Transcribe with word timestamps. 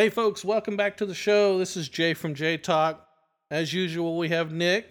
Hey, 0.00 0.08
folks, 0.08 0.42
welcome 0.42 0.78
back 0.78 0.96
to 0.96 1.04
the 1.04 1.14
show. 1.14 1.58
This 1.58 1.76
is 1.76 1.86
Jay 1.86 2.14
from 2.14 2.34
Jay 2.34 2.56
Talk. 2.56 3.06
As 3.50 3.74
usual, 3.74 4.16
we 4.16 4.30
have 4.30 4.50
Nick, 4.50 4.86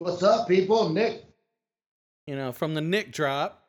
What's 0.00 0.22
up, 0.22 0.46
people? 0.46 0.90
Nick. 0.90 1.24
you 2.26 2.36
know, 2.36 2.52
from 2.52 2.74
the 2.74 2.82
Nick 2.82 3.10
Drop. 3.10 3.66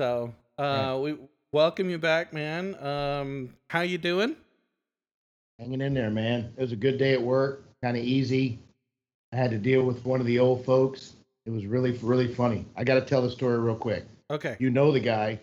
So, 0.00 0.32
uh, 0.56 0.62
Yeah. 0.62 0.96
we 0.98 1.18
welcome 1.52 1.90
you 1.90 1.98
back, 1.98 2.32
man. 2.32 2.76
Um, 2.80 3.56
how 3.70 3.80
you 3.80 3.98
doing? 3.98 4.36
Hanging 5.58 5.80
in 5.80 5.94
there, 5.94 6.10
man. 6.10 6.54
It 6.56 6.60
was 6.62 6.70
a 6.70 6.76
good 6.76 6.96
day 6.96 7.12
at 7.14 7.20
work, 7.20 7.64
kind 7.82 7.96
of 7.96 8.04
easy. 8.04 8.60
I 9.32 9.36
had 9.36 9.50
to 9.50 9.58
deal 9.58 9.82
with 9.82 10.04
one 10.04 10.20
of 10.20 10.26
the 10.26 10.38
old 10.38 10.64
folks. 10.64 11.16
It 11.44 11.50
was 11.50 11.66
really, 11.66 11.98
really 12.04 12.32
funny. 12.32 12.66
I 12.76 12.84
got 12.84 12.94
to 12.94 13.00
tell 13.00 13.20
the 13.22 13.30
story 13.32 13.58
real 13.58 13.74
quick. 13.74 14.04
Okay. 14.30 14.56
You 14.60 14.70
know 14.70 14.92
the 14.92 15.00
guy. 15.00 15.40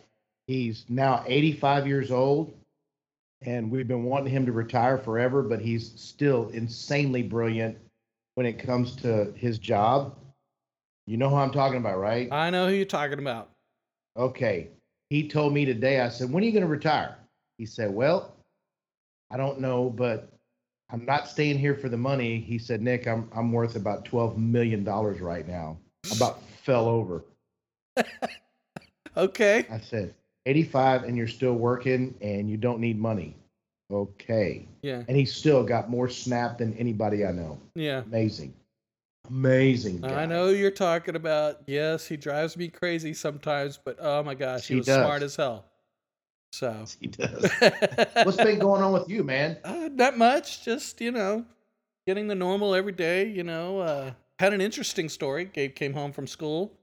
He's 0.47 0.85
now 0.87 1.25
85 1.27 1.87
years 1.87 2.09
old, 2.09 2.53
and 3.41 3.71
we've 3.71 3.87
been 3.87 4.03
wanting 4.03 4.31
him 4.31 4.45
to 4.45 4.51
retire 4.51 4.97
forever, 4.97 5.41
but 5.41 5.61
he's 5.61 5.91
still 5.99 6.49
insanely 6.49 7.23
brilliant 7.23 7.77
when 8.35 8.45
it 8.45 8.59
comes 8.59 8.95
to 8.97 9.33
his 9.35 9.57
job. 9.57 10.15
You 11.07 11.17
know 11.17 11.29
who 11.29 11.35
I'm 11.35 11.51
talking 11.51 11.77
about, 11.77 11.99
right? 11.99 12.31
I 12.31 12.49
know 12.49 12.67
who 12.67 12.73
you're 12.73 12.85
talking 12.85 13.19
about. 13.19 13.49
Okay. 14.15 14.69
He 15.09 15.27
told 15.27 15.53
me 15.53 15.65
today, 15.65 16.01
I 16.01 16.09
said, 16.09 16.31
when 16.31 16.43
are 16.43 16.45
you 16.45 16.51
going 16.51 16.63
to 16.63 16.69
retire? 16.69 17.17
He 17.57 17.65
said, 17.65 17.93
well, 17.93 18.35
I 19.31 19.37
don't 19.37 19.59
know, 19.59 19.89
but 19.89 20.31
I'm 20.89 21.05
not 21.05 21.27
staying 21.27 21.57
here 21.57 21.75
for 21.75 21.89
the 21.89 21.97
money. 21.97 22.39
He 22.39 22.57
said, 22.57 22.81
Nick, 22.81 23.07
I'm, 23.07 23.29
I'm 23.35 23.51
worth 23.51 23.75
about 23.75 24.05
$12 24.05 24.37
million 24.37 24.85
right 24.85 25.47
now. 25.47 25.77
I 26.09 26.15
about 26.15 26.41
fell 26.63 26.87
over. 26.87 27.25
Okay. 29.17 29.65
I 29.69 29.79
said, 29.79 30.13
85 30.45 31.03
and 31.03 31.15
you're 31.17 31.27
still 31.27 31.53
working 31.53 32.15
and 32.21 32.49
you 32.49 32.57
don't 32.57 32.79
need 32.79 32.99
money. 32.99 33.35
Okay. 33.91 34.67
Yeah. 34.81 35.03
And 35.07 35.17
he 35.17 35.25
still 35.25 35.63
got 35.63 35.89
more 35.89 36.09
snap 36.09 36.57
than 36.57 36.73
anybody 36.75 37.25
I 37.25 37.31
know. 37.31 37.59
Yeah. 37.75 38.01
Amazing. 38.01 38.53
Amazing. 39.29 40.01
Guy. 40.01 40.23
I 40.23 40.25
know 40.25 40.49
you're 40.49 40.71
talking 40.71 41.15
about. 41.15 41.61
Yes, 41.67 42.07
he 42.07 42.17
drives 42.17 42.57
me 42.57 42.67
crazy 42.69 43.13
sometimes, 43.13 43.77
but 43.83 43.97
oh 43.99 44.23
my 44.23 44.33
gosh, 44.33 44.67
he, 44.67 44.75
He 44.75 44.77
was 44.79 44.87
smart 44.87 45.21
as 45.21 45.35
hell. 45.35 45.65
So, 46.53 46.85
He 46.99 47.07
does. 47.07 47.49
What's 48.13 48.37
been 48.37 48.59
going 48.59 48.81
on 48.81 48.93
with 48.93 49.09
you, 49.09 49.23
man? 49.23 49.57
Uh, 49.63 49.89
not 49.93 50.17
much. 50.17 50.65
Just 50.65 50.99
you 51.01 51.11
know, 51.11 51.45
getting 52.07 52.27
the 52.27 52.35
normal 52.35 52.73
every 52.73 52.91
day. 52.91 53.27
You 53.27 53.43
know, 53.43 53.79
uh, 53.79 54.11
had 54.39 54.53
an 54.53 54.61
interesting 54.61 55.07
story. 55.07 55.45
Gabe 55.45 55.75
came 55.75 55.93
home 55.93 56.11
from 56.11 56.27
school 56.27 56.73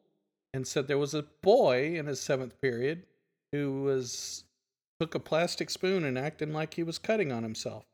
and 0.55 0.67
said 0.67 0.89
there 0.89 0.98
was 0.98 1.15
a 1.15 1.25
boy 1.43 1.97
in 1.97 2.06
his 2.06 2.20
seventh 2.20 2.59
period 2.61 3.03
who 3.52 3.82
was 3.82 4.44
took 5.00 5.14
a 5.14 5.20
plastic 5.20 5.70
spoon 5.70 6.04
and 6.04 6.18
acting 6.18 6.52
like 6.52 6.74
he 6.74 6.82
was 6.82 6.98
cutting 6.98 7.30
on 7.32 7.42
himself. 7.42 7.84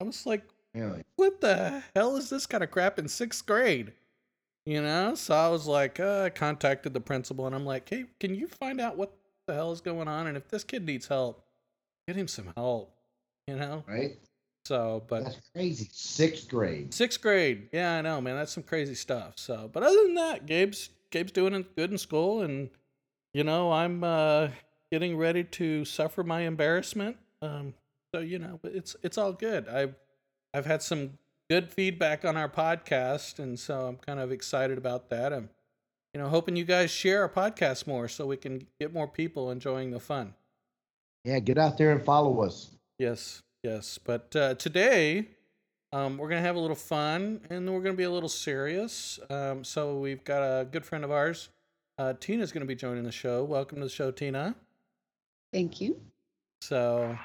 I 0.00 0.04
was 0.04 0.26
like, 0.26 0.42
Really? 0.74 1.02
what 1.16 1.40
the 1.40 1.82
hell 1.94 2.16
is 2.16 2.30
this 2.30 2.46
kind 2.46 2.62
of 2.64 2.70
crap 2.70 2.98
in 2.98 3.08
sixth 3.08 3.44
grade? 3.46 3.92
You 4.66 4.82
know, 4.82 5.14
so 5.14 5.34
I 5.34 5.48
was 5.48 5.66
like, 5.66 5.98
uh, 6.00 6.24
I 6.24 6.30
contacted 6.30 6.92
the 6.94 7.00
principal 7.00 7.46
and 7.46 7.54
I'm 7.54 7.64
like, 7.64 7.88
hey, 7.88 8.04
can 8.20 8.34
you 8.34 8.46
find 8.46 8.80
out 8.80 8.96
what 8.96 9.12
the 9.46 9.54
hell 9.54 9.72
is 9.72 9.80
going 9.80 10.06
on? 10.08 10.26
And 10.26 10.36
if 10.36 10.48
this 10.48 10.64
kid 10.64 10.84
needs 10.84 11.06
help, 11.06 11.44
get 12.06 12.16
him 12.16 12.28
some 12.28 12.52
help. 12.56 12.92
You 13.46 13.56
know, 13.56 13.82
Right? 13.88 14.18
so 14.64 15.02
but 15.08 15.24
That's 15.24 15.40
crazy. 15.54 15.88
Sixth 15.92 16.48
grade. 16.48 16.92
sixth 16.94 17.20
grade, 17.20 17.68
yeah, 17.72 17.96
I 17.98 18.00
know, 18.02 18.20
man, 18.20 18.36
that's 18.36 18.52
some 18.52 18.62
crazy 18.62 18.94
stuff. 18.94 19.34
So, 19.36 19.68
but 19.72 19.82
other 19.82 20.02
than 20.04 20.14
that, 20.14 20.46
Gabe's 20.46 20.90
Gabe's 21.10 21.32
doing 21.32 21.64
good 21.74 21.90
in 21.90 21.98
school, 21.98 22.42
and 22.42 22.68
you 23.32 23.44
know, 23.44 23.72
I'm 23.72 24.02
uh, 24.02 24.48
getting 24.90 25.16
ready 25.16 25.44
to 25.44 25.84
suffer 25.84 26.22
my 26.22 26.40
embarrassment. 26.40 27.16
Um, 27.42 27.74
so 28.14 28.20
you 28.20 28.38
know, 28.38 28.60
it's 28.64 28.96
it's 29.02 29.18
all 29.18 29.32
good. 29.32 29.68
I've 29.68 29.94
I've 30.52 30.66
had 30.66 30.82
some 30.82 31.18
good 31.48 31.72
feedback 31.72 32.24
on 32.24 32.36
our 32.36 32.48
podcast, 32.48 33.38
and 33.38 33.58
so 33.58 33.86
I'm 33.86 33.96
kind 33.96 34.20
of 34.20 34.32
excited 34.32 34.78
about 34.78 35.10
that. 35.10 35.32
I'm 35.32 35.48
you 36.14 36.20
know 36.20 36.28
hoping 36.28 36.56
you 36.56 36.64
guys 36.64 36.90
share 36.90 37.22
our 37.22 37.28
podcast 37.28 37.86
more 37.86 38.08
so 38.08 38.26
we 38.26 38.36
can 38.36 38.66
get 38.80 38.92
more 38.92 39.06
people 39.06 39.50
enjoying 39.50 39.90
the 39.90 40.00
fun. 40.00 40.34
Yeah, 41.24 41.38
get 41.38 41.58
out 41.58 41.78
there 41.78 41.92
and 41.92 42.02
follow 42.02 42.42
us. 42.42 42.70
Yes, 42.98 43.42
yes. 43.62 43.98
But 43.98 44.34
uh, 44.34 44.54
today, 44.54 45.28
um, 45.92 46.18
we're 46.18 46.28
gonna 46.28 46.40
have 46.40 46.56
a 46.56 46.60
little 46.60 46.76
fun, 46.76 47.40
and 47.50 47.66
then 47.66 47.74
we're 47.74 47.82
gonna 47.82 47.94
be 47.94 48.04
a 48.04 48.10
little 48.10 48.28
serious. 48.28 49.20
Um, 49.28 49.62
so 49.64 49.98
we've 49.98 50.24
got 50.24 50.42
a 50.42 50.64
good 50.64 50.84
friend 50.84 51.04
of 51.04 51.10
ours, 51.10 51.48
uh, 52.00 52.14
Tina's 52.18 52.50
gonna 52.50 52.64
be 52.64 52.74
joining 52.74 53.04
the 53.04 53.12
show. 53.12 53.44
Welcome 53.44 53.78
to 53.78 53.84
the 53.84 53.90
show, 53.90 54.10
Tina. 54.10 54.54
Thank 55.52 55.82
you. 55.82 56.00
So, 56.62 57.18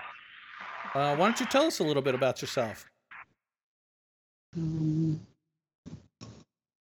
uh, 0.94 1.16
why 1.16 1.26
don't 1.28 1.40
you 1.40 1.46
tell 1.46 1.66
us 1.66 1.80
a 1.80 1.84
little 1.84 2.02
bit 2.02 2.14
about 2.14 2.42
yourself? 2.42 2.86
Um, 4.58 5.20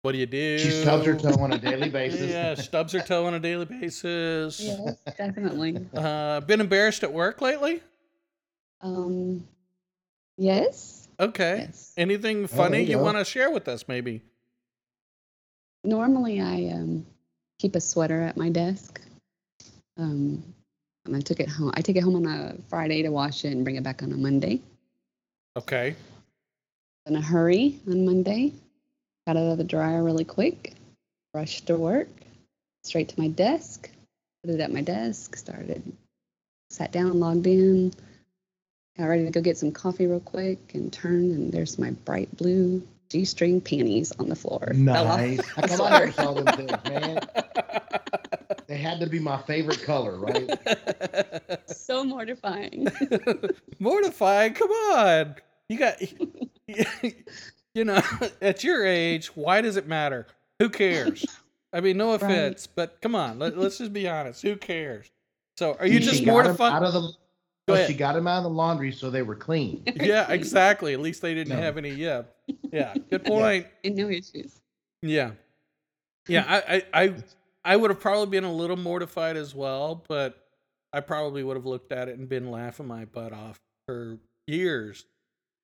What 0.00 0.12
do 0.12 0.19
you 0.19 0.26
do? 0.26 0.59
She 0.59 0.70
stubs 0.70 1.04
her 1.04 1.16
toe 1.16 1.34
on 1.38 1.53
a 1.53 1.59
daily 1.59 1.91
basis. 1.91 2.31
Yeah, 2.31 2.54
stubs 2.54 2.92
her 2.94 3.00
toe 3.00 3.26
on 3.26 3.34
a 3.34 3.41
daily 3.41 3.64
basis. 3.66 4.60
yes, 4.60 4.97
definitely. 5.19 5.87
Uh, 5.94 6.41
been 6.41 6.60
embarrassed 6.60 7.03
at 7.03 7.12
work 7.12 7.43
lately? 7.43 7.82
Um, 8.81 9.47
yes, 10.38 11.08
Okay. 11.20 11.66
yes. 11.66 11.93
Anything 11.97 12.41
there 12.41 12.48
funny 12.48 12.82
you 12.82 12.91
you 12.91 12.98
want 12.98 13.19
to 13.19 13.25
share 13.25 13.50
with 13.50 13.69
us, 13.69 13.88
maybe? 13.88 14.22
Normally, 15.82 16.41
I 16.41 16.69
um, 16.75 17.06
keep 17.59 17.75
a 17.75 17.81
sweater 17.81 18.22
at 18.22 18.37
my 18.37 18.49
desk. 18.49 19.00
Um, 19.97 20.43
and 21.05 21.17
I 21.17 21.21
took 21.21 21.41
it 21.41 21.49
home. 21.49 21.72
I 21.75 21.81
take 21.81 21.97
it 21.97 22.03
home 22.03 22.17
on 22.17 22.27
a 22.27 22.56
Friday 22.69 23.03
to 23.03 23.11
wash 23.11 23.44
it 23.44 23.53
and 23.53 23.65
bring 23.65 23.77
it 23.77 23.83
back 23.83 24.03
on 24.03 24.12
a 24.12 24.17
Monday. 24.17 24.61
Okay. 25.56 25.94
In 27.06 27.17
a 27.17 27.21
hurry 27.21 27.78
on 27.89 28.05
Monday, 28.05 28.53
got 29.27 29.37
out 29.37 29.53
of 29.53 29.59
the 29.59 29.65
dryer 29.65 30.03
really 30.03 30.25
quick, 30.25 30.75
rushed 31.33 31.69
to 31.69 31.77
work, 31.77 32.09
straight 32.83 33.09
to 33.11 33.21
my 33.21 33.28
desk, 33.28 33.88
put 34.43 34.53
it 34.53 34.61
at 34.61 34.73
my 34.73 34.83
desk, 34.83 35.37
started, 35.37 35.83
sat 36.71 36.91
down, 36.91 37.21
logged 37.21 37.47
in, 37.47 37.93
got 38.99 39.05
ready 39.05 39.25
to 39.25 39.31
go 39.31 39.41
get 39.41 39.56
some 39.56 39.71
coffee 39.71 40.06
real 40.06 40.21
quick, 40.21 40.59
and 40.75 40.93
turned, 40.93 41.31
and 41.31 41.53
there's 41.53 41.78
my 41.78 41.93
bright 41.93 42.37
blue 42.37 42.83
G-string 43.09 43.61
panties 43.61 44.12
on 44.19 44.28
the 44.28 44.34
floor. 44.37 44.72
Fell 44.75 45.06
off 45.06 45.21
Nice. 45.21 45.47
How 45.49 45.62
the 45.62 45.69
come 45.69 45.81
I 45.83 45.91
never 45.91 46.12
sweater. 46.12 46.12
saw 46.12 46.33
them 46.34 46.56
things, 46.56 46.84
man? 46.89 47.21
They 48.67 48.77
had 48.78 48.99
to 49.00 49.06
be 49.06 49.21
my 49.21 49.41
favorite 49.43 49.83
color, 49.83 50.19
right? 50.19 50.50
So 51.69 52.03
mortifying. 52.05 52.89
mortifying. 53.78 54.55
Come 54.55 54.71
on. 54.71 55.37
You 55.69 55.78
got, 55.78 55.97
you 57.75 57.84
know, 57.84 58.00
at 58.43 58.65
your 58.65 58.84
age, 58.84 59.28
why 59.37 59.61
does 59.61 59.77
it 59.77 59.87
matter? 59.87 60.27
Who 60.59 60.69
cares? 60.69 61.25
I 61.73 61.81
mean, 61.81 61.97
no 61.97 62.12
offense, 62.12 62.67
but 62.67 63.00
come 63.00 63.15
on. 63.15 63.38
Let, 63.38 63.56
let's 63.56 63.78
just 63.78 63.93
be 63.93 64.09
honest. 64.09 64.43
Who 64.43 64.56
cares? 64.56 65.11
So, 65.59 65.77
are 65.78 65.87
you 65.87 66.00
She 66.00 66.05
just 66.06 66.25
got 66.25 66.31
'em 66.31 66.34
mortified? 66.34 66.73
Out 66.73 66.83
of 66.84 66.93
the, 66.94 67.12
Go 67.69 67.75
no, 67.75 67.84
she 67.87 67.94
got 67.94 68.15
them 68.15 68.27
out 68.28 68.38
of 68.38 68.44
the 68.44 68.50
laundry 68.50 68.93
so 68.93 69.10
they 69.10 69.22
were 69.22 69.34
clean. 69.34 69.82
yeah, 69.97 70.27
exactly. 70.31 70.93
At 70.94 71.00
least 71.00 71.21
they 71.22 71.34
didn't 71.34 71.56
No. 71.56 71.62
have 71.62 71.77
any. 71.77 71.91
Yeah, 71.91 72.22
yeah. 72.72 72.94
Good 73.10 73.25
point. 73.27 73.66
and 73.84 73.97
no 73.97 74.09
issues. 74.09 74.60
Yeah, 75.03 75.32
yeah. 76.28 76.44
I, 76.49 76.76
I, 76.94 77.03
I, 77.05 77.15
I 77.65 77.76
would 77.76 77.91
have 77.91 78.00
probably 78.00 78.26
been 78.26 78.44
a 78.44 78.53
little 78.53 78.76
mortified 78.76 79.37
as 79.37 79.55
well, 79.55 80.05
but 80.09 80.47
I 80.93 81.00
probably 81.00 81.43
would 81.43 81.56
have 81.56 81.66
looked 81.66 81.91
at 81.93 82.09
it 82.09 82.19
and 82.19 82.28
been 82.28 82.50
laughing 82.50 82.87
my 82.87 83.05
butt 83.05 83.32
off 83.32 83.59
for 83.87 84.19
years 84.47 85.05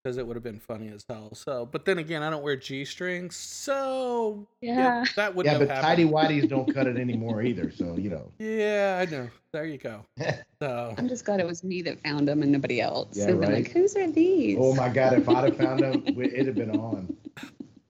because 0.03 0.17
it 0.19 0.27
would 0.27 0.35
have 0.37 0.43
been 0.43 0.59
funny 0.59 0.89
as 0.89 1.05
hell. 1.09 1.33
So, 1.35 1.65
but 1.71 1.85
then 1.85 1.99
again, 1.99 2.23
I 2.23 2.31
don't 2.31 2.43
wear 2.43 2.57
g 2.57 2.85
strings, 2.85 3.37
so 3.37 4.47
Yeah. 4.61 5.05
that 5.17 5.35
wouldn't 5.35 5.53
yeah, 5.53 5.59
have 5.59 5.69
but 5.69 5.77
happened. 5.77 5.99
tidy 5.99 6.05
whities 6.41 6.49
don't 6.49 6.73
cut 6.75 6.87
it 6.89 6.97
anymore 7.01 7.43
either. 7.43 7.71
So 7.71 7.97
you 7.97 8.11
know. 8.11 8.33
Yeah, 8.39 9.05
I 9.07 9.11
know. 9.11 9.29
There 9.53 9.65
you 9.67 9.79
go. 9.79 10.05
So, 10.63 10.95
I'm 10.97 11.09
just 11.09 11.25
glad 11.25 11.41
it 11.41 11.47
was 11.47 11.65
me 11.65 11.83
that 11.83 12.01
found 12.05 12.29
them 12.29 12.41
and 12.41 12.53
nobody 12.53 12.81
else. 12.81 13.17
Yeah, 13.17 13.27
They've 13.27 13.41
been 13.41 13.49
right. 13.51 13.65
like, 13.65 13.73
whose 13.73 13.97
are 13.97 14.09
these? 14.09 14.57
oh 14.61 14.77
my 14.77 14.89
God! 14.89 15.13
If 15.15 15.29
I'd 15.29 15.43
have 15.43 15.57
found 15.57 15.81
them, 15.81 16.05
it'd 16.07 16.47
have 16.47 16.55
been 16.55 16.71
on. 16.71 17.17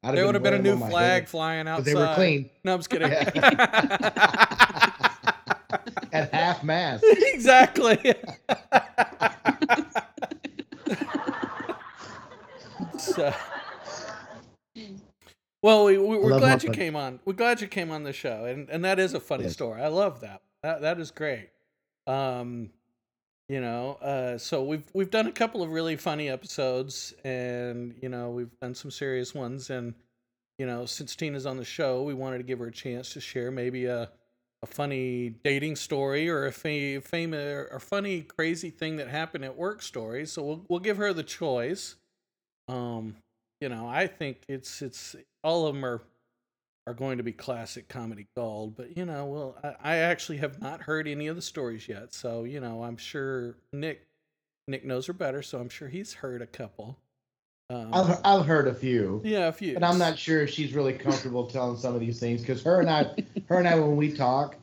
I'd 0.02 0.14
there 0.16 0.24
would 0.24 0.34
have 0.34 0.42
been 0.42 0.54
a 0.54 0.58
new 0.58 0.70
them 0.70 0.82
on 0.84 0.88
my 0.88 0.90
flag 0.90 1.12
head, 1.24 1.28
flying 1.28 1.68
outside. 1.68 1.84
But 1.84 1.84
they 1.84 1.94
were 1.94 2.14
clean 2.14 2.48
No, 2.64 2.72
I'm 2.72 2.78
just 2.78 2.88
kidding. 2.88 3.12
at 6.12 6.32
half 6.32 6.64
mast. 6.64 7.04
exactly. 7.06 7.98
So, 13.14 13.34
well, 15.62 15.84
we, 15.84 15.98
we, 15.98 16.16
we're 16.18 16.38
glad 16.38 16.62
you 16.62 16.68
fun- 16.68 16.76
came 16.76 16.96
on. 16.96 17.20
We're 17.24 17.32
glad 17.34 17.60
you 17.60 17.68
came 17.68 17.90
on 17.90 18.02
the 18.04 18.12
show, 18.12 18.44
and 18.46 18.68
and 18.70 18.84
that 18.84 18.98
is 18.98 19.14
a 19.14 19.20
funny 19.20 19.44
Yes. 19.44 19.52
story. 19.52 19.80
I 19.82 19.88
love 19.88 20.20
that. 20.20 20.42
That 20.62 20.82
that 20.82 21.00
is 21.00 21.10
great. 21.10 21.50
Um, 22.06 22.70
you 23.48 23.60
know, 23.60 23.94
uh, 24.00 24.38
so 24.38 24.62
we've 24.64 24.84
we've 24.94 25.10
done 25.10 25.26
a 25.26 25.32
couple 25.32 25.62
of 25.62 25.70
really 25.70 25.96
funny 25.96 26.28
episodes, 26.28 27.14
and 27.24 27.94
you 28.00 28.08
know 28.08 28.30
we've 28.30 28.50
done 28.60 28.74
some 28.74 28.90
serious 28.90 29.34
ones, 29.34 29.70
and 29.70 29.94
you 30.58 30.66
know 30.66 30.86
since 30.86 31.14
Tina's 31.16 31.46
on 31.46 31.56
the 31.56 31.64
show, 31.64 32.02
we 32.02 32.14
wanted 32.14 32.38
to 32.38 32.44
give 32.44 32.58
her 32.60 32.66
a 32.66 32.72
chance 32.72 33.12
to 33.14 33.20
share 33.20 33.50
maybe 33.50 33.86
a 33.86 34.10
a 34.64 34.66
funny 34.66 35.28
dating 35.42 35.74
story 35.74 36.28
or 36.30 36.46
a 36.46 36.52
fa- 36.52 37.00
famous 37.00 37.66
or 37.70 37.80
funny 37.80 38.22
crazy 38.22 38.70
thing 38.70 38.96
that 38.96 39.08
happened 39.08 39.44
at 39.44 39.56
work 39.56 39.82
story. 39.82 40.24
So 40.24 40.42
we'll 40.42 40.64
we'll 40.68 40.78
give 40.80 40.96
her 40.98 41.12
the 41.12 41.24
choice. 41.24 41.96
Um, 42.68 43.16
you 43.60 43.68
know, 43.68 43.86
I 43.86 44.06
think 44.06 44.42
it's 44.48 44.82
it's 44.82 45.16
all 45.42 45.66
of 45.66 45.74
them 45.74 45.84
are 45.84 46.02
are 46.86 46.94
going 46.94 47.18
to 47.18 47.22
be 47.22 47.32
classic 47.32 47.88
comedy 47.88 48.26
gold. 48.36 48.76
But 48.76 48.96
you 48.96 49.04
know, 49.04 49.26
well, 49.26 49.56
I, 49.62 49.94
I 49.94 49.96
actually 49.98 50.38
have 50.38 50.60
not 50.60 50.82
heard 50.82 51.06
any 51.06 51.28
of 51.28 51.36
the 51.36 51.42
stories 51.42 51.88
yet. 51.88 52.12
So 52.12 52.44
you 52.44 52.60
know, 52.60 52.82
I'm 52.82 52.96
sure 52.96 53.56
Nick 53.72 54.06
Nick 54.68 54.84
knows 54.84 55.06
her 55.06 55.12
better, 55.12 55.42
so 55.42 55.58
I'm 55.58 55.68
sure 55.68 55.88
he's 55.88 56.14
heard 56.14 56.42
a 56.42 56.46
couple. 56.46 56.98
Um, 57.70 57.88
I've 57.92 58.20
I've 58.24 58.46
heard 58.46 58.68
a 58.68 58.74
few, 58.74 59.22
yeah, 59.24 59.48
a 59.48 59.52
few. 59.52 59.74
but 59.74 59.84
I'm 59.84 59.98
not 59.98 60.18
sure 60.18 60.42
if 60.42 60.50
she's 60.50 60.74
really 60.74 60.92
comfortable 60.92 61.46
telling 61.46 61.78
some 61.78 61.94
of 61.94 62.00
these 62.00 62.20
things 62.20 62.40
because 62.40 62.62
her 62.62 62.80
and 62.80 62.90
I, 62.90 63.14
her 63.48 63.58
and 63.58 63.66
I, 63.66 63.78
when 63.78 63.96
we 63.96 64.12
talk, 64.12 64.56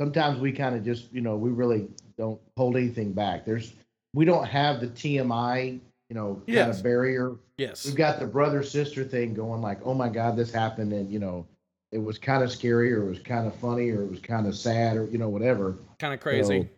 sometimes 0.00 0.40
we 0.40 0.52
kind 0.52 0.74
of 0.74 0.84
just, 0.84 1.12
you 1.12 1.20
know, 1.20 1.36
we 1.36 1.50
really 1.50 1.88
don't 2.16 2.40
hold 2.56 2.76
anything 2.76 3.12
back. 3.12 3.44
There's, 3.44 3.72
we 4.14 4.24
don't 4.24 4.46
have 4.46 4.80
the 4.80 4.86
TMI, 4.86 5.80
you 6.14 6.20
know, 6.20 6.34
kind 6.34 6.48
Yes. 6.48 6.76
of 6.78 6.84
barrier. 6.84 7.36
Yes. 7.58 7.84
We've 7.84 7.96
got 7.96 8.20
the 8.20 8.26
brother 8.26 8.62
sister 8.62 9.02
thing 9.04 9.34
going, 9.34 9.60
like, 9.60 9.80
oh 9.84 9.94
my 9.94 10.08
God, 10.08 10.36
this 10.36 10.52
happened, 10.52 10.92
and 10.92 11.10
you 11.12 11.18
know, 11.18 11.46
it 11.90 11.98
was 11.98 12.18
kind 12.18 12.42
of 12.44 12.52
scary, 12.52 12.92
or 12.92 13.02
it 13.04 13.08
was 13.08 13.18
kind 13.18 13.46
of 13.46 13.54
funny, 13.56 13.90
or 13.90 14.02
it 14.02 14.10
was 14.10 14.20
kind 14.20 14.46
of 14.46 14.56
sad, 14.56 14.96
or 14.96 15.06
you 15.06 15.18
know, 15.18 15.28
whatever. 15.28 15.76
Kind 15.98 16.14
of 16.14 16.20
crazy. 16.20 16.62
So, 16.62 16.68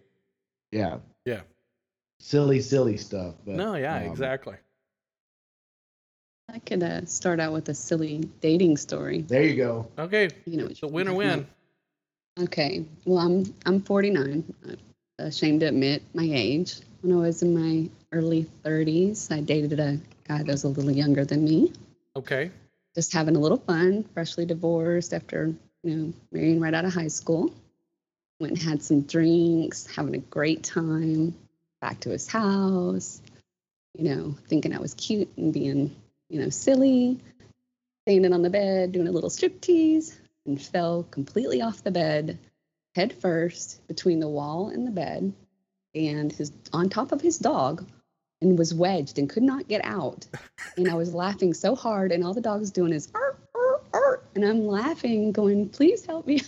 yeah. 0.73 0.97
Yeah. 1.27 1.41
Silly, 2.19 2.61
silly 2.61 2.97
stuff. 2.97 3.35
But, 3.45 3.57
no, 3.57 3.75
yeah, 3.75 3.97
um, 3.97 4.03
exactly. 4.05 4.57
I 6.51 6.59
could 6.61 6.83
uh, 6.83 7.05
start 7.05 7.41
out 7.41 7.53
with 7.53 7.69
a 7.69 7.75
silly 7.75 8.29
dating 8.41 8.77
story. 8.79 9.23
There 9.23 9.43
you 9.43 9.57
go. 9.57 9.89
Okay. 9.99 10.31
You 10.47 10.57
know, 10.59 10.67
It's 10.67 10.83
a 10.83 10.87
win 10.87 11.09
or 11.09 11.15
win. 11.15 11.47
Okay. 12.39 12.85
Well, 13.05 13.19
I'm 13.19 13.55
I'm 13.67 13.83
49. 13.83 14.45
I'm 14.65 14.77
ashamed 15.19 15.61
to 15.61 15.67
admit 15.67 16.03
my 16.15 16.29
age. 16.31 16.77
When 17.03 17.13
I 17.17 17.21
was 17.21 17.43
in 17.43 17.55
my 17.55 17.91
early 18.17 18.47
30s, 18.65 19.31
I 19.31 19.41
dated 19.41 19.79
a 19.79 19.99
guy 20.27 20.39
that 20.39 20.47
was 20.47 20.65
a 20.65 20.69
little 20.69 20.91
younger 20.91 21.25
than 21.25 21.45
me. 21.45 21.73
Okay. 22.17 22.51
Just 22.95 23.13
having 23.13 23.37
a 23.37 23.39
little 23.39 23.59
fun, 23.59 24.05
freshly 24.15 24.47
divorced 24.47 25.13
after 25.13 25.55
you 25.83 25.97
know 25.97 26.13
marrying 26.33 26.61
right 26.61 26.75
out 26.75 26.85
of 26.85 26.95
high 26.95 27.09
school. 27.09 27.53
Went 28.41 28.55
and 28.55 28.63
had 28.63 28.83
some 28.83 29.03
drinks, 29.03 29.87
having 29.87 30.15
a 30.15 30.19
great 30.19 30.63
time. 30.63 31.35
Back 31.81 32.01
to 32.01 32.11
his 32.11 32.27
house. 32.27 33.21
You 33.97 34.05
know, 34.05 34.37
thinking 34.49 34.75
I 34.75 34.81
was 34.81 34.95
cute 34.95 35.31
and 35.37 35.53
being 35.53 35.95
you 36.31 36.41
know 36.41 36.49
silly. 36.49 37.21
Standing 38.07 38.33
on 38.33 38.43
the 38.43 38.51
bed, 38.51 38.93
doing 38.93 39.09
a 39.09 39.13
little 39.13 39.31
striptease, 39.31 40.17
and 40.47 40.63
fell 40.63 41.03
completely 41.03 41.61
off 41.61 41.83
the 41.83 41.91
bed 41.91 42.39
head 42.95 43.13
first 43.21 43.87
between 43.89 44.21
the 44.21 44.29
wall 44.29 44.69
and 44.69 44.87
the 44.87 44.91
bed 44.91 45.33
and 45.95 46.33
his 46.33 46.53
on 46.73 46.89
top 46.89 47.13
of 47.13 47.21
his 47.21 47.39
dog 47.39 47.87
and 48.43 48.59
was 48.59 48.75
wedged 48.75 49.19
and 49.19 49.29
could 49.31 49.43
not 49.43 49.67
get 49.69 49.85
out 49.85 50.27
and 50.77 50.89
i 50.91 50.95
was 50.95 51.15
laughing 51.15 51.55
so 51.55 51.75
hard 51.75 52.13
and 52.13 52.23
all 52.25 52.35
the 52.35 52.41
dog's 52.41 52.71
doing 52.71 52.93
is 52.93 53.09
"Arr, 53.15 53.37
arr, 53.55 53.81
arr," 53.95 54.21
and 54.35 54.45
i'm 54.45 54.67
laughing 54.67 55.33
going 55.33 55.69
please 55.69 56.05
help 56.05 56.27
me 56.27 56.41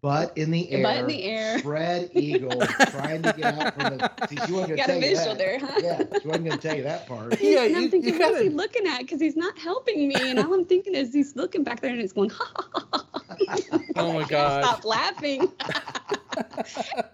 Butt 0.00 0.36
in 0.36 0.50
the 0.50 0.68
air. 0.72 0.82
Butt 0.82 0.96
in 0.96 1.06
the 1.06 1.22
air. 1.22 1.58
Spread 1.60 2.10
eagle 2.14 2.60
trying 2.90 3.22
to 3.22 3.32
get 3.38 3.54
out 3.54 3.72
from 3.72 3.98
the. 3.98 4.10
See, 4.28 4.34
she 4.34 4.50
wasn't 4.52 4.70
gonna 4.70 4.76
got 4.76 4.86
tell 4.86 4.96
a 4.96 5.00
visual 5.00 5.26
that. 5.36 5.38
there 5.38 5.58
huh 5.60 5.80
Yeah, 5.80 6.18
she 6.20 6.26
wasn't 6.26 6.46
gonna 6.48 6.60
tell 6.60 6.76
you 6.76 6.82
that 6.82 7.06
part. 7.06 7.40
Yeah, 7.40 7.60
and 7.62 7.70
you- 7.70 7.76
i'm 7.76 7.82
you 7.84 7.88
thinking 7.88 8.18
what's 8.18 8.38
he 8.40 8.44
gotta- 8.46 8.56
looking 8.56 8.86
at 8.88 8.98
because 8.98 9.20
he's 9.20 9.36
not 9.36 9.56
helping 9.60 10.08
me 10.08 10.16
and 10.16 10.40
all 10.40 10.52
i'm 10.52 10.64
thinking 10.64 10.96
is 10.96 11.14
he's 11.14 11.36
looking 11.36 11.62
back 11.62 11.80
there 11.82 11.92
and 11.92 12.00
it's 12.00 12.12
going 12.12 12.30
ha 12.36 12.44
ha 12.52 12.68
ha, 12.92 13.06
ha, 13.14 13.28
ha. 13.70 13.78
Oh 13.94 14.12
my 14.12 14.24
God. 14.24 14.64
stop 14.64 14.84
laughing 14.84 15.52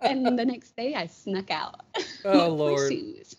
and 0.02 0.38
the 0.38 0.44
next 0.44 0.76
day 0.76 0.94
i 0.94 1.06
snuck 1.06 1.50
out 1.50 1.80
Oh, 2.24 2.38
my 2.38 2.46
Lord. 2.46 2.92
shoes. 2.92 3.36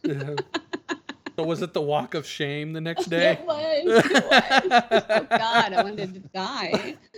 so 1.35 1.43
was 1.43 1.61
it 1.61 1.73
the 1.73 1.81
walk 1.81 2.13
of 2.15 2.25
shame 2.25 2.73
the 2.73 2.81
next 2.81 3.05
day? 3.05 3.33
It 3.33 3.45
was. 3.45 4.05
It 4.05 4.23
was. 4.91 5.03
Oh 5.09 5.27
God, 5.29 5.73
I 5.73 5.83
wanted 5.83 6.13
to 6.13 6.19
die. 6.33 6.95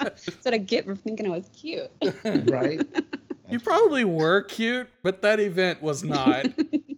That's 0.00 0.44
what 0.44 0.54
I 0.54 0.58
get 0.58 0.84
for 0.84 0.94
thinking 0.94 1.26
I 1.26 1.30
was 1.30 1.48
cute. 1.54 1.90
Right? 2.50 2.80
you 3.50 3.60
probably 3.60 4.04
were 4.04 4.42
cute, 4.42 4.88
but 5.02 5.22
that 5.22 5.38
event 5.40 5.82
was 5.82 6.02
not. 6.02 6.46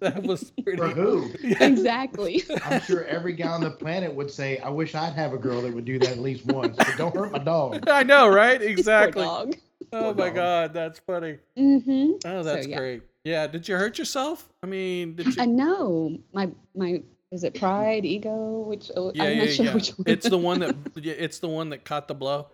That 0.00 0.22
was 0.22 0.50
pretty. 0.62 0.78
For 0.78 0.88
who? 0.88 1.30
exactly. 1.42 2.44
I'm 2.64 2.80
sure 2.82 3.04
every 3.04 3.32
guy 3.32 3.48
on 3.48 3.60
the 3.62 3.70
planet 3.70 4.14
would 4.14 4.30
say, 4.30 4.58
"I 4.58 4.68
wish 4.68 4.94
I'd 4.94 5.12
have 5.14 5.32
a 5.32 5.38
girl 5.38 5.60
that 5.62 5.74
would 5.74 5.84
do 5.84 5.98
that 5.98 6.08
at 6.10 6.18
least 6.18 6.46
once." 6.46 6.76
But 6.76 6.96
don't 6.96 7.14
hurt 7.14 7.32
my 7.32 7.38
dog. 7.40 7.88
I 7.88 8.02
know, 8.04 8.28
right? 8.28 8.60
Poor 8.60 8.68
Exactly. 8.68 9.22
dog. 9.24 9.56
Oh 9.92 10.14
my 10.14 10.30
god, 10.30 10.72
that's 10.72 10.98
funny. 11.00 11.38
Mm-hmm. 11.56 12.12
Oh, 12.24 12.42
that's 12.42 12.66
yeah. 12.66 12.76
great. 12.78 13.02
Yeah. 13.24 13.46
Did 13.46 13.68
you 13.68 13.76
hurt 13.76 13.98
yourself? 13.98 14.48
I 14.62 14.66
mean, 14.66 15.14
did 15.14 15.34
you? 15.34 15.42
I 15.42 15.46
know. 15.46 16.18
My 16.32 16.50
my 16.74 17.02
is 17.30 17.44
it 17.44 17.54
pride, 17.54 18.04
ego? 18.04 18.60
Which 18.66 18.90
oh, 18.96 19.12
yeah, 19.14 19.24
I'm 19.24 19.36
yeah, 19.36 19.44
not 19.44 19.52
sure 19.52 19.64
yeah. 19.66 19.74
which 19.74 19.90
one. 19.90 20.04
It's 20.06 20.28
the 20.28 20.38
one 20.38 20.60
that. 20.60 20.76
It's 20.96 21.38
the 21.38 21.48
one 21.48 21.70
that 21.70 21.84
caught 21.84 22.08
the 22.08 22.14
blow. 22.14 22.48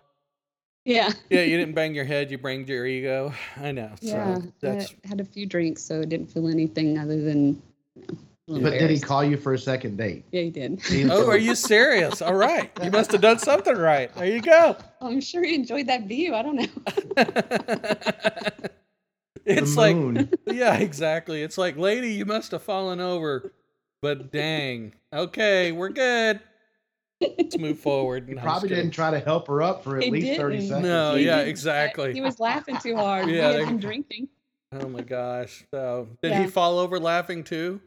yeah. 0.85 1.11
Yeah, 1.29 1.41
you 1.41 1.57
didn't 1.57 1.75
bang 1.75 1.95
your 1.95 2.05
head. 2.05 2.29
You 2.31 2.37
banged 2.37 2.69
your 2.69 2.85
ego. 2.85 3.33
I 3.61 3.71
know. 3.71 3.91
Yeah. 4.01 4.35
So 4.35 4.51
that's. 4.59 4.93
I 5.05 5.07
had 5.07 5.21
a 5.21 5.25
few 5.25 5.45
drinks, 5.45 5.81
so 5.81 6.01
I 6.01 6.05
didn't 6.05 6.27
feel 6.27 6.47
anything 6.47 6.97
other 6.97 7.21
than. 7.21 7.61
You 7.95 8.01
know, 8.01 8.07
a 8.07 8.11
little 8.11 8.34
But 8.47 8.71
did 8.71 8.91
he 8.91 8.99
call 8.99 9.23
you 9.23 9.37
for 9.37 9.53
a 9.53 9.57
second 9.57 9.97
date? 9.97 10.25
Yeah, 10.31 10.41
he 10.43 10.49
did. 10.51 10.79
Oh, 11.09 11.27
are 11.29 11.37
you 11.37 11.55
serious? 11.55 12.21
All 12.21 12.35
right. 12.35 12.69
You 12.83 12.91
must 12.91 13.11
have 13.11 13.21
done 13.21 13.39
something 13.39 13.75
right. 13.75 14.13
There 14.13 14.27
you 14.27 14.39
go. 14.41 14.75
I'm 15.01 15.19
sure 15.19 15.43
he 15.43 15.55
enjoyed 15.55 15.87
that 15.87 16.03
view. 16.03 16.35
I 16.35 16.43
don't 16.43 16.55
know. 16.57 16.67
it's 19.45 19.75
like, 19.75 19.97
yeah, 20.45 20.75
exactly. 20.77 21.41
It's 21.41 21.57
like, 21.57 21.75
lady, 21.77 22.13
you 22.13 22.25
must 22.25 22.51
have 22.51 22.61
fallen 22.61 22.99
over. 22.99 23.51
But 24.03 24.31
dang. 24.31 24.93
Okay, 25.11 25.71
we're 25.71 25.89
good. 25.89 26.39
Let's 27.21 27.57
move 27.57 27.79
forward. 27.79 28.29
You 28.29 28.35
No, 28.35 28.41
probably 28.43 28.69
didn't 28.69 28.91
try 28.91 29.09
to 29.09 29.19
help 29.19 29.47
her 29.47 29.63
up 29.63 29.83
for 29.83 29.97
at 29.97 30.03
He 30.03 30.11
least 30.11 30.39
30 30.39 30.55
didn't. 30.57 30.67
seconds. 30.69 30.85
No, 30.87 31.15
He 31.15 31.25
yeah, 31.25 31.39
exactly. 31.39 32.13
He 32.13 32.21
was 32.21 32.39
laughing 32.39 32.77
too 32.77 32.95
hard. 32.95 33.27
Yeah, 33.29 33.47
he 33.47 33.53
they- 33.53 33.59
had 33.61 33.67
been 33.69 33.79
drinking. 33.79 34.27
Oh 34.71 34.87
my 34.89 35.01
gosh. 35.01 35.63
So, 35.71 36.09
did 36.21 36.33
he 36.33 36.47
fall 36.47 36.77
over 36.79 36.99
laughing 36.99 37.43
too? 37.43 37.79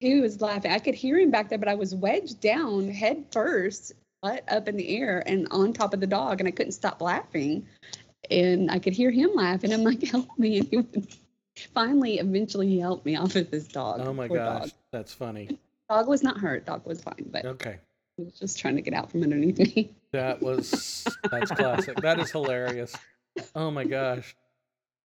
He 0.00 0.18
was 0.20 0.40
laughing. 0.40 0.72
I 0.72 0.78
could 0.78 0.94
hear 0.94 1.18
him 1.18 1.30
back 1.30 1.50
there, 1.50 1.58
but 1.58 1.68
I 1.68 1.74
was 1.74 1.94
wedged 1.94 2.40
down 2.40 2.88
head 2.88 3.26
first, 3.30 3.92
butt 4.22 4.42
up 4.48 4.66
in 4.66 4.76
the 4.76 4.96
air 4.96 5.22
and 5.26 5.46
on 5.50 5.74
top 5.74 5.92
of 5.92 6.00
the 6.00 6.06
dog, 6.06 6.40
and 6.40 6.48
I 6.48 6.50
couldn't 6.50 6.72
stop 6.72 7.02
laughing. 7.02 7.66
And 8.30 8.70
I 8.70 8.78
could 8.78 8.94
hear 8.94 9.10
him 9.10 9.30
laughing. 9.34 9.72
I'm 9.72 9.84
like, 9.84 10.02
help 10.08 10.26
me. 10.38 10.58
And 10.58 10.68
he 10.68 10.76
would, 10.78 11.06
finally, 11.74 12.18
eventually, 12.18 12.66
he 12.66 12.78
helped 12.80 13.04
me 13.04 13.16
off 13.16 13.36
of 13.36 13.50
his 13.50 13.68
dog. 13.68 14.00
Oh 14.02 14.14
my 14.14 14.26
Poor 14.26 14.38
gosh. 14.38 14.60
Dog. 14.62 14.70
That's 14.90 15.12
funny. 15.12 15.58
dog 15.90 16.08
was 16.08 16.22
not 16.22 16.38
hurt. 16.38 16.64
Dog 16.64 16.86
was 16.86 17.02
fine, 17.02 17.28
but 17.30 17.44
Okay. 17.44 17.76
he 18.16 18.24
was 18.24 18.38
just 18.38 18.58
trying 18.58 18.76
to 18.76 18.82
get 18.82 18.94
out 18.94 19.10
from 19.10 19.22
underneath 19.22 19.58
me. 19.58 19.90
That 20.12 20.40
was 20.42 21.06
that's 21.30 21.50
classic. 21.52 22.00
That 22.00 22.18
is 22.18 22.30
hilarious. 22.32 22.96
Oh 23.54 23.70
my 23.70 23.84
gosh. 23.84 24.34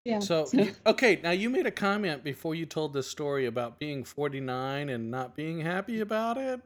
Yeah. 0.05 0.19
So, 0.19 0.47
okay, 0.85 1.19
now 1.24 1.31
you 1.31 1.50
made 1.50 1.65
a 1.65 1.71
comment 1.71 2.24
before 2.24 2.53
you 2.53 2.67
told 2.67 2.93
this 2.93 3.09
story 3.09 3.47
about 3.47 3.79
being 3.79 4.03
49 4.03 4.89
and 4.89 5.09
not 5.09 5.35
being 5.35 5.59
happy 5.59 6.00
about 6.00 6.38
it. 6.38 6.62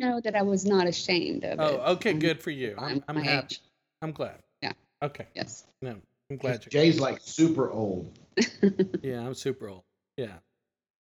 No, 0.00 0.20
that 0.20 0.34
I 0.34 0.42
was 0.42 0.66
not 0.66 0.86
ashamed 0.88 1.44
of 1.44 1.60
oh, 1.60 1.66
it. 1.66 1.80
Oh, 1.84 1.92
okay, 1.92 2.12
good 2.12 2.42
for 2.42 2.50
you. 2.50 2.74
I'm, 2.76 3.02
I'm 3.08 3.16
happy. 3.16 3.46
age. 3.46 3.60
I'm 4.02 4.10
glad. 4.12 4.42
Yeah. 4.60 4.72
Okay. 5.00 5.26
Yes. 5.34 5.64
No, 5.80 5.96
I'm 6.30 6.36
glad 6.36 6.64
you. 6.64 6.70
Jay's 6.70 7.00
like 7.00 7.20
super 7.22 7.70
old. 7.70 8.18
Yeah, 9.02 9.20
I'm 9.20 9.34
super 9.34 9.68
old. 9.68 9.84
Yeah, 10.16 10.34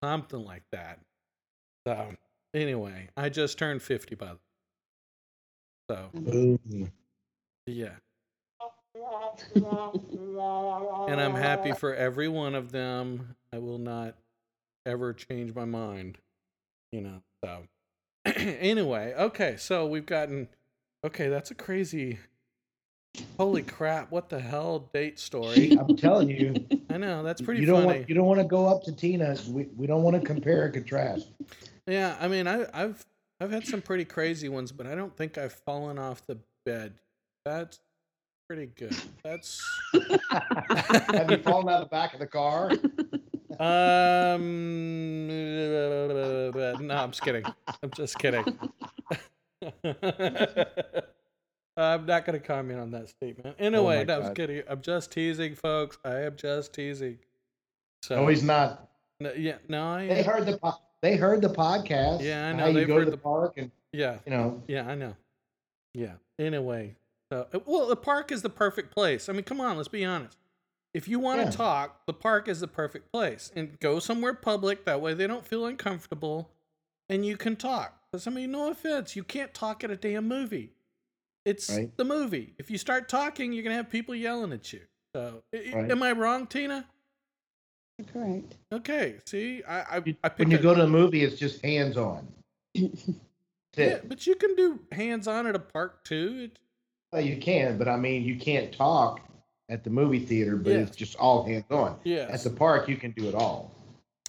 something 0.02 0.44
like 0.44 0.62
that. 0.70 1.00
So, 1.86 2.14
anyway, 2.52 3.08
I 3.16 3.30
just 3.30 3.58
turned 3.58 3.82
50 3.82 4.14
by 4.14 4.26
the 4.26 4.32
way. 4.32 4.38
So, 5.90 6.08
Boom. 6.12 6.92
yeah. 7.66 7.94
And 11.08 11.20
I'm 11.20 11.34
happy 11.34 11.72
for 11.72 11.94
every 11.94 12.28
one 12.28 12.54
of 12.54 12.72
them. 12.72 13.36
I 13.52 13.58
will 13.58 13.78
not 13.78 14.14
ever 14.86 15.12
change 15.12 15.54
my 15.54 15.64
mind. 15.64 16.18
You 16.92 17.00
know, 17.00 17.22
so 17.44 17.62
anyway, 18.36 19.14
okay, 19.16 19.56
so 19.58 19.86
we've 19.86 20.06
gotten 20.06 20.48
okay, 21.04 21.28
that's 21.28 21.50
a 21.50 21.54
crazy 21.54 22.18
holy 23.36 23.62
crap, 23.62 24.10
what 24.10 24.28
the 24.28 24.40
hell 24.40 24.90
date 24.92 25.18
story. 25.18 25.76
I'm 25.78 25.96
telling 25.96 26.28
you, 26.30 26.54
I 26.90 26.96
know, 26.98 27.22
that's 27.22 27.40
pretty 27.40 27.60
you 27.60 27.66
don't 27.66 27.84
funny. 27.84 27.98
want 27.98 28.08
you 28.08 28.14
don't 28.14 28.26
want 28.26 28.40
to 28.40 28.46
go 28.46 28.66
up 28.68 28.84
to 28.84 28.92
Tina. 28.92 29.36
We, 29.48 29.64
we 29.76 29.86
don't 29.86 30.02
want 30.02 30.20
to 30.20 30.26
compare 30.26 30.66
and 30.66 30.74
contrast. 30.74 31.28
Yeah, 31.86 32.16
I 32.20 32.28
mean 32.28 32.46
I 32.46 32.66
I've 32.72 33.04
I've 33.40 33.50
had 33.50 33.66
some 33.66 33.82
pretty 33.82 34.04
crazy 34.04 34.48
ones, 34.48 34.70
but 34.70 34.86
I 34.86 34.94
don't 34.94 35.16
think 35.16 35.36
I've 35.36 35.52
fallen 35.52 35.98
off 35.98 36.24
the 36.26 36.38
bed. 36.64 36.94
That's 37.44 37.80
pretty 38.54 38.72
good. 38.76 38.96
That's 39.22 39.60
Have 41.12 41.30
you 41.30 41.38
fallen 41.38 41.68
out 41.68 41.82
of 41.82 41.88
the 41.88 41.88
back 41.90 42.14
of 42.14 42.20
the 42.20 42.26
car? 42.26 42.70
Um, 43.58 45.26
no, 46.86 46.94
I'm 46.96 47.10
just 47.10 47.22
kidding. 47.22 47.44
I'm 47.82 47.90
just 47.96 48.18
kidding. 48.18 48.44
I'm 51.76 52.06
not 52.06 52.24
going 52.24 52.38
to 52.38 52.46
comment 52.46 52.78
on 52.78 52.90
that 52.92 53.08
statement. 53.08 53.56
Anyway, 53.58 53.98
my 53.98 54.04
that 54.04 54.18
was 54.18 54.28
God. 54.28 54.36
kidding. 54.36 54.62
I'm 54.68 54.80
just 54.80 55.10
teasing, 55.10 55.54
folks. 55.56 55.98
I 56.04 56.20
am 56.20 56.36
just 56.36 56.72
teasing. 56.72 57.18
So, 58.02 58.16
No, 58.16 58.26
he's 58.28 58.42
not. 58.44 58.88
No, 59.20 59.32
yeah, 59.32 59.56
no, 59.68 59.84
I 59.84 60.06
They 60.06 60.22
heard 60.22 60.46
the 60.46 60.58
po- 60.58 60.78
they 61.02 61.16
heard 61.16 61.40
the 61.42 61.48
podcast. 61.48 62.22
Yeah, 62.22 62.48
I 62.48 62.52
know, 62.52 62.58
How 62.64 62.66
you 62.68 62.74
they've 62.74 62.86
go 62.86 62.94
to 62.94 63.00
heard 63.00 63.06
the, 63.08 63.10
the- 63.12 63.16
park 63.16 63.54
and 63.56 63.70
yeah, 63.92 64.18
you 64.26 64.30
know. 64.30 64.62
yeah, 64.68 64.86
I 64.88 64.94
know. 64.94 65.14
Yeah. 65.94 66.12
Anyway, 66.38 66.96
so 67.34 67.46
uh, 67.52 67.58
well, 67.66 67.86
the 67.86 67.96
park 67.96 68.30
is 68.30 68.42
the 68.42 68.50
perfect 68.50 68.92
place. 68.94 69.28
I 69.28 69.32
mean, 69.32 69.42
come 69.44 69.60
on, 69.60 69.76
let's 69.76 69.88
be 69.88 70.04
honest. 70.04 70.38
If 70.92 71.08
you 71.08 71.18
want 71.18 71.40
to 71.40 71.46
Yeah. 71.46 71.50
talk, 71.50 72.06
the 72.06 72.12
park 72.12 72.46
is 72.48 72.60
the 72.60 72.68
perfect 72.68 73.10
place, 73.10 73.50
and 73.56 73.78
go 73.80 73.98
somewhere 73.98 74.34
public. 74.34 74.84
That 74.84 75.00
way, 75.00 75.14
they 75.14 75.26
don't 75.26 75.44
feel 75.46 75.66
uncomfortable, 75.66 76.50
and 77.08 77.26
you 77.26 77.36
can 77.36 77.56
talk. 77.56 78.00
Because 78.10 78.26
I 78.26 78.30
mean, 78.30 78.52
no 78.52 78.70
offense, 78.70 79.16
you 79.16 79.24
can't 79.24 79.52
talk 79.52 79.82
at 79.82 79.90
a 79.90 79.96
damn 79.96 80.28
movie. 80.28 80.72
It's 81.44 81.68
Right. 81.70 81.94
the 81.96 82.04
movie. 82.04 82.54
If 82.58 82.70
you 82.70 82.78
start 82.78 83.08
talking, 83.08 83.52
you're 83.52 83.64
gonna 83.64 83.74
have 83.74 83.90
people 83.90 84.14
yelling 84.14 84.52
at 84.52 84.72
you. 84.72 84.82
So, 85.14 85.42
i- 85.52 85.56
i- 85.56 85.74
Right. 85.74 85.90
am 85.90 86.02
I 86.02 86.12
wrong, 86.12 86.46
Tina? 86.46 86.86
You're 87.98 88.08
correct. 88.08 88.54
Okay. 88.72 89.16
See, 89.26 89.62
I 89.64 89.96
I, 89.98 90.16
I 90.24 90.28
when 90.36 90.50
you 90.50 90.58
a- 90.58 90.62
go 90.62 90.74
to 90.74 90.82
a 90.84 90.88
movie, 90.88 91.22
it's 91.24 91.36
just 91.36 91.62
hands 91.64 91.96
on. 91.96 92.26
Yeah, 93.76 93.86
Yeah. 93.86 94.00
but 94.04 94.24
you 94.24 94.36
can 94.36 94.54
do 94.54 94.78
hands 94.92 95.26
on 95.26 95.48
at 95.48 95.56
a 95.56 95.58
park 95.58 96.04
too. 96.04 96.42
It, 96.52 96.58
Well, 97.14 97.22
you 97.24 97.36
can, 97.36 97.78
but 97.78 97.86
I 97.86 97.96
mean, 97.96 98.24
you 98.24 98.34
can't 98.34 98.72
talk 98.72 99.20
at 99.68 99.84
the 99.84 99.90
movie 99.90 100.18
theater, 100.18 100.56
but 100.56 100.72
Yeah. 100.72 100.78
it's 100.80 100.96
just 100.96 101.14
all 101.14 101.44
hands 101.44 101.64
on. 101.70 102.00
yeah. 102.02 102.26
At 102.28 102.42
the 102.42 102.50
park, 102.50 102.88
you 102.88 102.96
can 102.96 103.12
do 103.12 103.28
it 103.28 103.36
all. 103.36 103.70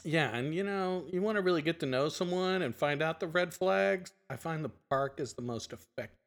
Yeah, 0.03 0.29
and 0.35 0.53
you 0.53 0.63
know, 0.63 1.03
you 1.11 1.19
want 1.23 1.37
to 1.37 1.41
really 1.41 1.63
get 1.63 1.79
to 1.79 1.87
know 1.87 2.09
someone 2.09 2.61
and 2.61 2.75
find 2.75 3.01
out 3.01 3.19
the 3.19 3.25
red 3.25 3.55
flags. 3.55 4.13
I 4.29 4.35
find 4.35 4.63
the 4.63 4.69
park 4.91 5.19
is 5.19 5.33
the 5.33 5.41
most 5.41 5.73
effective. 5.73 6.19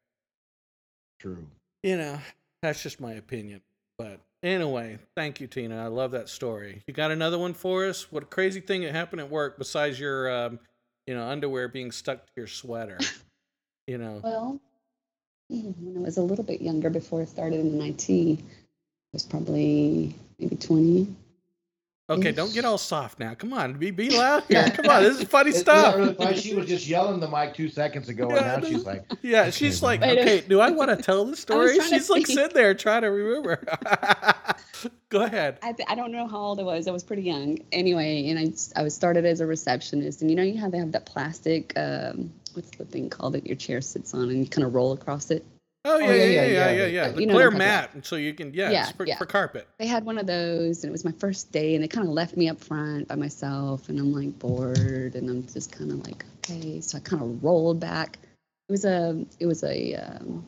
True. 1.21 1.47
You 1.81 1.95
know, 1.95 2.19
that's 2.61 2.83
just 2.83 2.99
my 2.99 3.13
opinion. 3.13 3.61
But 3.97 4.19
anyway, 4.43 4.99
thank 5.15 5.39
you, 5.39 5.47
Tina. 5.47 5.81
I 5.81 5.87
love 5.87 6.11
that 6.11 6.27
story. 6.27 6.83
You 6.87 6.93
got 6.93 7.09
another 7.11 7.39
one 7.39 7.53
for 7.53 7.85
us? 7.85 8.11
What 8.11 8.23
a 8.23 8.25
crazy 8.25 8.59
thing 8.59 8.81
that 8.81 8.91
happened 8.93 9.21
at 9.21 9.29
work 9.29 9.57
besides 9.57 9.97
your, 9.97 10.29
um, 10.29 10.59
you 11.07 11.13
know, 11.15 11.25
underwear 11.25 11.69
being 11.69 11.93
stuck 11.93 12.25
to 12.25 12.31
your 12.35 12.47
sweater? 12.47 12.97
You 13.87 13.97
know, 13.97 14.19
Well, 14.21 14.59
when 15.49 15.95
I 15.97 16.01
was 16.01 16.17
a 16.17 16.21
little 16.21 16.43
bit 16.43 16.61
younger, 16.61 16.89
before 16.89 17.21
I 17.21 17.25
started 17.25 17.59
in 17.61 17.81
IT, 17.81 18.39
I 18.39 18.43
was 19.13 19.23
probably 19.23 20.15
maybe 20.39 20.55
20. 20.55 21.07
okay, 22.11 22.31
don't 22.31 22.53
get 22.53 22.65
all 22.65 22.77
soft 22.77 23.19
now. 23.19 23.33
Come 23.33 23.53
on, 23.53 23.73
be 23.73 23.91
be 23.91 24.09
loud 24.11 24.43
here. 24.47 24.69
Come 24.69 24.87
on, 24.89 25.03
this 25.03 25.19
is 25.19 25.23
funny 25.25 25.51
stuff. 25.65 25.95
really 25.95 26.13
funny. 26.13 26.37
She 26.37 26.55
was 26.55 26.67
just 26.67 26.87
yelling 26.87 27.19
the 27.19 27.27
mic 27.29 27.53
two 27.55 27.69
seconds 27.69 28.09
ago, 28.09 28.29
Yeah, 28.29 28.53
and 28.55 28.63
now 28.63 28.69
she's 28.69 28.85
like, 28.85 29.03
Yeah, 29.23 29.49
she's 29.49 29.81
like, 29.83 30.01
Wait 30.01 30.19
okay, 30.19 30.41
do 30.41 30.59
I 30.59 30.69
want 30.71 30.89
to 30.91 30.95
tell 31.03 31.25
the 31.25 31.35
story? 31.35 31.79
She's 31.79 32.09
like 32.09 32.25
think. 32.27 32.37
sitting 32.39 32.55
there 32.55 32.73
trying 32.75 33.01
to 33.01 33.07
remember. 33.09 33.63
Go 35.09 35.23
ahead. 35.23 35.57
I, 35.63 35.75
I 35.87 35.95
don't 35.95 36.11
know 36.11 36.27
how 36.27 36.37
old 36.37 36.59
I 36.59 36.63
was. 36.63 36.87
I 36.87 36.91
was 36.91 37.03
pretty 37.03 37.23
young. 37.23 37.57
Anyway, 37.71 38.29
and 38.29 38.37
I 38.39 38.79
I 38.79 38.83
was 38.83 38.93
started 38.93 39.25
as 39.25 39.39
a 39.41 39.45
receptionist. 39.47 40.21
And 40.21 40.29
you 40.29 40.37
know, 40.37 40.43
you 40.43 40.57
have, 40.59 40.71
to 40.71 40.77
have 40.77 40.91
that 40.93 41.05
plastic, 41.07 41.73
um, 41.75 42.31
what's 42.55 42.71
the 42.77 42.85
thing 42.85 43.09
called 43.09 43.33
that 43.33 43.45
your 43.47 43.55
chair 43.55 43.81
sits 43.81 44.13
on 44.13 44.29
and 44.29 44.39
you 44.39 44.47
kind 44.47 44.65
of 44.65 44.73
roll 44.73 44.91
across 44.93 45.31
it? 45.31 45.45
Oh 45.85 45.97
yeah, 45.97 46.11
yeah, 46.11 46.23
yeah, 46.23 46.25
yeah, 46.25 46.45
yeah, 46.45 46.71
yeah. 46.71 46.85
yeah. 46.87 47.01
Uh, 47.03 47.11
The 47.13 47.21
you 47.21 47.27
know 47.27 47.33
clear 47.35 47.45
what 47.47 47.53
I'm 47.53 47.59
talking 47.59 47.67
mat, 47.67 47.89
and 47.93 48.05
so 48.05 48.15
you 48.17 48.33
can, 48.33 48.53
yeah, 48.53 48.69
Yeah, 48.69 48.81
it's 48.83 48.91
for, 48.97 49.05
yeah. 49.05 49.17
for 49.17 49.25
carpet. 49.25 49.67
They 49.79 49.87
had 49.87 50.03
one 50.03 50.17
of 50.17 50.27
those, 50.27 50.83
and 50.83 50.89
it 50.89 50.91
was 50.91 51.05
my 51.05 51.13
first 51.13 51.51
day, 51.53 51.73
and 51.73 51.83
they 51.83 51.87
kind 51.87 52.05
of 52.05 52.13
left 52.13 52.35
me 52.35 52.49
up 52.49 52.59
front 52.59 53.07
by 53.07 53.15
myself, 53.15 53.87
and 53.87 53.97
I'm 53.97 54.11
like 54.11 54.37
bored, 54.39 55.15
and 55.15 55.29
I'm 55.29 55.47
just 55.47 55.71
kind 55.71 55.91
of 55.91 56.05
like, 56.05 56.25
okay. 56.39 56.81
So 56.81 56.97
I 56.97 57.01
kind 57.01 57.21
of 57.23 57.41
rolled 57.43 57.79
back. 57.79 58.19
It 58.67 58.71
was 58.73 58.83
a, 58.85 59.25
it 59.39 59.45
was 59.45 59.63
a, 59.63 59.95
um, 59.95 60.45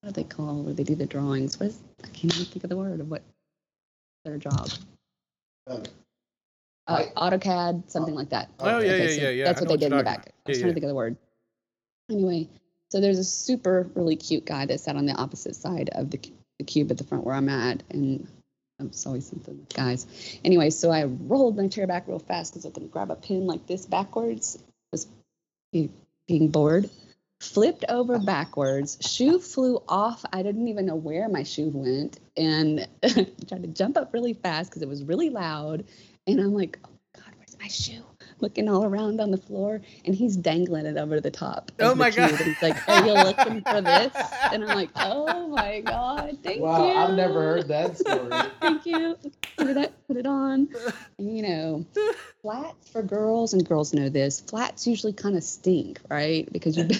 what 0.00 0.14
do 0.14 0.22
they 0.22 0.24
call 0.28 0.62
where 0.62 0.74
they 0.74 0.82
do 0.82 0.94
the 0.94 1.06
drawings? 1.06 1.60
What 1.60 1.66
is? 1.68 1.78
I 2.02 2.08
can't 2.08 2.34
even 2.34 2.46
think 2.46 2.64
of 2.64 2.70
the 2.70 2.76
word 2.76 3.00
of 3.00 3.10
what 3.10 3.22
their 4.24 4.38
job. 4.38 4.70
uh, 5.70 5.78
Uh, 6.86 6.94
Right. 6.94 7.14
AutoCAD, 7.14 7.90
something 7.90 8.14
like 8.14 8.30
that. 8.30 8.50
Oh, 8.60 8.78
yeah, 8.80 8.92
Okay, 8.92 8.98
yeah, 9.02 9.08
so 9.08 9.22
yeah, 9.22 9.30
yeah. 9.30 9.44
That's 9.44 9.60
what 9.60 9.68
they 9.68 9.76
did 9.76 9.92
in 9.92 9.98
the 9.98 10.04
back. 10.04 10.32
I 10.46 10.50
was 10.50 10.58
Yeah, 10.58 10.62
trying 10.64 10.70
to 10.70 10.74
think 10.74 10.84
of 10.84 10.88
the 10.88 10.94
word. 10.94 11.16
Anyway, 12.10 12.48
so 12.90 13.00
there's 13.00 13.18
a 13.18 13.24
super 13.24 13.88
really 13.94 14.16
cute 14.16 14.44
guy 14.44 14.66
that 14.66 14.80
sat 14.80 14.96
on 14.96 15.06
the 15.06 15.14
opposite 15.14 15.56
side 15.56 15.88
of 15.92 16.10
the, 16.10 16.20
the 16.58 16.64
cube 16.64 16.90
at 16.90 16.98
the 16.98 17.04
front 17.04 17.24
where 17.24 17.34
I'm 17.34 17.48
at, 17.48 17.82
and 17.90 18.28
it's 18.80 19.06
always 19.06 19.26
something 19.26 19.56
with 19.56 19.72
guys. 19.72 20.38
Anyway, 20.44 20.70
so 20.70 20.90
I 20.90 21.04
rolled 21.04 21.56
my 21.56 21.68
chair 21.68 21.86
back 21.86 22.06
real 22.06 22.18
fast 22.18 22.52
because 22.52 22.66
I 22.66 22.68
was 22.68 22.76
going 22.76 22.88
to 22.88 22.92
grab 22.92 23.10
a 23.10 23.16
pin 23.16 23.46
like 23.46 23.66
this 23.66 23.86
backwards. 23.86 24.58
Was 24.92 25.06
being 25.72 26.48
bored. 26.48 26.90
Flipped 27.40 27.84
over 27.88 28.18
backwards. 28.18 28.98
Shoe 29.00 29.38
flew 29.38 29.82
off. 29.88 30.24
I 30.32 30.42
didn't 30.42 30.68
even 30.68 30.86
know 30.86 30.94
where 30.94 31.28
my 31.28 31.42
shoe 31.42 31.70
went, 31.74 32.18
and 32.36 32.86
tried 33.02 33.62
to 33.62 33.68
jump 33.68 33.96
up 33.96 34.12
really 34.14 34.34
fast 34.34 34.70
because 34.70 34.82
it 34.82 34.88
was 34.88 35.02
really 35.02 35.30
loud. 35.30 35.84
And 36.26 36.40
I'm 36.40 36.54
like, 36.54 36.78
oh 36.84 36.88
my 36.90 37.20
god, 37.20 37.34
where's 37.36 37.56
my 37.58 37.68
shoe? 37.68 38.02
Looking 38.40 38.68
all 38.68 38.84
around 38.84 39.20
on 39.20 39.30
the 39.30 39.36
floor, 39.36 39.80
and 40.04 40.14
he's 40.14 40.36
dangling 40.36 40.86
it 40.86 40.96
over 40.96 41.20
the 41.20 41.30
top. 41.30 41.70
Oh 41.80 41.90
the 41.90 41.96
my 41.96 42.10
cube, 42.10 42.30
God. 42.30 42.40
And 42.40 42.48
he's 42.48 42.62
like, 42.62 42.88
"Are 42.88 43.06
you 43.06 43.12
looking 43.12 43.62
for 43.62 43.80
this?" 43.80 44.12
And 44.50 44.64
I'm 44.64 44.76
like, 44.76 44.90
"Oh 44.96 45.48
my 45.48 45.80
god, 45.80 46.38
thank 46.42 46.60
wow, 46.60 46.86
you." 46.86 46.92
I've 46.96 47.14
never 47.14 47.40
heard 47.40 47.68
that 47.68 47.98
story. 47.98 48.30
Thank 48.60 48.86
you. 48.86 49.18
Put 49.56 49.68
it, 49.68 49.76
up, 49.76 49.92
put 50.08 50.16
it 50.16 50.26
on. 50.26 50.68
And, 51.18 51.36
you 51.36 51.42
know, 51.42 51.86
flats 52.42 52.88
for 52.88 53.02
girls, 53.02 53.52
and 53.52 53.66
girls 53.66 53.92
know 53.92 54.08
this. 54.08 54.40
Flats 54.40 54.86
usually 54.86 55.12
kind 55.12 55.36
of 55.36 55.42
stink, 55.42 56.00
right? 56.10 56.50
Because 56.52 56.76
you. 56.76 56.88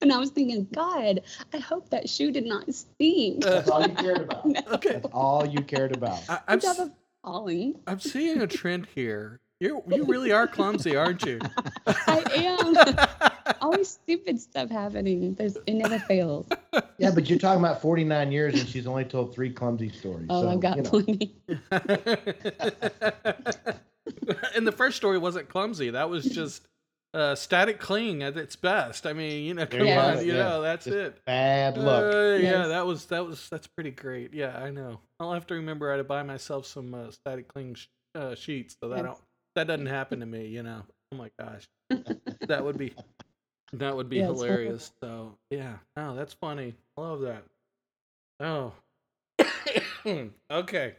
And 0.00 0.12
I 0.12 0.18
was 0.18 0.28
thinking, 0.28 0.68
God, 0.70 1.22
I 1.54 1.56
hope 1.56 1.88
that 1.88 2.10
shoe 2.10 2.30
did 2.30 2.44
not 2.44 2.70
stink. 2.74 3.42
That's 3.42 3.70
all 3.70 3.80
you 3.80 3.94
cared 3.94 4.20
about. 4.20 4.44
Okay, 4.74 4.92
That's 4.92 5.06
all 5.14 5.46
you 5.46 5.62
cared 5.62 5.96
about. 5.96 6.20
I, 6.28 6.40
I'm 6.46 6.60
Good 7.24 7.30
job 7.30 7.48
s- 7.48 7.54
of 7.54 7.64
falling. 7.64 7.80
I'm 7.86 8.00
seeing 8.00 8.42
a 8.42 8.46
trend 8.46 8.86
here. 8.94 9.40
You 9.60 9.82
you 9.88 10.04
really 10.04 10.32
are 10.32 10.46
clumsy, 10.46 10.96
aren't 10.96 11.22
you? 11.22 11.38
I 11.86 12.22
am. 12.34 12.76
Always 13.60 13.88
stupid 13.88 14.40
stuff 14.40 14.70
happening. 14.70 15.34
There's, 15.34 15.56
it 15.66 15.74
never 15.74 15.98
fails. 15.98 16.46
Yeah, 16.98 17.10
but 17.14 17.28
you're 17.30 17.38
talking 17.38 17.60
about 17.60 17.80
49 17.80 18.32
years, 18.32 18.58
and 18.60 18.68
she's 18.68 18.86
only 18.86 19.04
told 19.04 19.34
three 19.34 19.50
clumsy 19.50 19.90
stories. 19.90 20.26
Oh, 20.30 20.42
so, 20.42 20.48
I've 20.50 20.60
got 20.60 20.76
you 20.76 20.82
know. 20.82 20.90
plenty. 20.90 21.34
and 24.54 24.66
the 24.66 24.72
first 24.72 24.96
story 24.96 25.18
wasn't 25.18 25.48
clumsy. 25.48 25.90
That 25.90 26.10
was 26.10 26.24
just 26.24 26.66
uh, 27.14 27.34
static 27.34 27.78
cling 27.78 28.22
at 28.22 28.36
its 28.36 28.56
best. 28.56 29.06
I 29.06 29.12
mean, 29.12 29.44
you 29.44 29.54
know, 29.54 29.66
come 29.66 29.86
you 29.86 29.94
on, 29.94 30.18
you 30.26 30.32
yeah. 30.34 30.42
know, 30.42 30.62
that's 30.62 30.84
Just 30.84 30.96
it. 30.96 31.24
Bad 31.24 31.78
luck. 31.78 32.12
Uh, 32.14 32.36
Yeah, 32.40 32.66
that 32.66 32.86
was 32.86 33.06
that 33.06 33.24
was 33.24 33.48
that's 33.48 33.66
pretty 33.68 33.92
great. 33.92 34.34
Yeah, 34.34 34.56
I 34.58 34.70
know. 34.70 35.00
I'll 35.20 35.32
have 35.32 35.46
to 35.48 35.54
remember 35.54 35.90
how 35.90 35.96
to 35.96 36.04
buy 36.04 36.22
myself 36.22 36.66
some 36.66 36.92
uh, 36.94 37.10
static 37.10 37.48
cling 37.48 37.74
sh- 37.74 37.86
uh, 38.14 38.34
sheets 38.34 38.76
so 38.82 38.88
that 38.90 38.96
Yes. 38.96 39.04
don't 39.06 39.18
that 39.54 39.66
doesn't 39.68 39.86
happen 39.86 40.20
to 40.20 40.26
me. 40.26 40.48
You 40.48 40.62
know. 40.64 40.82
Oh 41.12 41.16
my 41.16 41.30
gosh, 41.38 41.68
that 42.48 42.64
would 42.64 42.76
be 42.78 42.92
that 43.74 43.94
would 43.96 44.08
be 44.08 44.18
Yeah, 44.18 44.26
hilarious. 44.26 44.90
So 45.02 45.38
yeah, 45.50 45.74
no, 45.96 46.16
that's 46.16 46.34
funny. 46.34 46.74
I 46.96 47.00
love 47.00 47.20
that. 47.20 47.44
Oh, 48.40 48.72
okay. 50.50 50.94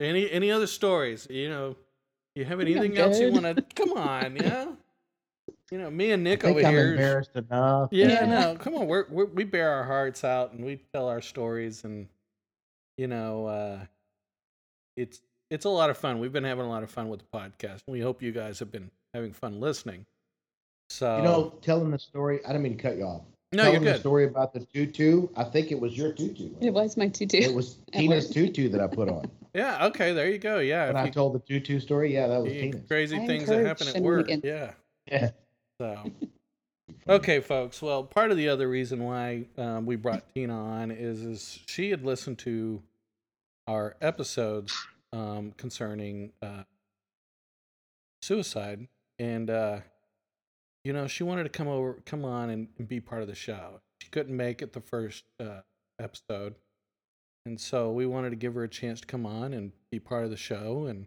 Any 0.00 0.30
any 0.30 0.50
other 0.50 0.66
stories? 0.66 1.26
You 1.30 1.48
know, 1.48 1.76
you 2.34 2.44
have 2.44 2.60
anything 2.60 2.96
else 2.98 3.18
you 3.20 3.32
want 3.32 3.44
to? 3.56 3.62
Come 3.74 3.96
on, 3.96 4.36
yeah. 4.36 4.66
You 5.70 5.78
know, 5.78 5.90
me 5.90 6.10
and 6.10 6.24
Nick 6.24 6.44
I 6.44 6.48
think 6.48 6.58
over 6.58 6.66
I'm 6.66 6.74
here. 6.74 6.90
embarrassed 6.92 7.36
enough. 7.36 7.90
Yeah, 7.92 8.08
Yeah. 8.08 8.26
no, 8.26 8.56
come 8.56 8.74
on. 8.74 8.86
We're, 8.88 9.06
we're 9.08 9.26
we 9.26 9.44
bear 9.44 9.70
our 9.72 9.84
hearts 9.84 10.24
out 10.24 10.52
and 10.52 10.64
we 10.64 10.80
tell 10.92 11.08
our 11.08 11.20
stories 11.20 11.84
and 11.84 12.08
you 12.98 13.06
know, 13.06 13.46
uh 13.46 13.78
it's 14.96 15.20
it's 15.50 15.64
a 15.64 15.68
lot 15.68 15.90
of 15.90 15.96
fun. 15.96 16.18
We've 16.18 16.32
been 16.32 16.44
having 16.44 16.64
a 16.64 16.68
lot 16.68 16.82
of 16.82 16.90
fun 16.90 17.08
with 17.08 17.20
the 17.20 17.26
podcast. 17.38 17.80
We 17.86 18.00
hope 18.00 18.20
you 18.22 18.32
guys 18.32 18.58
have 18.58 18.72
been 18.72 18.90
having 19.14 19.32
fun 19.32 19.60
listening. 19.60 20.06
So 20.90 21.18
You 21.18 21.22
know, 21.22 21.54
telling 21.62 21.90
the 21.90 21.98
story, 22.00 22.40
I 22.44 22.52
don't 22.52 22.62
mean 22.62 22.76
to 22.76 22.82
cut 22.82 22.96
you 22.96 23.04
off. 23.04 23.22
no, 23.52 23.62
telling 23.64 23.82
you're 23.84 23.92
the 23.92 23.98
story 24.00 24.24
about 24.24 24.52
the 24.52 24.60
tutu, 24.60 25.28
I 25.36 25.44
think 25.44 25.70
it 25.70 25.78
was 25.80 25.96
your 25.96 26.12
tutu. 26.12 26.50
It 26.60 26.72
was 26.74 26.96
my 26.96 27.06
tutu. 27.08 27.38
It 27.38 27.54
was 27.54 27.78
Tina's 27.92 28.26
work. 28.26 28.34
tutu 28.34 28.68
that 28.70 28.80
I 28.80 28.86
put 28.88 29.08
on. 29.08 29.30
Yeah, 29.52 29.86
okay, 29.86 30.12
there 30.12 30.30
you 30.30 30.38
go. 30.38 30.60
Yeah, 30.60 30.86
When 30.86 30.96
if 30.96 31.02
I 31.02 31.04
you- 31.06 31.10
told 31.10 31.34
the 31.34 31.40
tutu 31.40 31.80
story, 31.80 32.14
yeah, 32.14 32.28
that 32.28 32.40
was 32.40 32.52
you- 32.52 32.60
Tina's. 32.60 32.86
crazy 32.86 33.16
I 33.16 33.26
things 33.26 33.48
that 33.48 33.64
happen 33.66 33.88
encourage 33.88 33.96
at 33.96 34.02
work. 34.02 34.28
shenanigans. 34.28 34.44
Yeah. 34.44 34.72
Yeah. 35.10 35.30
So, 35.80 36.12
okay, 37.08 37.40
folks. 37.40 37.80
Well, 37.80 38.04
part 38.04 38.30
of 38.30 38.36
the 38.36 38.50
other 38.50 38.68
reason 38.68 39.02
why 39.02 39.46
um, 39.56 39.86
we 39.86 39.96
brought 39.96 40.24
Tina 40.34 40.54
on 40.54 40.90
is 40.90 41.22
is 41.22 41.58
she 41.64 41.88
had 41.88 42.04
listened 42.04 42.38
to 42.40 42.82
our 43.66 43.96
episodes 44.02 44.76
um, 45.14 45.54
concerning 45.56 46.32
uh, 46.42 46.64
suicide, 48.20 48.88
and 49.18 49.48
uh, 49.48 49.78
you 50.84 50.92
know 50.92 51.06
she 51.06 51.22
wanted 51.24 51.44
to 51.44 51.48
come 51.48 51.66
over, 51.66 51.96
come 52.04 52.26
on, 52.26 52.50
and, 52.50 52.68
and 52.76 52.86
be 52.86 53.00
part 53.00 53.22
of 53.22 53.28
the 53.28 53.34
show. 53.34 53.80
She 54.02 54.10
couldn't 54.10 54.36
make 54.36 54.60
it 54.60 54.74
the 54.74 54.82
first 54.82 55.24
uh, 55.42 55.62
episode, 55.98 56.56
and 57.46 57.58
so 57.58 57.90
we 57.90 58.04
wanted 58.04 58.28
to 58.28 58.36
give 58.36 58.52
her 58.52 58.64
a 58.64 58.68
chance 58.68 59.00
to 59.00 59.06
come 59.06 59.24
on 59.24 59.54
and 59.54 59.72
be 59.90 59.98
part 59.98 60.24
of 60.24 60.30
the 60.30 60.36
show, 60.36 60.84
and 60.84 61.06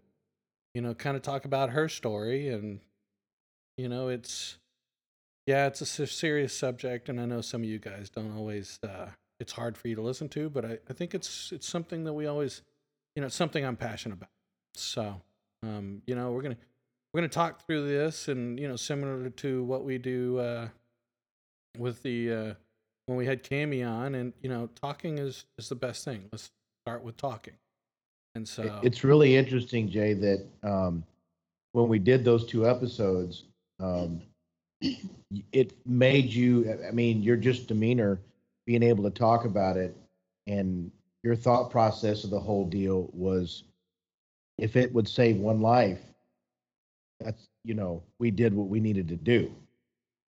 you 0.74 0.82
know, 0.82 0.94
kind 0.94 1.16
of 1.16 1.22
talk 1.22 1.44
about 1.44 1.70
her 1.70 1.88
story 1.88 2.48
and 2.48 2.80
you 3.76 3.88
know 3.88 4.08
it's 4.08 4.56
yeah 5.46 5.66
it's 5.66 5.80
a 5.80 6.06
serious 6.06 6.56
subject 6.56 7.08
and 7.08 7.20
i 7.20 7.24
know 7.24 7.40
some 7.40 7.62
of 7.62 7.68
you 7.68 7.78
guys 7.78 8.10
don't 8.10 8.36
always 8.36 8.78
uh 8.82 9.06
it's 9.40 9.52
hard 9.52 9.76
for 9.76 9.88
you 9.88 9.94
to 9.96 10.02
listen 10.02 10.28
to, 10.30 10.48
but 10.48 10.64
I, 10.64 10.78
I 10.88 10.92
think 10.92 11.14
it's 11.14 11.52
it's 11.52 11.68
something 11.68 12.04
that 12.04 12.12
we 12.12 12.26
always, 12.26 12.62
you 13.14 13.20
know, 13.20 13.26
it's 13.26 13.36
something 13.36 13.64
I'm 13.64 13.76
passionate 13.76 14.14
about. 14.14 14.30
So, 14.74 15.20
um, 15.62 16.02
you 16.06 16.14
know, 16.14 16.32
we're 16.32 16.42
gonna 16.42 16.56
we're 17.12 17.20
gonna 17.20 17.28
talk 17.28 17.66
through 17.66 17.88
this, 17.88 18.28
and 18.28 18.58
you 18.58 18.68
know, 18.68 18.76
similar 18.76 19.30
to 19.30 19.64
what 19.64 19.84
we 19.84 19.98
do 19.98 20.38
uh, 20.38 20.68
with 21.78 22.02
the 22.02 22.32
uh, 22.32 22.54
when 23.06 23.18
we 23.18 23.26
had 23.26 23.42
Cami 23.42 23.86
on, 23.86 24.14
and 24.14 24.32
you 24.40 24.48
know, 24.48 24.68
talking 24.80 25.18
is 25.18 25.46
is 25.58 25.68
the 25.68 25.74
best 25.76 26.04
thing. 26.04 26.28
Let's 26.32 26.50
start 26.86 27.02
with 27.02 27.16
talking. 27.16 27.54
And 28.36 28.48
so, 28.48 28.80
It's 28.82 29.04
really 29.04 29.36
interesting, 29.36 29.88
Jay, 29.88 30.12
that 30.14 30.44
um, 30.64 31.04
when 31.70 31.88
we 31.88 32.00
did 32.00 32.24
those 32.24 32.44
two 32.44 32.68
episodes, 32.68 33.44
um, 33.78 34.22
it 35.52 35.72
made 35.86 36.26
you, 36.32 36.78
I 36.86 36.90
mean, 36.92 37.22
your 37.22 37.36
just 37.36 37.68
demeanor, 37.68 38.20
being 38.66 38.82
able 38.82 39.04
to 39.04 39.10
talk 39.10 39.44
about 39.44 39.76
it, 39.76 39.96
and 40.46 40.90
your 41.22 41.36
thought 41.36 41.70
process 41.70 42.24
of 42.24 42.30
the 42.30 42.40
whole 42.40 42.64
deal 42.66 43.08
was 43.12 43.64
if 44.58 44.76
it 44.76 44.92
would 44.92 45.08
save 45.08 45.36
one 45.36 45.60
life, 45.60 46.00
that's, 47.20 47.48
you 47.64 47.74
know, 47.74 48.02
we 48.18 48.30
did 48.30 48.54
what 48.54 48.68
we 48.68 48.80
needed 48.80 49.08
to 49.08 49.16
do. 49.16 49.50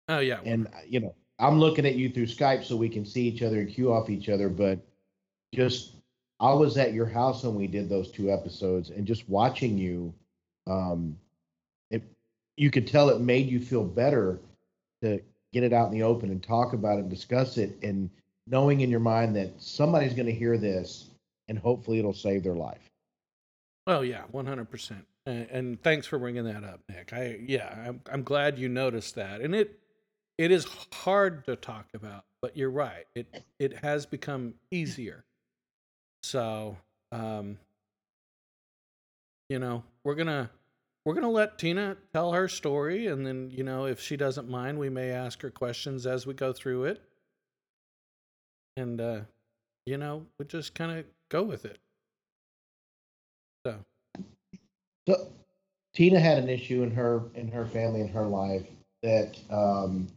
oh 0.09 0.19
yeah, 0.21 0.41
And, 0.45 0.69
you 0.87 1.01
know, 1.01 1.15
I'm 1.39 1.59
looking 1.59 1.87
at 1.87 1.97
you 1.97 2.09
through 2.09 2.27
Skype 2.27 2.65
so 2.65 2.77
we 2.77 2.89
can 2.89 3.05
see 3.05 3.23
each 3.29 3.43
other 3.43 3.61
and 3.61 3.69
cue 3.69 3.93
off 3.93 4.09
each 4.11 4.29
other, 4.29 4.49
but 4.49 4.79
just, 5.55 5.97
I 6.41 6.53
was 6.53 6.77
at 6.77 6.93
your 6.93 7.07
house 7.07 7.43
when 7.45 7.55
we 7.55 7.67
did 7.67 7.89
those 7.89 8.11
two 8.11 8.31
episodes 8.31 8.91
and 8.91 9.07
just 9.07 9.29
watching 9.29 9.77
you, 9.79 10.15
um, 10.67 11.19
you 12.57 12.71
could 12.71 12.87
tell 12.87 13.11
it 13.11 13.21
made 13.21 13.49
you 13.49 13.61
feel 13.61 13.85
better 13.85 14.39
to 15.03 15.21
get 15.53 15.63
it 15.63 15.73
out 15.73 15.87
in 15.87 15.93
the 15.93 16.03
open 16.03 16.31
and 16.31 16.43
talk 16.43 16.73
about 16.73 16.99
it 16.99 17.03
and 17.03 17.11
discuss 17.11 17.59
it 17.59 17.77
and 17.83 18.11
knowing 18.47 18.81
in 18.81 18.91
your 18.91 19.01
mind 19.01 19.35
that 19.37 19.51
somebody's 19.59 20.15
going 20.15 20.27
to 20.27 20.33
hear 20.33 20.57
this 20.57 21.07
and 21.49 21.59
hopefully 21.59 21.99
it'll 21.99 22.15
save 22.15 22.43
their 22.43 22.55
life. 22.55 22.91
Oh 23.87 24.01
yeah, 24.01 24.23
one 24.33 24.47
hundred 24.47 24.71
percent. 24.71 25.07
And 25.27 25.83
thanks 25.83 26.07
for 26.07 26.19
bringing 26.19 26.45
that 26.45 26.63
up, 26.63 26.81
Nick. 26.89 27.13
I 27.13 27.39
yeah, 27.47 27.85
I'm 27.87 28.01
I'm 28.11 28.23
glad 28.23 28.59
you 28.59 28.69
noticed 28.69 29.15
that. 29.17 29.41
And 29.41 29.55
it 29.55 29.79
it 30.39 30.51
is 30.51 30.67
hard 30.93 31.45
to 31.47 31.57
talk 31.57 31.87
about, 31.95 32.25
but 32.43 32.57
you're 32.57 32.71
right. 32.71 33.07
It 33.15 33.45
it 33.59 33.79
has 33.79 34.07
become 34.07 34.55
easier. 34.71 35.25
So, 36.23 36.77
um, 37.13 37.59
you 39.49 39.59
know, 39.59 39.85
we're 40.05 40.15
gonna 40.15 40.51
we're 41.07 41.15
gonna 41.15 41.31
let 41.31 41.57
Tina 41.57 41.97
tell 42.13 42.33
her 42.33 42.49
story, 42.49 43.07
and 43.07 43.25
then 43.25 43.49
you 43.53 43.63
know, 43.63 43.87
if 43.87 44.01
she 44.01 44.17
doesn't 44.17 44.49
mind, 44.49 44.77
we 44.77 44.91
may 44.91 45.11
ask 45.11 45.41
her 45.41 45.51
questions 45.51 46.05
as 46.05 46.27
we 46.27 46.35
go 46.35 46.53
through 46.53 46.85
it. 46.87 47.01
And 48.77 49.01
uh, 49.01 49.21
you 49.87 49.99
know, 49.99 50.27
we 50.39 50.47
just 50.47 50.75
kind 50.75 50.99
of 50.99 51.05
go 51.31 51.45
with 51.45 51.65
it. 51.65 51.79
So. 53.65 53.77
So 55.09 55.29
Tina 55.95 56.19
had 56.19 56.39
an 56.39 56.49
issue 56.49 56.83
in 56.83 56.91
her 56.91 57.23
in 57.37 57.49
her 57.53 57.67
family 57.67 58.01
in 58.01 58.09
her 58.09 58.27
life 58.27 58.67
that 59.05 59.39
um, 59.49 60.09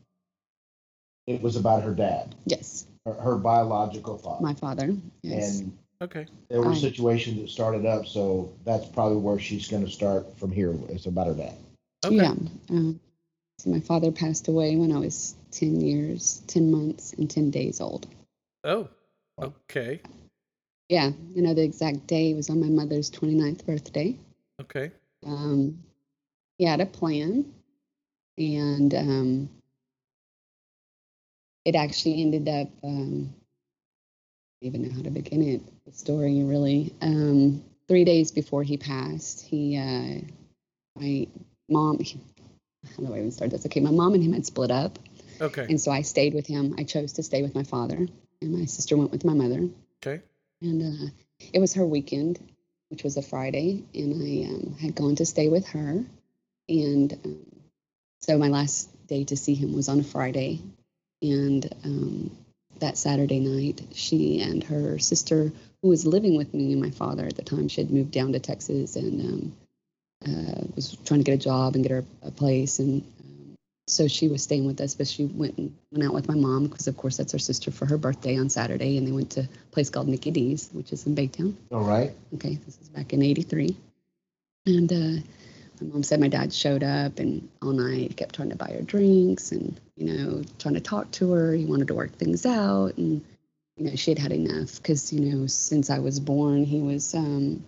it 1.28 1.40
was 1.40 1.56
about 1.56 1.84
her 1.84 1.94
dad, 1.94 2.34
Yes, 2.46 2.88
her, 3.06 3.14
her 3.14 3.36
biological 3.36 4.18
father, 4.18 4.42
my 4.42 4.56
father. 4.56 4.96
Yes. 5.22 5.60
and 5.60 5.78
Okay. 6.02 6.26
there 6.50 6.62
were 6.62 6.72
I- 6.72 6.76
situations 6.76 7.42
that 7.42 7.50
started 7.50 7.86
up. 7.86 8.06
So 8.08 8.54
that's 8.66 8.86
probably 8.88 9.18
where 9.18 9.40
she's 9.40 9.68
going 9.68 9.86
to 9.86 9.92
start 9.92 10.38
from 10.38 10.52
here. 10.52 10.74
It's 10.90 11.06
about 11.06 11.28
her 11.28 11.34
dad. 11.34 11.56
Okay. 12.06 12.16
Yeah. 12.16 12.36
Um, 12.70 13.00
so 13.60 13.70
my 13.70 13.82
father 13.82 14.12
passed 14.12 14.48
away 14.48 14.78
when 14.78 14.92
I 14.94 15.00
was 15.00 15.36
10 15.52 15.82
years, 15.82 16.42
10 16.48 16.72
months, 16.72 17.14
and 17.14 17.30
10 17.30 17.52
days 17.52 17.82
old. 17.82 18.08
Oh. 18.64 18.88
Okay. 19.42 20.02
Yeah, 20.88 21.12
you 21.36 21.42
know, 21.42 21.54
the 21.54 21.64
exact 21.64 22.08
day 22.08 22.34
was 22.34 22.50
on 22.50 22.60
my 22.60 22.68
mother's 22.68 23.12
29th 23.12 23.66
birthday. 23.66 24.18
Okay. 24.60 24.92
Um, 25.26 25.84
he 26.58 26.66
had 26.66 26.82
a 26.82 26.86
plan, 26.86 27.54
and 28.38 28.94
um, 28.96 29.50
it 31.64 31.76
actually 31.76 32.22
ended 32.22 32.50
up. 32.50 32.70
Um, 32.84 32.84
I 32.84 33.28
don't 33.28 33.39
even 34.62 34.84
know 34.84 34.94
how 34.96 35.02
to 35.02 35.10
begin 35.10 35.42
it. 35.42 35.62
The 35.86 35.92
story 35.92 36.44
really. 36.44 36.94
Um, 37.02 37.64
three 37.88 38.04
days 38.04 38.32
before 38.32 38.64
he 38.64 38.78
passed, 38.78 39.42
he, 39.42 39.78
uh, 39.78 40.22
my 41.00 41.28
mom. 41.70 42.00
he, 42.00 42.20
How 42.96 43.04
do 43.04 43.14
I 43.14 43.18
even 43.18 43.32
start 43.32 43.52
this? 43.52 43.66
Okay, 43.66 43.80
my 43.80 43.92
mom 43.92 44.14
and 44.14 44.24
him 44.24 44.34
had 44.34 44.46
split 44.46 44.72
up, 44.72 45.00
Okay. 45.42 45.66
and 45.70 45.80
so 45.80 45.92
I 45.92 46.02
stayed 46.02 46.34
with 46.34 46.48
him. 46.48 46.76
I 46.78 46.84
chose 46.84 47.14
to 47.14 47.24
stay 47.24 47.42
with 47.42 47.56
my 47.56 47.64
father, 47.64 48.08
and 48.42 48.52
my 48.52 48.66
sister 48.66 48.98
went 48.98 49.12
with 49.12 49.26
my 49.26 49.34
mother. 49.34 49.70
Okay. 50.04 50.22
And 50.62 50.82
uh, 50.82 51.10
it 51.54 51.60
was 51.60 51.74
her 51.76 51.86
weekend, 51.86 52.40
which 52.90 53.04
was 53.04 53.18
a 53.18 53.22
Friday, 53.22 53.84
and 53.94 54.14
I 54.22 54.50
um, 54.54 54.76
had 54.80 54.96
gone 54.96 55.16
to 55.16 55.26
stay 55.26 55.48
with 55.48 55.68
her. 55.70 56.04
And 56.68 57.14
um, 57.26 57.46
so 58.22 58.38
my 58.38 58.50
last 58.50 58.90
day 59.08 59.24
to 59.26 59.38
see 59.38 59.56
him 59.56 59.74
was 59.74 59.90
on 59.90 60.00
a 60.02 60.04
Friday. 60.04 60.62
And 61.22 61.68
um, 61.84 62.38
that 62.80 62.98
Saturday 62.98 63.40
night, 63.40 63.82
she 63.94 64.42
and 64.42 64.64
her 64.64 65.00
sister, 65.00 65.52
who 65.82 65.90
was 65.90 66.06
living 66.06 66.36
with 66.38 66.54
me 66.54 66.74
and 66.74 66.82
my 66.82 66.92
father 66.92 67.26
at 67.26 67.36
the 67.36 67.44
time, 67.44 67.68
she 67.68 67.82
had 67.82 67.92
moved 67.92 68.12
down 68.12 68.34
to 68.34 68.40
Texas 68.40 68.96
and 68.96 69.22
um, 69.22 69.56
uh, 70.26 70.62
was 70.76 70.98
trying 71.06 71.20
to 71.20 71.24
get 71.24 71.36
a 71.36 71.38
job 71.38 71.76
and 71.76 71.84
get 71.84 71.92
her 71.92 72.04
a 72.24 72.32
place. 72.32 72.80
And 72.80 73.02
um, 73.02 73.56
so 73.88 74.08
she 74.08 74.28
was 74.28 74.44
staying 74.44 74.66
with 74.66 74.82
us, 74.82 74.96
but 74.96 75.08
she 75.08 75.26
went 75.26 75.58
and 75.58 75.76
went 75.92 76.06
out 76.06 76.14
with 76.14 76.28
my 76.28 76.36
mom 76.36 76.68
because, 76.68 76.88
of 76.88 76.98
course, 76.98 77.18
that's 77.18 77.32
her 77.32 77.40
sister 77.40 77.72
for 77.72 77.86
her 77.86 77.98
birthday 77.98 78.38
on 78.38 78.50
Saturday. 78.50 78.98
And 78.98 79.08
they 79.08 79.12
went 79.12 79.32
to 79.32 79.42
a 79.42 79.72
place 79.72 79.90
called 79.90 80.08
Nikki 80.08 80.32
D's, 80.32 80.70
which 80.74 80.92
is 80.92 81.06
in 81.06 81.16
Baytown. 81.16 81.56
All 81.72 81.82
right. 81.82 82.12
Okay, 82.36 82.56
this 82.66 82.78
is 82.82 82.90
back 82.90 83.14
in 83.14 83.22
'83, 83.22 83.76
and 84.66 84.92
uh, 84.92 85.22
my 85.82 85.88
mom 85.88 86.04
said 86.04 86.20
my 86.20 86.28
dad 86.28 86.54
showed 86.54 86.84
up 86.84 87.20
and 87.20 87.50
all 87.62 87.72
night 87.72 88.18
kept 88.18 88.36
trying 88.36 88.50
to 88.50 88.56
buy 88.56 88.72
her 88.72 88.82
drinks 88.82 89.52
and 89.52 89.80
you 90.00 90.06
know 90.06 90.44
trying 90.58 90.76
to 90.76 90.80
talk 90.82 91.12
to 91.12 91.32
her. 91.34 91.54
He 91.54 91.66
wanted 91.66 91.88
to 91.90 91.94
work 91.94 92.14
things 92.14 92.46
out, 92.46 92.98
and 92.98 93.22
you 93.78 93.86
know 93.90 93.96
she 93.96 94.12
had 94.12 94.20
had 94.20 94.32
enough 94.32 94.78
because 94.78 95.12
you 95.14 95.20
know 95.20 95.48
since 95.48 95.90
I 95.90 96.00
was 96.00 96.20
born 96.20 96.64
he 96.64 96.80
was 96.80 97.14
um, 97.14 97.64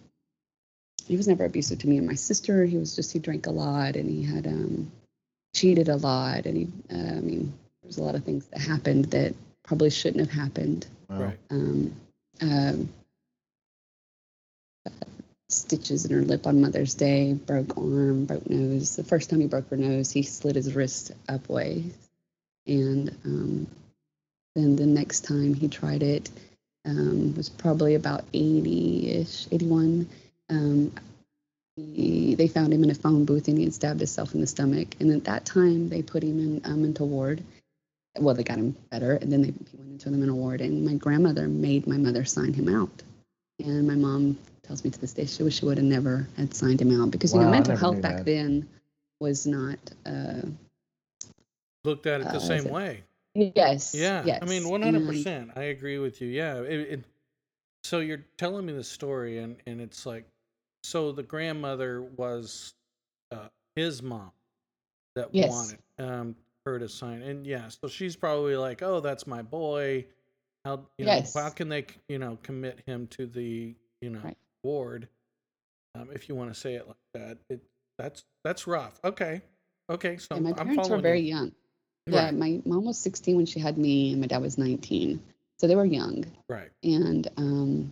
he 1.08 1.18
was 1.18 1.28
never 1.28 1.46
abusive 1.46 1.80
to 1.80 1.88
me 1.90 1.98
and 1.98 2.08
my 2.08 2.16
sister. 2.16 2.64
He 2.66 2.78
was 2.78 2.96
just 2.96 3.12
he 3.12 3.20
drank 3.20 3.48
a 3.48 3.52
lot 3.52 3.96
and 3.96 4.10
he 4.10 4.24
had 4.24 4.48
um, 4.48 4.92
cheated 5.54 5.90
a 5.90 5.98
lot, 5.98 6.46
and 6.46 6.58
he 6.58 6.68
uh, 6.92 7.18
I 7.18 7.20
mean 7.20 7.54
there's 7.84 7.98
a 7.98 8.04
lot 8.04 8.16
of 8.16 8.24
things 8.24 8.46
that 8.48 8.62
happened 8.62 9.06
that 9.06 9.36
probably 9.64 9.90
shouldn't 9.90 10.28
have 10.30 10.40
happened 10.40 10.88
Right. 11.10 11.38
um, 11.50 11.94
um, 12.42 12.90
stitches 15.50 16.06
in 16.06 16.12
her 16.16 16.22
lip 16.22 16.48
on 16.48 16.62
Mother's 16.62 16.94
Day, 16.94 17.34
broke 17.34 17.78
arm, 17.78 18.26
broke 18.26 18.50
nose. 18.50 18.96
The 18.96 19.04
first 19.04 19.30
time 19.30 19.42
he 19.42 19.48
broke 19.48 19.70
her 19.70 19.78
nose, 19.78 20.12
he 20.12 20.24
slid 20.24 20.56
his 20.56 20.74
wrist 20.74 21.12
up 21.28 21.50
way. 21.50 21.84
And 22.68 23.10
um, 23.26 23.68
then 24.56 24.76
the 24.76 24.86
next 24.86 25.22
time 25.22 25.54
he 25.54 25.68
tried 25.68 26.04
it 26.04 26.30
um, 26.86 27.36
was 27.36 27.50
probably 27.50 27.96
about 27.96 28.24
80 28.34 29.10
ish, 29.12 29.48
81. 29.52 30.08
Um, 30.50 30.92
he, 31.76 32.36
they 32.36 32.48
found 32.48 32.74
him 32.74 32.84
in 32.84 32.92
a 32.92 32.96
phone 32.96 33.26
booth 33.26 33.48
and 33.48 33.58
he 33.58 33.64
had 33.64 33.74
stabbed 33.74 34.00
himself 34.00 34.36
in 34.36 34.42
the 34.42 34.48
stomach. 34.48 34.96
And 35.00 35.12
at 35.12 35.24
that 35.26 35.46
time, 35.46 35.90
they 35.90 36.02
put 36.02 36.24
him 36.24 36.40
in 36.40 36.62
a 36.66 36.76
mental 36.76 37.08
ward 37.08 37.44
well, 38.20 38.36
they 38.36 38.44
got 38.44 38.58
him 38.58 38.76
better, 38.90 39.14
and 39.16 39.32
then 39.32 39.42
they, 39.42 39.48
he 39.50 39.78
went 39.78 39.92
into 39.92 40.10
the 40.10 40.18
mental 40.18 40.38
ward. 40.38 40.62
And 40.62 40.86
my 40.86 40.96
grandmother 40.96 41.48
made 41.48 41.88
my 41.88 41.98
mother 41.98 42.26
sign 42.26 42.54
him 42.54 42.68
out, 42.68 43.04
and 43.60 43.88
my 43.88 43.96
mom 43.96 44.38
tells 44.64 44.84
me 44.84 44.90
to 44.90 45.00
this 45.00 45.14
day 45.14 45.26
she 45.26 45.44
wish 45.44 45.60
she 45.60 45.66
would 45.66 45.78
have 45.78 45.86
never 45.86 46.28
had 46.38 46.54
signed 46.54 46.82
him 46.82 47.02
out 47.02 47.12
because 47.12 47.34
you 47.34 47.40
know 47.40 47.50
mental 47.50 47.76
health 47.76 48.02
back 48.02 48.26
then 48.26 48.68
was 49.20 49.46
not. 49.48 49.80
Uh, 50.06 50.42
Looked 51.84 52.06
at 52.06 52.22
it 52.22 52.28
Uh, 52.28 52.32
the 52.32 52.38
is 52.38 52.46
same 52.48 52.66
it- 52.68 52.72
way. 52.72 53.04
yes. 53.34 53.96
Yeah. 53.96 54.24
Yes. 54.26 54.40
I 54.42 54.46
mean, 54.46 54.68
one 54.70 54.82
hundred 54.82 55.06
percent. 55.08 55.52
I 55.56 55.64
agree 55.64 55.98
with 55.98 56.22
you. 56.22 56.28
Yeah. 56.28 56.62
It, 56.62 56.80
it, 56.92 57.04
so 57.84 58.00
you're 58.00 58.24
telling 58.38 58.66
me 58.66 58.74
the 58.74 58.84
story, 58.84 59.40
and 59.40 59.58
and 59.66 59.82
it's 59.82 60.06
like, 60.06 60.26
so 60.84 61.12
the 61.12 61.24
grandmother 61.24 62.02
was 62.04 62.74
uh, 63.32 63.48
his 63.76 64.04
mom 64.04 64.32
that 65.16 65.30
Yes. 65.34 65.50
wanted 65.50 65.80
um 66.00 66.36
her 66.66 66.78
to 66.78 66.88
sign, 66.88 67.24
and 67.24 67.48
yeah. 67.48 67.68
So 67.70 67.88
she's 67.88 68.16
probably 68.16 68.56
like, 68.56 68.84
oh, 68.84 69.00
that's 69.00 69.26
my 69.26 69.42
boy. 69.42 70.06
How 70.64 70.86
you 71.00 71.06
know? 71.06 71.14
Yes. 71.14 71.34
How 71.34 71.50
can 71.50 71.70
they 71.70 71.86
you 72.10 72.20
know 72.20 72.38
commit 72.44 72.82
him 72.86 73.08
to 73.08 73.26
the 73.26 73.74
you 74.02 74.10
know 74.12 74.20
Right. 74.20 74.38
ward? 74.64 75.08
Um, 75.96 76.10
if 76.14 76.30
you 76.30 76.36
want 76.36 76.54
to 76.54 76.60
say 76.60 76.76
it 76.76 76.88
like 76.88 76.98
that, 77.16 77.38
it 77.50 77.62
that's 77.98 78.24
that's 78.44 78.68
rough. 78.68 79.00
Okay. 79.04 79.42
Okay. 79.90 80.18
So 80.18 80.36
And 80.36 80.44
my 80.44 80.52
I'm 80.52 80.68
parents 80.68 80.90
were 80.90 81.00
very 81.00 81.22
you. 81.22 81.34
young. 81.34 81.52
Yeah, 82.08 82.26
Right. 82.26 82.34
my 82.34 82.62
mom 82.66 82.86
was 82.86 82.98
16 82.98 83.36
when 83.36 83.46
she 83.46 83.60
had 83.60 83.78
me, 83.78 84.12
and 84.12 84.22
my 84.22 84.28
dad 84.28 84.42
was 84.42 84.58
19, 84.58 85.22
so 85.58 85.68
they 85.68 85.76
were 85.76 85.86
young. 85.86 86.26
Right. 86.50 86.70
And 86.84 87.28
um, 87.38 87.92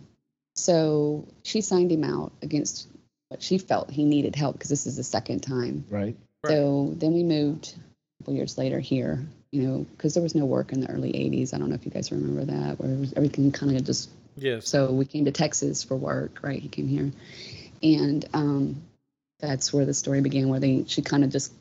so 0.56 1.26
she 1.42 1.60
signed 1.60 1.92
him 1.92 2.04
out 2.04 2.32
against 2.42 2.88
what 3.28 3.42
she 3.42 3.58
felt 3.58 3.90
he 3.90 4.04
needed 4.04 4.34
help 4.34 4.54
because 4.56 4.68
this 4.70 4.86
is 4.86 4.96
the 4.96 5.04
second 5.04 5.40
time. 5.40 5.84
right. 5.88 6.16
Right. 6.42 6.52
So 6.52 6.94
then 6.96 7.12
we 7.12 7.22
moved 7.22 7.74
a 7.76 8.22
couple 8.22 8.34
years 8.34 8.56
later 8.58 8.80
here, 8.80 9.24
you 9.52 9.62
know, 9.62 9.86
because 9.96 10.14
there 10.14 10.22
was 10.22 10.34
no 10.34 10.46
work 10.46 10.72
in 10.72 10.80
the 10.80 10.90
early 10.90 11.12
80s. 11.12 11.52
I 11.54 11.58
don't 11.58 11.68
know 11.68 11.74
if 11.74 11.84
you 11.84 11.90
guys 11.90 12.10
remember 12.10 12.46
that, 12.46 12.80
where 12.80 12.90
it 12.90 12.98
was, 12.98 13.12
everything 13.14 13.52
kind 13.52 13.76
of 13.76 13.84
just 13.84 14.10
Yes. 14.36 14.68
so 14.68 14.90
we 14.92 15.04
came 15.04 15.26
to 15.26 15.32
Texas 15.32 15.82
for 15.84 15.96
work, 15.96 16.38
right? 16.42 16.60
He 16.60 16.68
came 16.68 16.88
here, 16.88 17.12
and 17.82 18.24
um, 18.32 18.82
that's 19.38 19.70
where 19.72 19.84
the 19.84 19.92
story 19.92 20.20
began. 20.22 20.48
Where 20.48 20.60
they 20.60 20.84
she 20.86 21.02
kind 21.02 21.24
of 21.24 21.30
just 21.30 21.52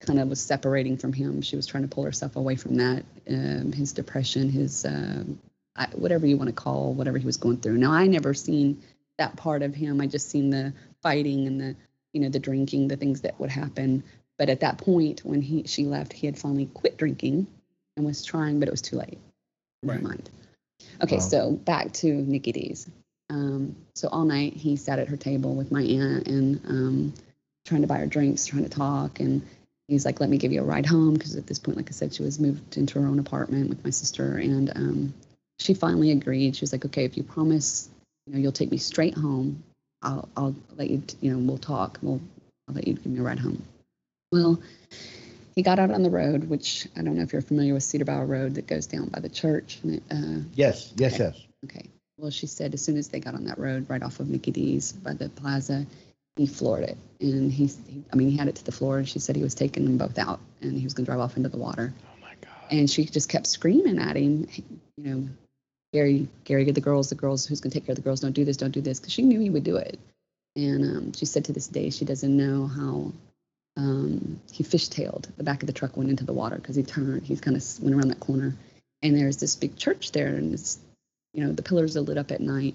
kind 0.00 0.18
of 0.20 0.28
was 0.28 0.40
separating 0.40 0.96
from 0.96 1.12
him. 1.12 1.42
She 1.42 1.56
was 1.56 1.66
trying 1.66 1.84
to 1.84 1.88
pull 1.88 2.04
herself 2.04 2.36
away 2.36 2.56
from 2.56 2.76
that, 2.76 3.04
um, 3.28 3.72
his 3.72 3.92
depression, 3.92 4.50
his 4.50 4.84
um 4.84 5.38
I, 5.76 5.86
whatever 5.94 6.26
you 6.26 6.36
want 6.36 6.48
to 6.48 6.54
call 6.54 6.92
whatever 6.94 7.18
he 7.18 7.26
was 7.26 7.36
going 7.36 7.56
through. 7.58 7.78
Now 7.78 7.92
I 7.92 8.06
never 8.06 8.34
seen 8.34 8.82
that 9.18 9.36
part 9.36 9.62
of 9.62 9.74
him. 9.74 10.00
I 10.00 10.06
just 10.06 10.28
seen 10.30 10.50
the 10.50 10.72
fighting 11.02 11.46
and 11.46 11.60
the 11.60 11.76
you 12.12 12.20
know 12.20 12.28
the 12.28 12.38
drinking, 12.38 12.88
the 12.88 12.96
things 12.96 13.22
that 13.22 13.38
would 13.40 13.50
happen. 13.50 14.04
But 14.38 14.50
at 14.50 14.60
that 14.60 14.78
point, 14.78 15.20
when 15.24 15.42
he 15.42 15.64
she 15.66 15.84
left, 15.84 16.12
he 16.12 16.26
had 16.26 16.38
finally 16.38 16.66
quit 16.66 16.96
drinking 16.96 17.46
and 17.96 18.04
was 18.06 18.24
trying, 18.24 18.58
but 18.58 18.68
it 18.68 18.72
was 18.72 18.82
too 18.82 18.96
late. 18.96 19.18
Never 19.82 19.96
Right. 19.98 20.02
mind. 20.02 20.30
Okay, 21.02 21.16
Wow. 21.16 21.22
so 21.22 21.50
back 21.52 21.92
to 21.94 22.12
Nikki 22.12 22.52
D's. 22.52 22.88
Um, 23.30 23.76
so 23.94 24.08
all 24.08 24.24
night 24.24 24.54
he 24.54 24.76
sat 24.76 24.98
at 24.98 25.08
her 25.08 25.16
table 25.16 25.54
with 25.54 25.72
my 25.72 25.82
aunt 25.82 26.28
and 26.28 26.60
um, 26.66 27.14
trying 27.64 27.80
to 27.80 27.86
buy 27.86 27.98
her 27.98 28.06
drinks, 28.06 28.46
trying 28.46 28.64
to 28.64 28.68
talk, 28.68 29.20
and 29.20 29.42
he's 29.88 30.04
like, 30.04 30.20
"Let 30.20 30.30
me 30.30 30.38
give 30.38 30.52
you 30.52 30.60
a 30.60 30.64
ride 30.64 30.86
home," 30.86 31.14
because 31.14 31.36
at 31.36 31.46
this 31.46 31.58
point, 31.58 31.76
like 31.76 31.88
I 31.88 31.92
said, 31.92 32.14
she 32.14 32.22
was 32.22 32.38
moved 32.38 32.76
into 32.76 33.00
her 33.00 33.06
own 33.06 33.18
apartment 33.18 33.68
with 33.68 33.84
my 33.84 33.90
sister, 33.90 34.36
and 34.36 34.70
um, 34.76 35.14
she 35.58 35.74
finally 35.74 36.10
agreed. 36.10 36.56
She 36.56 36.62
was 36.62 36.72
like, 36.72 36.84
"Okay, 36.84 37.04
if 37.04 37.16
you 37.16 37.22
promise, 37.22 37.88
you 38.26 38.34
know, 38.34 38.38
you'll 38.38 38.52
take 38.52 38.70
me 38.70 38.78
straight 38.78 39.14
home, 39.14 39.62
I'll 40.02 40.28
I'll 40.36 40.54
let 40.76 40.90
you, 40.90 41.02
you 41.20 41.32
know, 41.32 41.38
we'll 41.38 41.58
talk. 41.58 41.98
We'll 42.02 42.20
I'll 42.68 42.74
let 42.74 42.86
you 42.86 42.94
give 42.94 43.06
me 43.06 43.20
a 43.20 43.22
ride 43.22 43.38
home." 43.38 43.62
Well, 44.32 44.60
he 45.54 45.62
got 45.62 45.78
out 45.78 45.90
on 45.90 46.02
the 46.02 46.10
road, 46.10 46.44
which 46.44 46.88
I 46.96 47.02
don't 47.02 47.16
know 47.16 47.22
if 47.22 47.32
you're 47.32 47.42
familiar 47.42 47.74
with 47.74 47.84
Cedar 47.84 48.04
Bayou 48.04 48.24
Road 48.24 48.56
that 48.56 48.66
goes 48.66 48.86
down 48.86 49.08
by 49.08 49.20
the 49.20 49.28
church, 49.28 49.78
and 49.82 49.94
it, 49.94 50.02
uh, 50.10 50.44
Yes, 50.54 50.92
yes, 50.96 51.18
yes. 51.18 51.46
Okay. 51.64 51.88
Well, 52.18 52.30
she 52.30 52.46
said 52.46 52.74
as 52.74 52.82
soon 52.82 52.96
as 52.96 53.08
they 53.08 53.20
got 53.20 53.34
on 53.34 53.44
that 53.46 53.58
road 53.58 53.88
right 53.88 54.02
off 54.02 54.20
of 54.20 54.28
Mickey 54.28 54.50
D's 54.50 54.92
by 54.92 55.14
the 55.14 55.28
plaza, 55.28 55.86
he 56.36 56.46
floored 56.46 56.84
it. 56.84 56.98
And 57.20 57.52
he, 57.52 57.66
he 57.66 58.04
I 58.12 58.16
mean, 58.16 58.30
he 58.30 58.36
had 58.36 58.48
it 58.48 58.56
to 58.56 58.64
the 58.64 58.72
floor, 58.72 58.98
and 58.98 59.08
she 59.08 59.18
said 59.18 59.36
he 59.36 59.42
was 59.42 59.54
taking 59.54 59.84
them 59.84 59.98
both 59.98 60.18
out 60.18 60.40
and 60.60 60.76
he 60.76 60.84
was 60.84 60.94
going 60.94 61.04
to 61.04 61.10
drive 61.10 61.20
off 61.20 61.36
into 61.36 61.48
the 61.48 61.56
water. 61.56 61.92
Oh 62.04 62.20
my 62.20 62.34
God. 62.40 62.52
And 62.70 62.90
she 62.90 63.04
just 63.04 63.28
kept 63.28 63.46
screaming 63.46 63.98
at 63.98 64.16
him, 64.16 64.48
you 64.96 65.04
know, 65.04 65.28
Gary, 65.92 66.26
Gary, 66.42 66.64
get 66.64 66.74
the 66.74 66.80
girls, 66.80 67.08
the 67.08 67.14
girls, 67.14 67.46
who's 67.46 67.60
going 67.60 67.70
to 67.70 67.78
take 67.78 67.86
care 67.86 67.92
of 67.92 67.96
the 67.96 68.02
girls? 68.02 68.20
Don't 68.20 68.32
do 68.32 68.44
this, 68.44 68.56
don't 68.56 68.72
do 68.72 68.80
this. 68.80 68.98
Because 68.98 69.12
she 69.12 69.22
knew 69.22 69.38
he 69.38 69.50
would 69.50 69.62
do 69.62 69.76
it. 69.76 69.98
And 70.56 70.84
um, 70.84 71.12
she 71.12 71.24
said 71.24 71.44
to 71.44 71.52
this 71.52 71.68
day, 71.68 71.90
she 71.90 72.04
doesn't 72.04 72.36
know 72.36 72.66
how 72.66 73.12
um, 73.76 74.40
he 74.50 74.64
fishtailed. 74.64 75.28
The 75.36 75.44
back 75.44 75.62
of 75.62 75.68
the 75.68 75.72
truck 75.72 75.96
went 75.96 76.10
into 76.10 76.24
the 76.24 76.32
water 76.32 76.56
because 76.56 76.74
he 76.74 76.82
turned, 76.82 77.22
he 77.22 77.36
kind 77.36 77.56
of 77.56 77.64
went 77.80 77.94
around 77.94 78.08
that 78.08 78.18
corner. 78.18 78.56
And 79.02 79.16
there's 79.16 79.36
this 79.36 79.54
big 79.54 79.76
church 79.76 80.10
there, 80.12 80.28
and 80.28 80.54
it's, 80.54 80.78
you 81.32 81.44
know, 81.44 81.52
the 81.52 81.62
pillars 81.62 81.96
are 81.96 82.00
lit 82.00 82.18
up 82.18 82.32
at 82.32 82.40
night. 82.40 82.74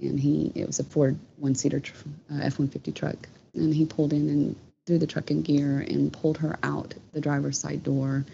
And 0.00 0.18
he, 0.18 0.52
it 0.54 0.66
was 0.66 0.80
a 0.80 0.84
Ford 0.84 1.18
one 1.36 1.54
seater 1.54 1.82
uh, 2.30 2.40
F 2.42 2.58
150 2.58 2.92
truck. 2.92 3.28
And 3.54 3.74
he 3.74 3.84
pulled 3.84 4.12
in 4.12 4.28
and 4.28 4.56
threw 4.86 4.98
the 4.98 5.06
truck 5.06 5.30
in 5.30 5.42
gear 5.42 5.80
and 5.80 6.12
pulled 6.12 6.38
her 6.38 6.58
out 6.62 6.94
the 7.12 7.20
driver's 7.20 7.58
side 7.58 7.82
door, 7.82 8.24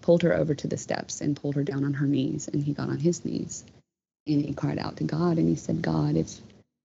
pulled 0.00 0.22
her 0.22 0.34
over 0.34 0.54
to 0.54 0.66
the 0.66 0.76
steps 0.76 1.20
and 1.20 1.36
pulled 1.36 1.54
her 1.54 1.64
down 1.64 1.84
on 1.84 1.94
her 1.94 2.06
knees. 2.06 2.48
And 2.48 2.62
he 2.62 2.72
got 2.72 2.88
on 2.88 2.98
his 2.98 3.24
knees 3.24 3.64
and 4.26 4.44
he 4.44 4.54
cried 4.54 4.78
out 4.78 4.96
to 4.98 5.04
God 5.04 5.38
and 5.38 5.48
he 5.48 5.56
said, 5.56 5.82
God, 5.82 6.16
if 6.16 6.30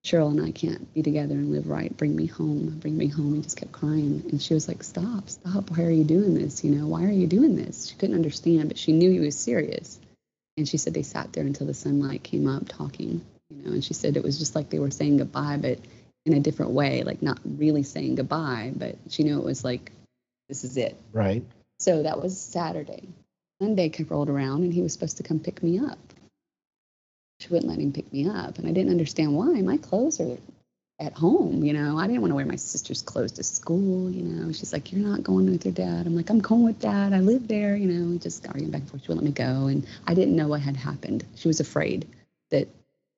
Cheryl 0.06 0.32
and 0.32 0.42
I 0.42 0.52
can't 0.52 0.94
be 0.94 1.04
together 1.04 1.36
and 1.36 1.52
live 1.52 1.68
right, 1.68 1.96
bring 1.96 2.16
me 2.16 2.28
home, 2.28 2.78
bring 2.80 2.98
me 2.98 3.08
home. 3.08 3.36
He 3.36 3.42
just 3.42 3.58
kept 3.58 3.72
crying. 3.72 4.24
And 4.32 4.42
she 4.42 4.54
was 4.54 4.68
like, 4.68 4.84
Stop, 4.84 5.30
stop. 5.30 5.70
Why 5.72 5.84
are 5.84 5.92
you 5.92 6.04
doing 6.04 6.34
this? 6.34 6.64
You 6.64 6.72
know, 6.72 6.88
why 6.88 7.04
are 7.04 7.12
you 7.12 7.28
doing 7.28 7.56
this? 7.56 7.88
She 7.88 7.96
couldn't 7.96 8.16
understand, 8.16 8.70
but 8.70 8.78
she 8.78 8.94
knew 8.94 9.12
he 9.12 9.20
was 9.20 9.38
serious. 9.38 10.00
And 10.56 10.68
she 10.68 10.78
said 10.78 10.94
they 10.94 11.04
sat 11.04 11.34
there 11.34 11.46
until 11.46 11.68
the 11.68 11.74
sunlight 11.74 12.24
came 12.24 12.48
up 12.48 12.68
talking, 12.68 13.22
you 13.50 13.64
know, 13.64 13.72
and 13.72 13.84
she 13.84 13.94
said 13.94 14.18
it 14.18 14.24
was 14.24 14.40
just 14.40 14.56
like 14.56 14.70
they 14.70 14.80
were 14.80 14.92
saying 14.92 15.18
goodbye, 15.18 15.58
but 15.58 15.80
in 16.26 16.34
a 16.34 16.40
different 16.40 16.72
way, 16.72 17.04
like 17.04 17.22
not 17.22 17.40
really 17.46 17.84
saying 17.84 18.16
goodbye, 18.16 18.74
but 18.76 18.96
she 19.10 19.24
knew 19.24 19.40
it 19.40 19.46
was 19.46 19.64
like, 19.64 19.92
this 20.50 20.64
is 20.64 20.78
it. 20.78 20.98
Right. 21.14 21.44
So 21.80 22.04
that 22.04 22.22
was 22.22 22.40
Saturday. 22.40 23.08
Monday 23.60 23.92
rolled 24.10 24.30
around 24.30 24.64
and 24.64 24.74
he 24.74 24.82
was 24.82 24.94
supposed 24.94 25.18
to 25.18 25.24
come 25.24 25.40
pick 25.40 25.64
me 25.64 25.80
up. 25.80 25.98
She 27.40 27.50
wouldn't 27.50 27.70
let 27.70 27.80
him 27.80 27.94
pick 27.94 28.12
me 28.12 28.28
up. 28.28 28.58
And 28.58 28.68
I 28.68 28.72
didn't 28.72 28.92
understand 28.92 29.36
why. 29.36 29.62
My 29.62 29.78
clothes 29.78 30.20
are 30.20 30.38
at 31.00 31.14
home, 31.14 31.64
you 31.64 31.74
know. 31.74 31.98
I 31.98 32.08
didn't 32.08 32.22
want 32.22 32.32
to 32.32 32.36
wear 32.36 32.46
my 32.46 32.56
sister's 32.56 33.02
clothes 33.02 33.34
to 33.34 33.44
school, 33.44 34.10
you 34.10 34.24
know. 34.24 34.52
She's 34.52 34.74
like, 34.74 34.92
You're 34.92 35.08
not 35.08 35.24
going 35.24 35.50
with 35.50 35.66
your 35.66 35.74
dad. 35.74 36.08
I'm 36.08 36.16
like, 36.16 36.30
I'm 36.30 36.40
going 36.40 36.64
with 36.64 36.80
dad. 36.80 37.14
I 37.14 37.20
live 37.20 37.48
there, 37.48 37.76
you 37.76 37.88
know. 37.88 38.18
Just 38.18 38.48
arguing 38.48 38.72
back 38.72 38.82
and 38.82 38.90
forth. 38.90 39.04
She 39.04 39.08
wouldn't 39.10 39.24
let 39.24 39.46
me 39.46 39.54
go. 39.54 39.68
And 39.68 39.86
I 40.08 40.14
didn't 40.14 40.36
know 40.36 40.48
what 40.48 40.62
had 40.62 40.76
happened. 40.76 41.24
She 41.36 41.48
was 41.48 41.60
afraid 41.60 42.08
that 42.50 42.68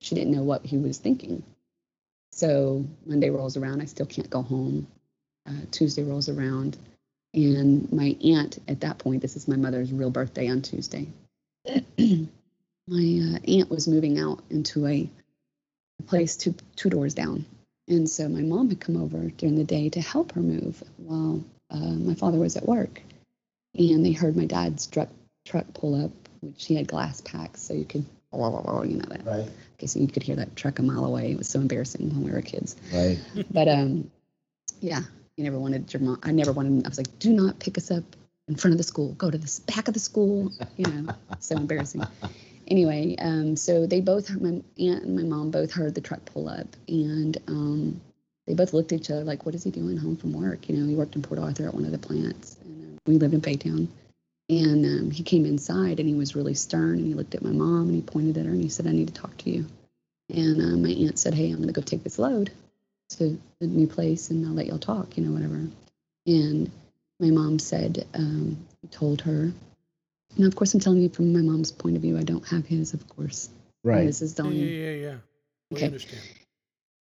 she 0.02 0.16
didn't 0.16 0.34
know 0.34 0.44
what 0.44 0.66
he 0.66 0.78
was 0.78 0.98
thinking. 0.98 1.44
So 2.32 2.86
Monday 3.06 3.30
rolls 3.30 3.58
around. 3.58 3.82
I 3.82 3.86
still 3.86 4.06
can't 4.06 4.30
go 4.30 4.42
home. 4.42 4.88
Uh, 5.48 5.66
Tuesday 5.72 6.04
rolls 6.04 6.30
around. 6.30 6.78
And 7.34 7.92
my 7.92 8.16
aunt, 8.24 8.60
at 8.68 8.82
that 8.82 8.98
point, 8.98 9.22
this 9.22 9.36
is 9.36 9.48
my 9.48 9.56
mother's 9.56 9.92
real 9.92 10.10
birthday 10.10 10.50
on 10.50 10.62
Tuesday. 10.62 11.08
my 11.66 11.78
uh, 11.98 13.40
aunt 13.48 13.70
was 13.70 13.88
moving 13.88 14.20
out 14.20 14.44
into 14.50 14.88
a, 14.88 15.10
place 16.08 16.38
two, 16.38 16.56
two 16.76 16.90
doors 16.90 17.14
down. 17.14 17.46
And 17.88 18.10
so 18.10 18.30
my 18.30 18.42
mom 18.42 18.70
had 18.70 18.80
come 18.80 18.96
over 18.96 19.30
during 19.32 19.56
the 19.56 19.64
day 19.64 19.90
to 19.90 20.02
help 20.02 20.32
her 20.34 20.42
move 20.42 20.82
while 20.98 21.44
uh, 21.70 21.78
my 21.78 22.14
father 22.14 22.38
was 22.38 22.56
at 22.56 22.66
work. 22.66 23.02
And 23.78 24.06
they 24.06 24.12
heard 24.12 24.38
my 24.38 24.46
dad's 24.46 24.88
truck, 24.88 25.10
truck 25.46 25.66
pull 25.74 26.06
up, 26.06 26.12
which 26.42 26.66
he 26.66 26.76
had 26.76 26.88
glass 26.88 27.22
packs, 27.22 27.62
so 27.62 27.74
you 27.74 27.86
could, 27.86 28.06
you 28.86 28.98
know 28.98 29.06
that. 29.10 29.26
Right. 29.26 29.50
Okay, 29.80 29.88
so 29.88 29.98
you 30.02 30.08
could 30.08 30.24
hear 30.24 30.36
that 30.36 30.58
truck 30.58 30.78
a 30.80 30.82
mile 30.84 31.06
away. 31.06 31.32
It 31.32 31.38
was 31.38 31.48
so 31.48 31.62
embarrassing 31.62 32.10
when 32.10 32.26
we 32.26 32.32
were 32.32 32.42
kids. 32.42 32.76
Right. 32.94 33.18
But 33.52 33.70
um, 33.70 34.12
yeah, 34.82 35.00
you 35.38 35.46
never 35.46 35.58
wanted 35.58 35.94
your 35.94 36.02
mom. 36.02 36.20
I 36.22 36.34
never 36.34 36.52
wanted. 36.52 36.86
I 36.86 36.90
was 36.90 36.98
like, 36.98 37.18
do 37.20 37.32
not 37.32 37.60
pick 37.60 37.78
us 37.78 37.90
up 37.90 38.04
in 38.50 38.56
front 38.58 38.74
of 38.74 38.78
the 38.78 38.84
school. 38.84 39.14
Go 39.14 39.32
to 39.32 39.38
the 39.38 39.62
back 39.74 39.88
of 39.88 39.94
the 39.94 40.00
school. 40.02 40.52
You 40.76 40.86
know, 40.92 41.14
so 41.40 41.56
embarrassing. 41.56 42.02
Anyway, 42.68 43.16
um, 43.20 43.56
so 43.56 43.86
they 43.88 44.02
both, 44.02 44.28
heard- 44.28 44.42
my 44.42 44.62
aunt 44.78 45.04
and 45.06 45.16
my 45.16 45.24
mom 45.24 45.50
both 45.50 45.72
heard 45.72 45.96
the 45.96 46.02
truck 46.02 46.26
pull 46.26 46.50
up, 46.50 46.68
and 46.90 47.38
um, 47.48 48.02
they 48.48 48.54
both 48.54 48.74
looked 48.74 48.92
at 48.92 49.00
each 49.00 49.10
other 49.10 49.24
like, 49.24 49.46
what 49.46 49.56
is 49.56 49.64
he 49.64 49.72
doing 49.72 49.96
home 49.96 50.18
from 50.18 50.34
work? 50.34 50.68
You 50.68 50.76
know, 50.76 50.86
he 50.88 50.96
worked 50.96 51.16
in 51.16 51.22
Port 51.22 51.40
Arthur 51.40 51.68
at 51.70 51.74
one 51.74 51.86
of 51.86 51.92
the 51.92 51.98
plants, 51.98 52.58
and 52.66 52.98
uh, 52.98 53.00
we 53.08 53.18
lived 53.18 53.34
in 53.34 53.40
Baytown. 53.42 53.88
And 54.50 54.86
um, 54.86 55.12
he 55.12 55.24
came 55.24 55.46
inside, 55.46 56.00
and 56.00 56.10
he 56.10 56.16
was 56.16 56.36
really 56.36 56.56
stern, 56.56 56.98
and 56.98 57.06
he 57.08 57.14
looked 57.14 57.36
at 57.36 57.44
my 57.44 57.52
mom, 57.52 57.84
and 57.90 57.96
he 57.96 58.02
pointed 58.02 58.38
at 58.38 58.46
her, 58.46 58.52
and 58.52 58.62
he 58.62 58.70
said, 58.70 58.88
I 58.88 58.92
need 58.92 59.08
to 59.08 59.14
talk 59.14 59.38
to 59.40 59.50
you. 59.52 59.66
And 60.34 60.62
uh, 60.62 60.78
my 60.78 60.90
aunt 60.90 61.20
said, 61.20 61.34
Hey, 61.34 61.50
I'm 61.50 61.58
going 61.58 61.68
to 61.68 61.74
go 61.74 61.82
take 61.82 62.04
this 62.04 62.20
load 62.20 62.52
to 63.18 63.40
the 63.60 63.68
new 63.68 63.88
place 63.88 64.30
and 64.30 64.46
I'll 64.46 64.54
let 64.54 64.68
y'all 64.68 64.78
talk, 64.78 65.18
you 65.18 65.24
know, 65.24 65.32
whatever. 65.32 65.68
And 66.28 66.72
my 67.20 67.30
mom 67.32 67.60
said, 67.60 68.06
um, 68.14 68.58
told 68.92 69.22
her, 69.22 69.52
Now, 70.38 70.48
of 70.48 70.56
course, 70.56 70.74
I'm 70.74 70.80
telling 70.80 71.02
you 71.02 71.10
from 71.10 71.34
my 71.34 71.42
mom's 71.42 71.72
point 71.72 71.96
of 71.96 72.02
view, 72.04 72.18
I 72.18 72.24
don't 72.24 72.48
have 72.48 72.66
his, 72.66 72.94
of 72.94 73.08
course. 73.10 73.50
Right. 73.84 74.06
This 74.06 74.22
is 74.22 74.34
Yeah, 74.34 74.44
telling 74.44 74.58
yeah, 74.58 74.92
yeah. 74.92 75.16
We 75.72 75.78
Okay. 75.78 75.86
understand. 75.88 76.22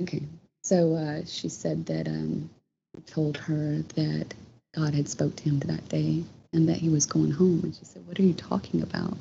Okay. 0.03 0.23
So 0.63 0.95
uh, 0.95 1.23
she 1.27 1.49
said 1.49 1.87
that 1.87 2.09
um, 2.09 2.49
told 3.07 3.37
her 3.37 3.83
that 3.97 4.35
God 4.75 4.95
had 4.95 5.09
spoke 5.09 5.37
to 5.37 5.45
him 5.45 5.59
that 5.61 5.89
day 5.89 6.25
and 6.53 6.69
that 6.69 6.79
he 6.79 6.89
was 6.89 7.07
going 7.07 7.31
home. 7.31 7.61
And 7.63 7.75
she 7.75 7.85
said, 7.85 8.07
What 8.07 8.19
are 8.19 8.23
you 8.23 8.35
talking 8.35 8.83
about? 8.83 9.17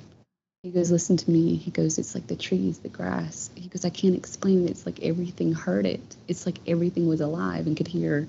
He 0.63 0.71
goes, 0.71 0.91
Listen 0.91 1.17
to 1.17 1.31
me. 1.31 1.55
He 1.55 1.71
goes, 1.71 1.97
It's 1.97 2.15
like 2.15 2.27
the 2.27 2.35
trees, 2.35 2.79
the 2.79 2.89
grass. 2.89 3.49
He 3.55 3.69
goes, 3.69 3.85
I 3.85 3.89
can't 3.89 4.15
explain 4.15 4.65
it. 4.65 4.71
It's 4.71 4.85
like 4.85 5.01
everything 5.01 5.53
heard 5.53 5.85
it. 5.85 6.01
It's 6.27 6.45
like 6.45 6.59
everything 6.67 7.07
was 7.07 7.21
alive 7.21 7.67
and 7.67 7.77
could 7.77 7.87
hear 7.87 8.27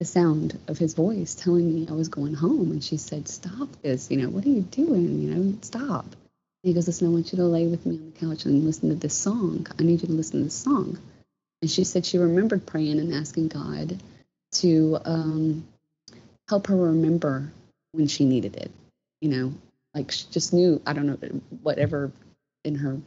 the 0.00 0.04
sound 0.04 0.58
of 0.66 0.76
his 0.76 0.94
voice 0.94 1.34
telling 1.34 1.72
me 1.72 1.86
I 1.88 1.92
was 1.92 2.08
going 2.08 2.34
home. 2.34 2.72
And 2.72 2.82
she 2.82 2.96
said, 2.96 3.28
Stop 3.28 3.68
this. 3.82 4.10
You 4.10 4.18
know, 4.18 4.28
what 4.28 4.44
are 4.44 4.50
you 4.50 4.62
doing? 4.62 5.20
You 5.20 5.34
know, 5.34 5.58
stop. 5.62 6.06
He 6.62 6.72
goes, 6.72 6.86
Listen, 6.86 7.08
I 7.08 7.10
want 7.10 7.32
you 7.32 7.36
to 7.36 7.44
lay 7.44 7.66
with 7.66 7.84
me 7.86 7.96
on 7.96 8.12
the 8.12 8.18
couch 8.18 8.44
and 8.46 8.64
listen 8.64 8.88
to 8.88 8.94
this 8.94 9.14
song. 9.14 9.66
I 9.78 9.82
need 9.82 10.02
you 10.02 10.08
to 10.08 10.14
listen 10.14 10.40
to 10.40 10.44
this 10.44 10.54
song. 10.54 10.98
And 11.62 11.70
she 11.70 11.84
said 11.84 12.04
she 12.04 12.18
remembered 12.18 12.66
praying 12.66 13.00
and 13.00 13.14
asking 13.14 13.48
God 13.48 13.98
to 14.52 14.98
um, 15.04 15.66
help 16.48 16.66
her 16.66 16.76
remember 16.76 17.50
when 17.94 18.06
she 18.06 18.24
needed 18.24 18.56
it. 18.56 18.70
You 19.20 19.30
know, 19.30 19.54
like 19.94 20.10
she 20.10 20.26
just 20.30 20.52
knew, 20.52 20.82
I 20.86 20.92
don't 20.92 21.06
know, 21.06 21.18
whatever 21.62 22.12
in 22.64 22.74
her 22.74 23.00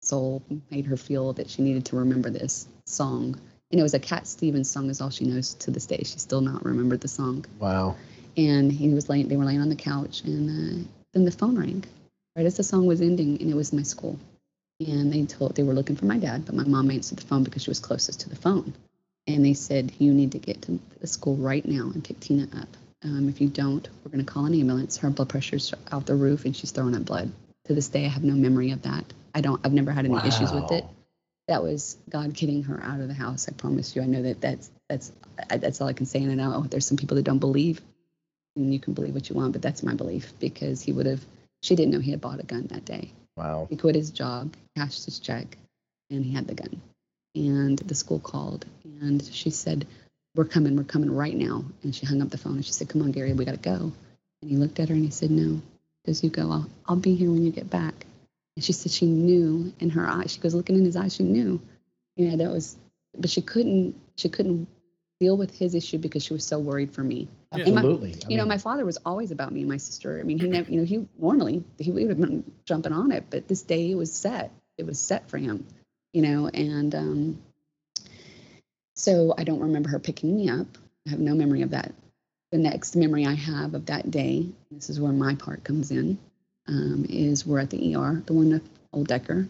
soul 0.00 0.42
made 0.70 0.86
her 0.86 0.96
feel 0.96 1.32
that 1.32 1.50
she 1.50 1.62
needed 1.62 1.86
to 1.86 1.96
remember 1.96 2.30
this 2.30 2.68
song. 2.86 3.40
And 3.70 3.80
it 3.80 3.82
was 3.82 3.94
a 3.94 3.98
Cat 3.98 4.26
Stevens 4.26 4.70
song, 4.70 4.90
is 4.90 5.00
all 5.00 5.10
she 5.10 5.24
knows 5.24 5.54
to 5.54 5.70
this 5.70 5.86
day. 5.86 6.02
She 6.04 6.18
still 6.18 6.42
not 6.42 6.64
remembered 6.64 7.00
the 7.00 7.08
song. 7.08 7.44
Wow. 7.58 7.96
And 8.36 8.70
he 8.70 8.90
was 8.90 9.08
laying, 9.08 9.28
they 9.28 9.36
were 9.36 9.44
laying 9.44 9.60
on 9.60 9.70
the 9.70 9.76
couch, 9.76 10.22
and 10.22 10.50
uh, 10.50 10.88
then 11.12 11.24
the 11.24 11.30
phone 11.30 11.58
rang 11.58 11.84
right 12.36 12.46
as 12.46 12.56
the 12.56 12.62
song 12.62 12.86
was 12.86 13.00
ending, 13.00 13.40
and 13.40 13.50
it 13.50 13.54
was 13.54 13.72
my 13.72 13.82
school. 13.82 14.18
And 14.80 15.12
they 15.12 15.24
told 15.24 15.54
they 15.54 15.62
were 15.62 15.72
looking 15.72 15.96
for 15.96 16.06
my 16.06 16.18
dad, 16.18 16.44
but 16.44 16.54
my 16.54 16.64
mom 16.64 16.90
answered 16.90 17.18
the 17.18 17.26
phone 17.26 17.44
because 17.44 17.62
she 17.62 17.70
was 17.70 17.78
closest 17.78 18.20
to 18.20 18.28
the 18.28 18.36
phone. 18.36 18.74
And 19.26 19.44
they 19.44 19.54
said, 19.54 19.92
"You 19.98 20.12
need 20.12 20.32
to 20.32 20.38
get 20.38 20.62
to 20.62 20.80
the 21.00 21.06
school 21.06 21.36
right 21.36 21.64
now 21.64 21.90
and 21.94 22.04
pick 22.04 22.20
Tina 22.20 22.48
up 22.60 22.68
Um, 23.04 23.28
if 23.28 23.40
you 23.40 23.48
don't, 23.48 23.86
we're 24.02 24.10
going 24.10 24.24
to 24.24 24.32
call 24.32 24.46
an 24.46 24.54
ambulance. 24.54 24.96
Her 24.96 25.10
blood 25.10 25.28
pressure's 25.28 25.74
out 25.92 26.06
the 26.06 26.14
roof 26.14 26.46
and 26.46 26.56
she's 26.56 26.70
throwing 26.70 26.94
up 26.94 27.04
blood. 27.04 27.30
To 27.66 27.74
this 27.74 27.88
day, 27.88 28.06
I 28.06 28.08
have 28.08 28.24
no 28.24 28.34
memory 28.34 28.70
of 28.72 28.82
that. 28.82 29.04
I 29.34 29.40
don't, 29.40 29.60
I've 29.64 29.72
never 29.72 29.92
had 29.92 30.06
any 30.06 30.16
issues 30.26 30.52
with 30.52 30.72
it. 30.72 30.84
That 31.48 31.62
was 31.62 31.98
God 32.08 32.32
getting 32.32 32.62
her 32.64 32.82
out 32.82 33.00
of 33.00 33.08
the 33.08 33.14
house. 33.14 33.48
I 33.48 33.52
promise 33.52 33.94
you. 33.94 34.02
I 34.02 34.06
know 34.06 34.22
that 34.22 34.40
that's, 34.40 34.70
that's, 34.88 35.12
that's 35.48 35.80
all 35.80 35.88
I 35.88 35.92
can 35.92 36.06
say. 36.06 36.22
And 36.22 36.32
I 36.32 36.34
know 36.34 36.62
there's 36.62 36.86
some 36.86 36.96
people 36.96 37.16
that 37.16 37.24
don't 37.24 37.38
believe 37.38 37.80
and 38.56 38.72
you 38.72 38.80
can 38.80 38.94
believe 38.94 39.14
what 39.14 39.28
you 39.28 39.36
want, 39.36 39.52
but 39.52 39.60
that's 39.60 39.82
my 39.82 39.94
belief 39.94 40.32
because 40.38 40.80
he 40.80 40.92
would 40.92 41.06
have, 41.06 41.24
she 41.62 41.76
didn't 41.76 41.92
know 41.92 42.00
he 42.00 42.12
had 42.12 42.20
bought 42.20 42.40
a 42.40 42.44
gun 42.44 42.66
that 42.68 42.84
day. 42.84 43.12
Wow. 43.36 43.66
He 43.68 43.76
quit 43.76 43.96
his 43.96 44.10
job, 44.10 44.54
cashed 44.76 45.04
his 45.04 45.18
check, 45.18 45.58
and 46.10 46.24
he 46.24 46.32
had 46.32 46.46
the 46.46 46.54
gun. 46.54 46.80
And 47.34 47.78
the 47.78 47.94
school 47.94 48.20
called 48.20 48.64
and 48.84 49.22
she 49.24 49.50
said, 49.50 49.86
We're 50.34 50.44
coming, 50.44 50.76
we're 50.76 50.84
coming 50.84 51.14
right 51.14 51.34
now. 51.34 51.64
And 51.82 51.94
she 51.94 52.06
hung 52.06 52.20
up 52.22 52.30
the 52.30 52.38
phone 52.38 52.54
and 52.54 52.64
she 52.64 52.72
said, 52.72 52.88
Come 52.88 53.02
on, 53.02 53.12
Gary, 53.12 53.32
we 53.32 53.44
got 53.44 53.52
to 53.52 53.56
go. 53.58 53.92
And 54.42 54.50
he 54.50 54.56
looked 54.56 54.80
at 54.80 54.88
her 54.88 54.94
and 54.94 55.04
he 55.04 55.10
said, 55.10 55.30
No, 55.30 55.62
as 56.06 56.24
you 56.24 56.30
go, 56.30 56.50
I'll, 56.50 56.70
I'll 56.86 56.96
be 56.96 57.14
here 57.14 57.30
when 57.30 57.44
you 57.44 57.52
get 57.52 57.70
back. 57.70 58.06
And 58.56 58.64
she 58.64 58.72
said 58.72 58.92
she 58.92 59.06
knew 59.06 59.72
in 59.80 59.90
her 59.90 60.06
eyes, 60.06 60.32
she 60.32 60.40
goes 60.40 60.54
looking 60.54 60.76
in 60.76 60.84
his 60.84 60.96
eyes, 60.96 61.14
she 61.14 61.22
knew. 61.22 61.60
You 62.16 62.30
know, 62.30 62.36
that 62.36 62.50
was, 62.50 62.76
but 63.16 63.30
she 63.30 63.42
couldn't, 63.42 63.96
she 64.16 64.28
couldn't 64.28 64.68
deal 65.20 65.36
with 65.36 65.56
his 65.56 65.74
issue 65.74 65.98
because 65.98 66.24
she 66.24 66.32
was 66.32 66.44
so 66.44 66.58
worried 66.58 66.92
for 66.92 67.02
me. 67.02 67.28
Yeah. 67.56 67.64
And 67.64 67.74
my- 67.74 67.80
Absolutely. 67.80 68.14
I 68.24 68.28
you 68.28 68.36
know, 68.36 68.44
my 68.46 68.58
father 68.58 68.84
was 68.84 68.98
always 69.04 69.30
about 69.30 69.52
me 69.52 69.60
and 69.60 69.68
my 69.68 69.76
sister. 69.76 70.18
I 70.20 70.24
mean, 70.24 70.38
he 70.38 70.48
never, 70.48 70.70
you 70.70 70.80
know, 70.80 70.84
he 70.84 71.06
normally 71.18 71.64
he 71.78 71.90
would 71.90 72.08
have 72.08 72.20
been 72.20 72.44
jumping 72.64 72.92
on 72.92 73.12
it, 73.12 73.24
but 73.30 73.48
this 73.48 73.62
day 73.62 73.90
it 73.90 73.94
was 73.94 74.12
set. 74.12 74.50
It 74.76 74.86
was 74.86 74.98
set 74.98 75.30
for 75.30 75.38
him, 75.38 75.66
you 76.12 76.22
know, 76.22 76.48
and 76.48 76.94
um, 76.94 77.42
so 78.94 79.34
I 79.36 79.44
don't 79.44 79.60
remember 79.60 79.88
her 79.90 79.98
picking 79.98 80.36
me 80.36 80.48
up. 80.48 80.66
I 81.06 81.10
have 81.10 81.20
no 81.20 81.34
memory 81.34 81.62
of 81.62 81.70
that. 81.70 81.92
The 82.52 82.58
next 82.58 82.96
memory 82.96 83.26
I 83.26 83.34
have 83.34 83.74
of 83.74 83.86
that 83.86 84.10
day, 84.10 84.46
this 84.70 84.88
is 84.88 85.00
where 85.00 85.12
my 85.12 85.34
part 85.34 85.64
comes 85.64 85.90
in, 85.90 86.18
um, 86.68 87.04
is 87.08 87.46
we're 87.46 87.58
at 87.58 87.70
the 87.70 87.94
ER, 87.94 88.22
the 88.26 88.32
one 88.32 88.50
with 88.50 88.68
Old 88.92 89.08
Decker, 89.08 89.48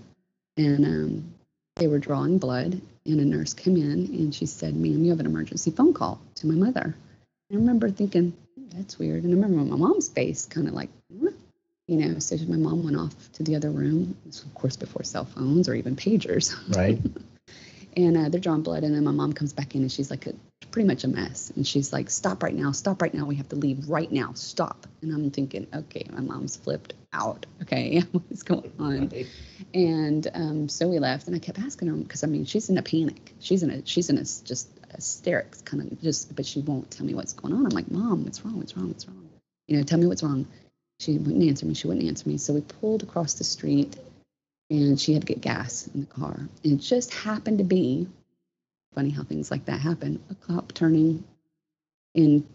and 0.57 0.85
um, 0.85 1.35
they 1.76 1.87
were 1.87 1.98
drawing 1.98 2.38
blood, 2.38 2.80
and 3.07 3.20
a 3.20 3.24
nurse 3.24 3.52
came 3.52 3.76
in 3.76 4.07
and 4.07 4.35
she 4.35 4.46
said, 4.46 4.74
"Ma'am, 4.74 5.04
you 5.04 5.11
have 5.11 5.20
an 5.20 5.26
emergency 5.26 5.70
phone 5.70 5.92
call 5.92 6.20
to 6.37 6.46
my 6.46 6.54
mother." 6.54 6.94
I 7.52 7.54
remember 7.54 7.90
thinking, 7.90 8.33
"Hmm, 8.54 8.68
that's 8.70 8.98
weird. 8.98 9.24
And 9.24 9.33
I 9.33 9.37
remember 9.37 9.62
my 9.64 9.76
mom's 9.76 10.09
face 10.09 10.46
kind 10.46 10.66
of 10.66 10.74
like, 10.74 10.88
"Huh?" 11.20 11.30
you 11.87 11.98
know, 11.98 12.18
so 12.18 12.37
my 12.48 12.57
mom 12.57 12.83
went 12.83 12.96
off 12.96 13.14
to 13.33 13.42
the 13.42 13.57
other 13.57 13.70
room, 13.70 14.16
this 14.24 14.42
was, 14.42 14.44
of 14.44 14.54
course, 14.54 14.76
before 14.76 15.02
cell 15.02 15.26
phones 15.26 15.68
or 15.68 15.74
even 15.74 15.96
pagers. 15.96 16.54
right. 16.74 16.98
and 17.96 18.16
uh, 18.16 18.28
they're 18.28 18.40
drawing 18.40 18.62
blood. 18.62 18.85
And 18.85 18.94
then 18.94 19.04
my 19.04 19.11
mom 19.11 19.33
comes 19.33 19.52
back 19.52 19.74
in 19.74 19.83
and 19.83 19.92
she's 19.92 20.11
like, 20.11 20.26
a, 20.26 20.35
pretty 20.70 20.88
much 20.88 21.04
a 21.04 21.09
mess. 21.09 21.52
And 21.54 21.66
she's 21.66 21.92
like, 21.92 22.11
stop 22.11 22.42
right 22.42 22.54
now, 22.54 22.72
stop 22.72 23.00
right 23.00 23.14
now. 23.14 23.24
We 23.26 23.37
have 23.37 23.48
to 23.50 23.57
leave 23.57 23.88
right 23.88 24.11
now, 24.11 24.33
stop. 24.35 24.87
And 25.02 25.12
I'm 25.12 25.30
thinking, 25.30 25.66
okay, 25.72 26.07
my 26.12 26.20
mom's 26.20 26.57
flipped 26.57 26.94
out. 27.12 27.46
Okay, 27.62 28.00
what's 28.12 28.42
going 28.42 28.72
on? 28.78 29.09
right. 29.09 29.26
And 29.72 30.26
um, 30.35 30.68
so 30.68 30.88
we 30.88 30.98
left, 30.98 31.26
and 31.26 31.37
I 31.37 31.38
kept 31.38 31.59
asking 31.59 31.88
her 31.88 31.94
because 31.94 32.24
I 32.24 32.26
mean, 32.26 32.44
she's 32.44 32.68
in 32.68 32.78
a 32.78 32.83
panic. 32.83 33.35
She's 33.38 33.62
in 33.62 33.70
a 33.70 33.87
she's 33.87 34.11
in 34.11 34.18
a 34.18 34.24
just 34.24 34.68
hysterics, 34.94 35.62
kind 35.62 35.83
of 35.83 36.00
just, 36.02 36.35
but 36.35 36.46
she 36.46 36.61
won't 36.61 36.90
tell 36.90 37.07
me 37.07 37.14
what's 37.14 37.33
going 37.33 37.54
on. 37.54 37.66
I'm 37.66 37.70
like, 37.70 37.90
Mom, 37.90 38.24
what's 38.24 38.44
wrong? 38.44 38.59
What's 38.59 38.76
wrong? 38.76 38.88
What's 38.88 39.07
wrong? 39.07 39.28
You 39.66 39.76
know, 39.76 39.83
tell 39.83 39.98
me 39.98 40.07
what's 40.07 40.22
wrong. 40.22 40.46
She 41.00 41.18
wouldn't 41.18 41.42
answer 41.42 41.66
me. 41.66 41.74
She 41.74 41.87
wouldn't 41.87 42.07
answer 42.07 42.28
me. 42.28 42.38
So 42.38 42.52
we 42.52 42.61
pulled 42.61 43.02
across 43.02 43.35
the 43.35 43.44
street, 43.44 43.96
and 44.82 45.00
she 45.00 45.12
had 45.12 45.22
to 45.22 45.26
get 45.26 45.40
gas 45.40 45.88
in 45.94 46.00
the 46.00 46.06
car. 46.06 46.34
And 46.34 46.72
it 46.72 46.76
just 46.80 47.12
happened 47.12 47.58
to 47.58 47.64
be 47.64 48.08
funny 48.94 49.10
how 49.10 49.22
things 49.22 49.50
like 49.50 49.64
that 49.66 49.80
happen. 49.80 50.22
A 50.30 50.34
cop 50.34 50.72
turning 50.72 51.24
in 52.14 52.46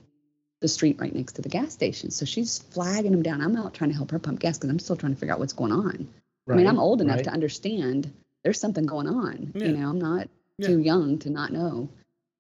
the 0.62 0.68
street 0.68 0.98
right 1.00 1.14
next 1.14 1.34
to 1.34 1.42
the 1.42 1.50
gas 1.50 1.72
station. 1.74 2.12
So 2.12 2.26
she's 2.26 2.60
flagging 2.60 3.14
him 3.14 3.24
down. 3.24 3.42
I'm 3.42 3.56
out 3.56 3.74
trying 3.74 3.92
to 3.92 3.96
help 3.96 4.12
her 4.12 4.20
pump 4.20 4.40
gas 4.40 4.58
because 4.58 4.70
I'm 4.70 4.80
still 4.80 4.96
trying 4.96 5.14
to 5.14 5.20
figure 5.20 5.34
out 5.34 5.40
what's 5.40 5.54
going 5.54 5.72
on. 5.72 6.08
I 6.50 6.56
mean, 6.56 6.68
I'm 6.68 6.80
old 6.80 7.00
enough 7.02 7.18
right. 7.18 7.26
to 7.26 7.32
understand 7.32 8.12
there's 8.44 8.60
something 8.60 8.86
going 8.86 9.08
on. 9.08 9.52
Yeah. 9.54 9.66
You 9.68 9.78
know, 9.78 9.90
I'm 9.90 10.00
not 10.00 10.28
Yeah. 10.58 10.68
too 10.68 10.80
young 10.80 11.20
to 11.20 11.30
not 11.30 11.52
know. 11.54 11.90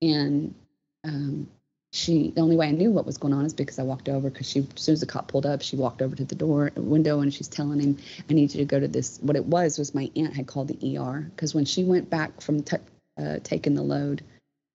And 0.02 0.56
um, 1.04 1.48
she, 1.92 2.30
the 2.30 2.42
only 2.42 2.56
way 2.56 2.68
I 2.68 2.72
knew 2.72 2.92
what 2.92 3.06
was 3.06 3.18
going 3.18 3.34
on 3.34 3.46
is 3.46 3.54
because 3.54 3.80
I 3.80 3.84
walked 3.84 4.10
over 4.10 4.30
because 4.30 4.48
she, 4.48 4.60
as 4.60 4.82
soon 4.82 4.94
as 4.94 5.00
the 5.00 5.08
cop 5.08 5.28
pulled 5.28 5.48
up, 5.48 5.62
she 5.64 5.76
walked 5.76 6.02
over 6.02 6.16
to 6.16 6.26
the 6.26 6.36
door 6.36 6.72
window 6.76 7.20
and 7.22 7.34
she's 7.34 7.48
telling 7.48 7.80
him, 7.80 7.98
I 8.30 8.34
need 8.34 8.54
you 8.54 8.60
to 8.60 8.66
go 8.66 8.80
to 8.80 8.88
this. 8.88 9.18
What 9.22 9.36
it 9.36 9.46
was 9.46 9.80
was 9.80 9.96
my 9.96 10.12
aunt 10.16 10.36
had 10.36 10.46
called 10.46 10.68
the 10.68 10.98
ER 10.98 11.28
because 11.36 11.56
when 11.56 11.66
she 11.66 11.84
went 11.84 12.10
back 12.10 12.42
from 12.42 12.62
t- 12.62 12.78
uh, 13.18 13.40
taking 13.44 13.74
the 13.74 13.82
load, 13.82 14.22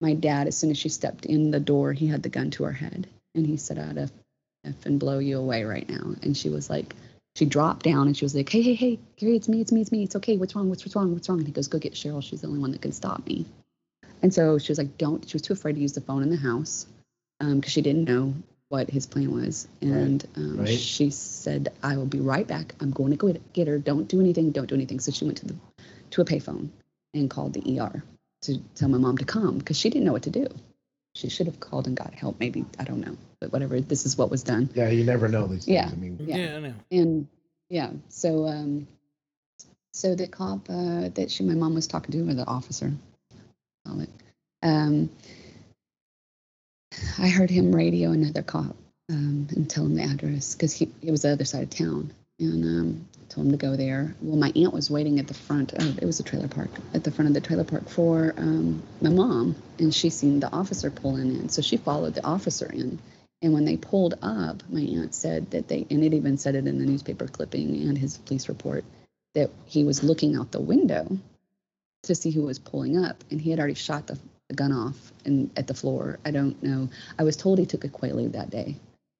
my 0.00 0.14
dad, 0.14 0.48
as 0.48 0.57
soon 0.57 0.72
as 0.72 0.79
she 0.79 0.88
stepped 0.88 1.24
in 1.24 1.53
the 1.53 1.61
door, 1.61 1.92
he 1.92 2.09
had 2.09 2.22
the 2.22 2.29
gun 2.29 2.50
to 2.53 2.64
her 2.64 2.72
head 2.72 3.07
and 3.35 3.46
he 3.46 3.57
said, 3.57 3.79
I'd 3.79 3.98
F 3.98 4.11
and 4.85 4.98
blow 4.98 5.20
you 5.20 5.38
away 5.38 5.62
right 5.62 5.88
now. 5.88 6.16
And 6.22 6.37
she 6.37 6.48
was 6.48 6.68
like, 6.68 6.96
she 7.37 7.44
dropped 7.44 7.85
down 7.85 8.09
and 8.09 8.16
she 8.16 8.24
was 8.24 8.35
like, 8.35 8.48
Hey, 8.48 8.62
hey, 8.62 8.74
hey, 8.74 8.98
Gary, 9.16 9.37
it's 9.37 9.48
me, 9.48 9.61
it's 9.61 9.70
me, 9.70 9.83
it's 9.83 9.92
me. 9.92 10.03
It's 10.03 10.16
okay. 10.16 10.37
What's 10.37 10.57
wrong? 10.57 10.68
What's, 10.68 10.85
what's 10.85 10.96
wrong? 10.96 11.12
What's 11.12 11.29
wrong? 11.29 11.38
And 11.38 11.46
he 11.46 11.53
goes, 11.53 11.68
Go 11.68 11.79
get 11.79 11.94
Cheryl. 11.94 12.22
She's 12.22 12.40
the 12.40 12.48
only 12.48 12.61
one 12.61 12.72
that 12.72 12.83
can 12.83 12.92
stop 12.92 13.24
me. 13.27 13.46
And 14.22 14.33
so 14.33 14.59
she 14.59 14.72
was 14.72 14.79
like, 14.79 14.98
Don't. 14.98 15.29
She 15.29 15.35
was 15.35 15.42
too 15.42 15.53
afraid 15.53 15.74
to 15.74 15.81
use 15.81 15.92
the 15.92 16.00
phone 16.00 16.22
in 16.22 16.31
the 16.31 16.37
house 16.37 16.87
because 17.38 17.72
she 17.72 17.82
didn't 17.82 18.04
know 18.04 18.34
what 18.68 18.90
his 18.90 19.06
plan 19.06 19.32
was. 19.32 19.68
And 19.80 20.26
um, 20.36 20.58
right. 20.58 20.78
she 20.78 21.10
said, 21.10 21.72
I 21.82 21.96
will 21.96 22.06
be 22.06 22.20
right 22.20 22.46
back. 22.46 22.74
I'm 22.80 22.90
going 22.90 23.10
to 23.10 23.16
go 23.16 23.32
get- 23.32 23.52
get 23.52 23.68
her. 23.68 23.78
Don't 23.78 24.08
do 24.08 24.20
anything. 24.20 24.50
Don't 24.50 24.66
do 24.66 24.74
anything. 24.74 25.00
So 25.00 25.12
she 25.12 25.24
went 25.24 25.38
to 25.38 25.46
the 25.46 25.54
to 26.10 26.20
a 26.22 26.24
payphone 26.24 26.68
and 27.12 27.28
called 27.28 27.52
the 27.52 27.80
ER 27.80 28.02
to 28.42 28.58
tell 28.74 28.88
my 28.88 28.98
mom 28.98 29.18
to 29.18 29.24
come 29.24 29.58
because 29.58 29.78
she 29.78 29.90
didn't 29.90 30.04
know 30.04 30.12
what 30.12 30.22
to 30.24 30.30
do. 30.30 30.46
She 31.14 31.28
should 31.28 31.46
have 31.46 31.60
called 31.60 31.86
and 31.86 31.96
got 31.96 32.14
help. 32.14 32.40
Maybe 32.40 32.64
I 32.78 32.84
don't 32.84 33.00
know, 33.00 33.16
but 33.40 33.52
whatever. 33.52 33.80
This 33.80 34.06
is 34.06 34.16
what 34.18 34.30
was 34.30 34.42
done. 34.42 34.68
Yeah, 34.74 34.88
you 34.88 35.04
never 35.04 35.28
know 35.28 35.46
these 35.46 35.64
things. 35.64 35.74
Yeah. 35.74 35.88
I 35.90 35.94
mean, 35.94 36.18
Yeah. 36.20 36.36
Yeah, 36.36 36.56
I 36.56 36.60
know. 36.60 36.74
And 36.90 37.28
yeah, 37.68 37.90
so 38.08 38.46
um, 38.46 38.88
so 39.92 40.14
the 40.14 40.26
cop 40.26 40.68
uh, 40.68 41.08
that 41.10 41.30
she, 41.30 41.44
my 41.44 41.54
mom 41.54 41.74
was 41.74 41.86
talking 41.86 42.12
to, 42.12 42.30
or 42.30 42.34
the 42.34 42.46
officer, 42.46 42.92
call 43.86 44.00
it, 44.00 44.10
um, 44.62 45.08
I 47.18 47.28
heard 47.28 47.50
him 47.50 47.74
radio 47.74 48.11
another 48.11 48.42
cop 48.42 48.76
um, 49.11 49.48
and 49.50 49.68
tell 49.68 49.85
him 49.85 49.94
the 49.94 50.02
address 50.02 50.54
because 50.54 50.72
he 50.72 50.90
it 51.02 51.11
was 51.11 51.22
the 51.22 51.33
other 51.33 51.44
side 51.44 51.62
of 51.62 51.70
town, 51.70 52.12
and 52.38 52.64
um, 52.64 53.09
told 53.28 53.46
him 53.46 53.52
to 53.52 53.59
go 53.59 53.76
there. 53.76 54.14
Well, 54.20 54.37
my 54.37 54.52
aunt 54.54 54.72
was 54.72 54.90
waiting 54.90 55.18
at 55.18 55.26
the 55.26 55.35
front. 55.35 55.72
Of, 55.72 55.98
it 55.98 56.04
was 56.04 56.20
a 56.20 56.22
trailer 56.22 56.48
park 56.48 56.70
at 56.92 57.04
the 57.04 57.11
front 57.11 57.28
of 57.28 57.35
the 57.35 57.40
trailer 57.40 57.64
park 57.64 57.88
for 57.88 58.35
um, 58.37 58.83
my 59.00 59.11
mom, 59.11 59.57
and 59.78 59.94
she 59.94 60.11
seen 60.11 60.40
the 60.40 60.52
officer 60.52 60.90
pulling 60.90 61.35
in, 61.35 61.48
so 61.48 61.62
she 61.62 61.76
followed 61.76 62.14
the 62.14 62.24
officer 62.24 62.70
in. 62.70 62.98
And 63.42 63.52
when 63.52 63.66
they 63.66 63.76
pulled 63.76 64.14
up, 64.22 64.62
my 64.70 64.80
aunt 64.80 65.14
said 65.14 65.50
that 65.50 65.68
they, 65.68 65.87
and 65.90 66.02
it 66.02 66.14
even 66.14 66.38
said 66.38 66.54
it 66.54 66.66
in 66.66 66.78
the 66.78 66.87
newspaper 66.87 67.26
clipping 67.26 67.83
and 67.83 67.98
his 67.98 68.16
police 68.16 68.48
report, 68.48 68.85
that 69.35 69.50
he 69.66 69.85
was 69.85 70.02
looking 70.02 70.37
out 70.37 70.50
the 70.50 70.61
window 70.61 71.18
to 72.04 72.14
see 72.14 72.30
who 72.30 72.42
was 72.42 72.59
pulling 72.59 73.04
up, 73.04 73.22
and 73.30 73.40
he 73.40 73.50
had 73.50 73.59
already 73.59 73.74
shot 73.74 74.07
the, 74.07 74.18
the 74.48 74.54
gun 74.54 74.72
off 74.72 75.12
and 75.24 75.50
at 75.57 75.66
the 75.66 75.74
floor. 75.74 76.18
I 76.24 76.30
don't 76.30 76.61
know. 76.62 76.88
I 77.18 77.24
was 77.24 77.37
told 77.37 77.59
he 77.59 77.66
took 77.66 77.85
a 77.85 77.88
Quaalude 77.88 78.33
that 78.33 78.50
day. 78.50 78.76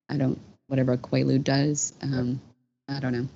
I 0.09 0.17
don't, 0.17 0.39
whatever 0.67 0.93
a 0.93 0.99
Quaalude 0.99 1.45
does. 1.45 1.93
Um, 2.03 2.41
I 2.89 3.01
don't 3.01 3.13
know. 3.13 3.29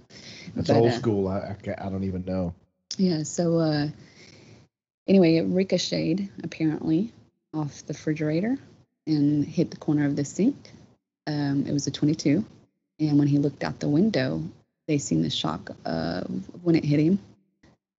that's 0.54 0.68
But, 0.68 0.76
old 0.76 0.88
uh, 0.90 0.98
school. 0.98 1.28
I, 1.28 1.56
I, 1.66 1.86
I 1.86 1.88
don't 1.88 2.04
even 2.04 2.24
know. 2.24 2.54
Yeah. 2.96 3.22
So 3.22 3.58
uh, 3.58 3.88
anyway, 5.06 5.36
it 5.36 5.42
ricocheted 5.42 6.28
apparently 6.42 7.12
off 7.54 7.86
the 7.86 7.94
refrigerator 7.94 8.58
and 9.06 9.44
hit 9.44 9.70
the 9.70 9.76
corner 9.76 10.06
of 10.06 10.16
the 10.16 10.24
sink. 10.24 10.56
Um, 11.26 11.66
it 11.66 11.72
was 11.72 11.86
a 11.86 11.90
22, 11.90 12.44
and 13.00 13.18
when 13.18 13.28
he 13.28 13.38
looked 13.38 13.62
out 13.62 13.80
the 13.80 13.88
window, 13.88 14.42
they 14.86 14.98
seen 14.98 15.22
the 15.22 15.30
shock 15.30 15.70
of 15.84 16.26
when 16.62 16.74
it 16.74 16.84
hit 16.84 17.00
him, 17.00 17.18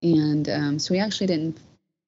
and 0.01 0.49
um, 0.49 0.79
so 0.79 0.95
he 0.95 0.99
actually 0.99 1.27
didn't 1.27 1.59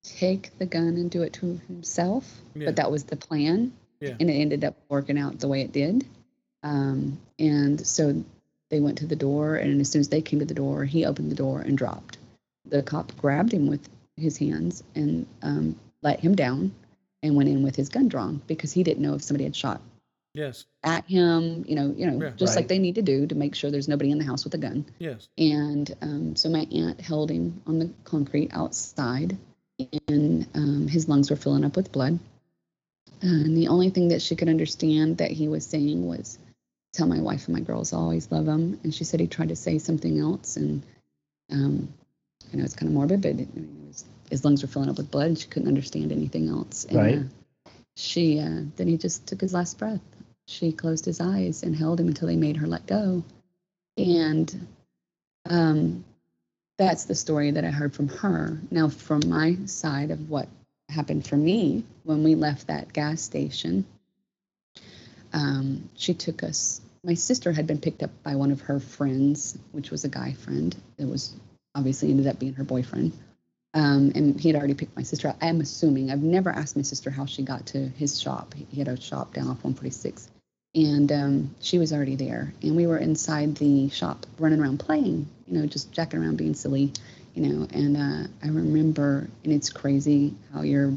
take 0.03 0.57
the 0.57 0.65
gun 0.65 0.95
and 0.97 1.09
do 1.11 1.21
it 1.23 1.33
to 1.33 1.59
himself, 1.67 2.41
Yeah. 2.55 2.65
but 2.65 2.75
that 2.77 2.91
was 2.91 3.03
the 3.05 3.15
plan, 3.15 3.71
Yeah. 3.99 4.15
and 4.19 4.29
it 4.29 4.33
ended 4.33 4.63
up 4.63 4.75
working 4.89 5.17
out 5.17 5.39
the 5.39 5.47
way 5.47 5.61
it 5.61 5.71
did. 5.71 6.05
Um, 6.63 7.19
and 7.39 7.85
so 7.85 8.23
they 8.69 8.79
went 8.79 8.99
to 8.99 9.07
the 9.07 9.15
door, 9.15 9.55
and 9.55 9.81
as 9.81 9.89
soon 9.89 9.99
as 9.99 10.09
they 10.09 10.21
came 10.21 10.39
to 10.39 10.45
the 10.45 10.53
door, 10.53 10.85
he 10.85 11.05
opened 11.05 11.31
the 11.31 11.35
door 11.35 11.61
and 11.61 11.77
dropped 11.77 12.17
the 12.69 12.83
cop 12.83 13.15
grabbed 13.17 13.51
him 13.51 13.65
with 13.67 13.89
his 14.15 14.37
hands 14.37 14.83
and 14.93 15.25
um, 15.41 15.75
let 16.03 16.19
him 16.19 16.35
down 16.35 16.71
and 17.23 17.35
went 17.35 17.49
in 17.49 17.63
with 17.63 17.75
his 17.75 17.89
gun 17.89 18.07
drawn 18.07 18.39
because 18.47 18.71
he 18.71 18.83
didn't 18.83 19.01
know 19.01 19.15
if 19.15 19.23
somebody 19.23 19.43
had 19.45 19.55
shot 19.55 19.81
Yes. 20.35 20.65
at 20.83 21.03
him 21.05 21.65
you 21.67 21.75
know 21.75 21.93
you 21.97 22.05
know 22.05 22.21
Yeah. 22.21 22.29
just 22.37 22.51
Right. 22.51 22.61
like 22.61 22.67
they 22.67 22.77
need 22.79 22.95
to 22.95 23.01
do 23.01 23.25
to 23.27 23.35
make 23.35 23.55
sure 23.55 23.71
there's 23.71 23.87
nobody 23.87 24.11
in 24.11 24.19
the 24.19 24.23
house 24.23 24.43
with 24.43 24.53
a 24.53 24.59
gun 24.59 24.85
Yes. 24.99 25.27
and 25.39 25.93
um, 26.01 26.35
so 26.35 26.49
my 26.49 26.67
aunt 26.71 27.01
held 27.01 27.31
him 27.31 27.61
on 27.65 27.79
the 27.79 27.89
concrete 28.03 28.51
outside 28.53 29.35
and 30.07 30.47
um, 30.55 30.87
his 30.87 31.07
lungs 31.07 31.29
were 31.29 31.35
filling 31.35 31.65
up 31.65 31.75
with 31.75 31.91
blood 31.91 32.19
and 33.21 33.55
the 33.55 33.67
only 33.67 33.89
thing 33.89 34.09
that 34.09 34.21
she 34.21 34.35
could 34.35 34.49
understand 34.49 35.17
that 35.17 35.31
he 35.31 35.47
was 35.47 35.65
saying 35.65 36.05
was 36.07 36.37
tell 36.93 37.07
my 37.07 37.19
wife 37.21 37.47
and 37.47 37.55
my 37.55 37.61
girls 37.61 37.93
I 37.93 37.97
always 37.97 38.31
love 38.31 38.47
him 38.47 38.79
and 38.83 38.93
she 38.93 39.03
said 39.03 39.19
he 39.19 39.27
tried 39.27 39.49
to 39.49 39.55
say 39.55 39.77
something 39.77 40.19
else 40.19 40.57
and 40.57 40.83
um, 41.51 41.93
I 42.51 42.57
know 42.57 42.63
it's 42.63 42.75
kind 42.75 42.89
of 42.89 42.93
morbid, 42.93 43.21
but 43.21 43.31
it, 43.31 43.47
I 43.55 43.59
mean, 43.59 43.81
it 43.83 43.87
was, 43.87 44.05
his 44.29 44.45
lungs 44.45 44.61
were 44.61 44.67
filling 44.67 44.89
up 44.89 44.97
with 44.97 45.11
blood. 45.11 45.27
And 45.27 45.37
she 45.37 45.47
couldn't 45.47 45.67
understand 45.67 46.11
anything 46.11 46.49
else. 46.49 46.85
And, 46.85 46.97
Right. 46.97 47.19
Uh, 47.19 47.69
she 47.97 48.39
uh, 48.39 48.61
then 48.77 48.87
he 48.87 48.97
just 48.97 49.27
took 49.27 49.41
his 49.41 49.53
last 49.53 49.77
breath. 49.77 50.01
she 50.47 50.71
closed 50.71 51.05
his 51.05 51.19
eyes 51.21 51.63
and 51.63 51.75
held 51.75 51.99
him 51.99 52.07
until 52.07 52.27
they 52.27 52.35
made 52.37 52.57
her 52.57 52.67
let 52.67 52.87
go. 52.87 53.23
And 53.97 54.67
um, 55.49 56.03
that's 56.81 57.05
the 57.05 57.13
story 57.13 57.51
that 57.51 57.63
I 57.63 57.69
heard 57.69 57.93
from 57.93 58.07
her. 58.07 58.59
Now, 58.71 58.89
from 58.89 59.21
my 59.27 59.55
side 59.65 60.09
of 60.09 60.29
what 60.29 60.47
happened 60.89 61.27
for 61.27 61.37
me 61.37 61.83
when 62.03 62.23
we 62.23 62.33
left 62.33 62.67
that 62.67 62.91
gas 62.91 63.21
station, 63.21 63.85
um, 65.31 65.89
she 65.95 66.15
took 66.15 66.41
us. 66.41 66.81
My 67.03 67.13
sister 67.13 67.51
had 67.51 67.67
been 67.67 67.79
picked 67.79 68.01
up 68.01 68.09
by 68.23 68.35
one 68.35 68.51
of 68.51 68.61
her 68.61 68.79
friends, 68.79 69.57
which 69.71 69.91
was 69.91 70.05
a 70.05 70.09
guy 70.09 70.33
friend. 70.33 70.75
It 70.97 71.05
was 71.05 71.35
obviously 71.75 72.09
ended 72.09 72.25
up 72.25 72.39
being 72.39 72.53
her 72.55 72.63
boyfriend. 72.63 73.13
Um, 73.75 74.11
and 74.15 74.39
he 74.39 74.49
had 74.49 74.57
already 74.57 74.73
picked 74.73 74.97
my 74.97 75.03
sister 75.03 75.27
up. 75.27 75.37
I'm 75.39 75.61
assuming. 75.61 76.09
I've 76.09 76.23
never 76.23 76.49
asked 76.49 76.75
my 76.75 76.81
sister 76.81 77.11
how 77.11 77.27
she 77.27 77.43
got 77.43 77.67
to 77.67 77.89
his 77.89 78.19
shop. 78.19 78.55
He 78.69 78.79
had 78.79 78.87
a 78.87 78.99
shop 78.99 79.35
down 79.35 79.43
off 79.43 79.63
146. 79.63 80.29
And 80.73 81.11
um, 81.11 81.55
she 81.59 81.79
was 81.79 81.91
already 81.91 82.15
there. 82.15 82.53
And 82.63 82.75
we 82.75 82.87
were 82.87 82.97
inside 82.97 83.55
the 83.55 83.89
shop 83.89 84.25
running 84.39 84.59
around 84.61 84.79
playing, 84.79 85.27
you 85.47 85.59
know, 85.59 85.65
just 85.67 85.91
jacking 85.91 86.21
around 86.21 86.37
being 86.37 86.53
silly, 86.53 86.93
you 87.35 87.47
know. 87.47 87.67
And 87.73 87.97
uh, 87.97 88.27
I 88.43 88.47
remember, 88.47 89.27
and 89.43 89.53
it's 89.53 89.69
crazy 89.69 90.33
how 90.53 90.61
you're, 90.61 90.93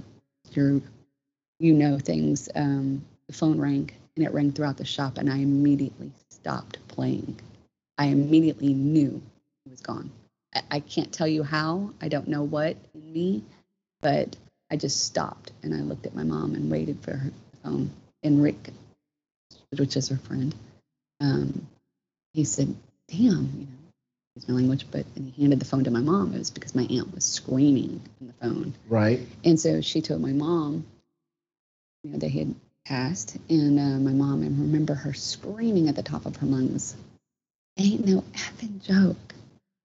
you 1.58 1.74
know, 1.74 1.98
things. 1.98 2.48
Um, 2.54 3.04
the 3.26 3.32
phone 3.34 3.58
rang 3.58 3.90
and 4.16 4.24
it 4.24 4.32
rang 4.32 4.52
throughout 4.52 4.76
the 4.76 4.84
shop. 4.84 5.18
And 5.18 5.30
I 5.30 5.38
immediately 5.38 6.12
stopped 6.30 6.78
playing. 6.88 7.40
I 7.98 8.06
immediately 8.06 8.74
knew 8.74 9.22
he 9.64 9.70
was 9.70 9.80
gone. 9.80 10.10
I, 10.54 10.62
I 10.70 10.80
can't 10.80 11.12
tell 11.12 11.28
you 11.28 11.42
how. 11.42 11.90
I 12.00 12.08
don't 12.08 12.28
know 12.28 12.42
what 12.44 12.76
in 12.94 13.12
me, 13.12 13.42
but 14.02 14.37
I 14.70 14.76
just 14.76 15.04
stopped 15.04 15.52
and 15.62 15.74
I 15.74 15.78
looked 15.78 16.06
at 16.06 16.14
my 16.14 16.24
mom 16.24 16.54
and 16.54 16.70
waited 16.70 17.00
for 17.02 17.12
her 17.12 17.32
phone. 17.62 17.90
And 18.22 18.42
Rick, 18.42 18.70
which 19.80 19.96
is 19.96 20.08
her 20.08 20.16
friend, 20.16 20.54
um, 21.20 21.66
he 22.32 22.44
said, 22.44 22.74
"Damn, 23.08 23.20
you 23.58 23.66
know." 23.66 23.84
Use 24.37 24.48
my 24.48 24.54
language, 24.56 24.87
but 24.90 25.06
and 25.14 25.32
he 25.32 25.42
handed 25.42 25.60
the 25.60 25.64
phone 25.64 25.84
to 25.84 25.92
my 25.92 26.00
mom. 26.00 26.34
It 26.34 26.38
was 26.38 26.50
because 26.50 26.74
my 26.74 26.82
aunt 26.90 27.14
was 27.14 27.24
screaming 27.24 28.00
on 28.20 28.26
the 28.26 28.32
phone. 28.32 28.74
Right. 28.88 29.20
And 29.44 29.60
so 29.60 29.80
she 29.80 30.02
told 30.02 30.20
my 30.20 30.32
mom, 30.32 30.84
you 32.02 32.10
know, 32.10 32.18
they 32.18 32.30
had 32.30 32.52
passed, 32.84 33.37
and 33.48 33.78
uh, 33.78 33.98
my 34.00 34.10
mom, 34.10 34.42
and 34.42 34.58
remember 34.58 34.94
her 34.94 35.14
screaming 35.14 35.88
at 35.88 35.94
the 35.94 36.02
top 36.02 36.26
of 36.26 36.34
her 36.37 36.46
lungs, 36.46 36.96
"Ain't 37.78 38.04
no 38.04 38.24
effing 38.32 38.82
joke!" 38.82 39.34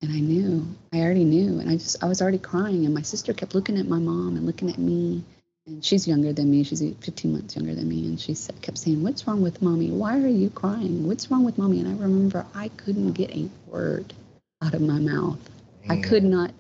And 0.02 0.12
I 0.12 0.20
knew, 0.20 0.66
I 0.94 1.02
already 1.02 1.26
knew, 1.26 1.60
and 1.60 1.70
I 1.70 1.74
just, 1.74 2.04
I 2.04 2.08
was 2.08 2.22
already 2.22 2.40
crying, 2.40 2.86
and 2.86 2.94
my 2.94 3.04
sister 3.04 3.34
kept 3.34 3.54
looking 3.54 3.78
at 3.78 3.88
my 3.88 4.00
mom 4.00 4.36
and 4.36 4.46
looking 4.48 4.72
at 4.72 4.80
me, 4.80 5.24
and 5.70 5.86
she's 5.86 6.08
younger 6.08 6.34
than 6.34 6.50
me, 6.50 6.64
she's 6.64 6.82
15 6.82 7.32
months 7.32 7.56
younger 7.56 7.76
than 7.76 7.88
me, 7.88 8.08
and 8.08 8.20
she 8.20 8.36
kept 8.62 8.78
saying, 8.78 9.04
"What's 9.04 9.28
wrong 9.28 9.42
with 9.42 9.62
mommy? 9.62 9.92
Why 9.92 10.20
are 10.20 10.28
you 10.28 10.50
crying? 10.50 11.08
What's 11.08 11.30
wrong 11.30 11.44
with 11.44 11.58
mommy?" 11.58 11.80
And 11.80 11.88
I 11.88 11.92
remember 11.92 12.46
I 12.56 12.70
couldn't 12.70 13.14
get 13.14 13.30
a 13.32 13.50
word 13.68 14.14
out 14.62 14.74
of 14.74 14.82
my 14.82 15.00
mouth. 15.00 15.40
I 15.88 16.02
could 16.02 16.24
not 16.24 16.52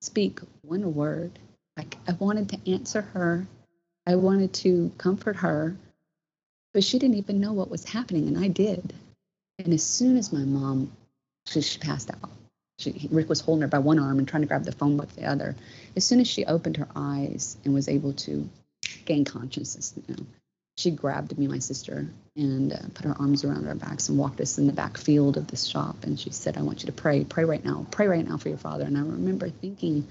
speak 0.00 0.40
one 0.62 0.94
word. 0.94 1.38
I 1.76 2.12
wanted 2.18 2.48
to 2.50 2.70
answer 2.70 3.02
her. 3.02 3.46
I 4.06 4.16
wanted 4.16 4.52
to 4.54 4.90
comfort 4.98 5.36
her, 5.36 5.76
but 6.74 6.84
she 6.84 6.98
didn't 6.98 7.16
even 7.16 7.40
know 7.40 7.52
what 7.52 7.70
was 7.70 7.84
happening, 7.84 8.28
and 8.28 8.38
I 8.38 8.48
did. 8.48 8.92
And 9.58 9.72
as 9.72 9.82
soon 9.82 10.16
as 10.16 10.32
my 10.32 10.44
mom, 10.44 10.92
she, 11.46 11.60
she 11.60 11.78
passed 11.78 12.10
out. 12.10 12.30
She, 12.78 13.08
Rick 13.10 13.28
was 13.28 13.40
holding 13.40 13.62
her 13.62 13.68
by 13.68 13.78
one 13.78 13.98
arm 13.98 14.18
and 14.18 14.28
trying 14.28 14.42
to 14.42 14.48
grab 14.48 14.64
the 14.64 14.72
phone 14.72 14.96
with 14.96 15.14
the 15.16 15.24
other. 15.24 15.56
As 15.96 16.04
soon 16.04 16.20
as 16.20 16.28
she 16.28 16.44
opened 16.44 16.76
her 16.76 16.88
eyes 16.94 17.56
and 17.64 17.72
was 17.72 17.88
able 17.88 18.12
to 18.12 18.48
gain 19.06 19.24
consciousness, 19.24 19.94
you 20.06 20.14
know, 20.14 20.26
she 20.76 20.90
grabbed 20.90 21.38
me, 21.38 21.46
my 21.46 21.58
sister, 21.58 22.06
and 22.36 22.72
uh, 22.72 22.78
put 22.92 23.06
her 23.06 23.16
arms 23.18 23.44
around 23.44 23.66
our 23.66 23.74
backs 23.74 24.10
and 24.10 24.18
walked 24.18 24.40
us 24.42 24.58
in 24.58 24.66
the 24.66 24.74
back 24.74 24.98
field 24.98 25.38
of 25.38 25.46
this 25.46 25.64
shop. 25.64 25.96
And 26.02 26.20
she 26.20 26.30
said, 26.30 26.58
I 26.58 26.62
want 26.62 26.82
you 26.82 26.86
to 26.86 26.92
pray, 26.92 27.24
pray 27.24 27.44
right 27.44 27.64
now, 27.64 27.86
pray 27.90 28.08
right 28.08 28.28
now 28.28 28.36
for 28.36 28.50
your 28.50 28.58
father. 28.58 28.84
And 28.84 28.98
I 28.98 29.00
remember 29.00 29.48
thinking, 29.48 30.06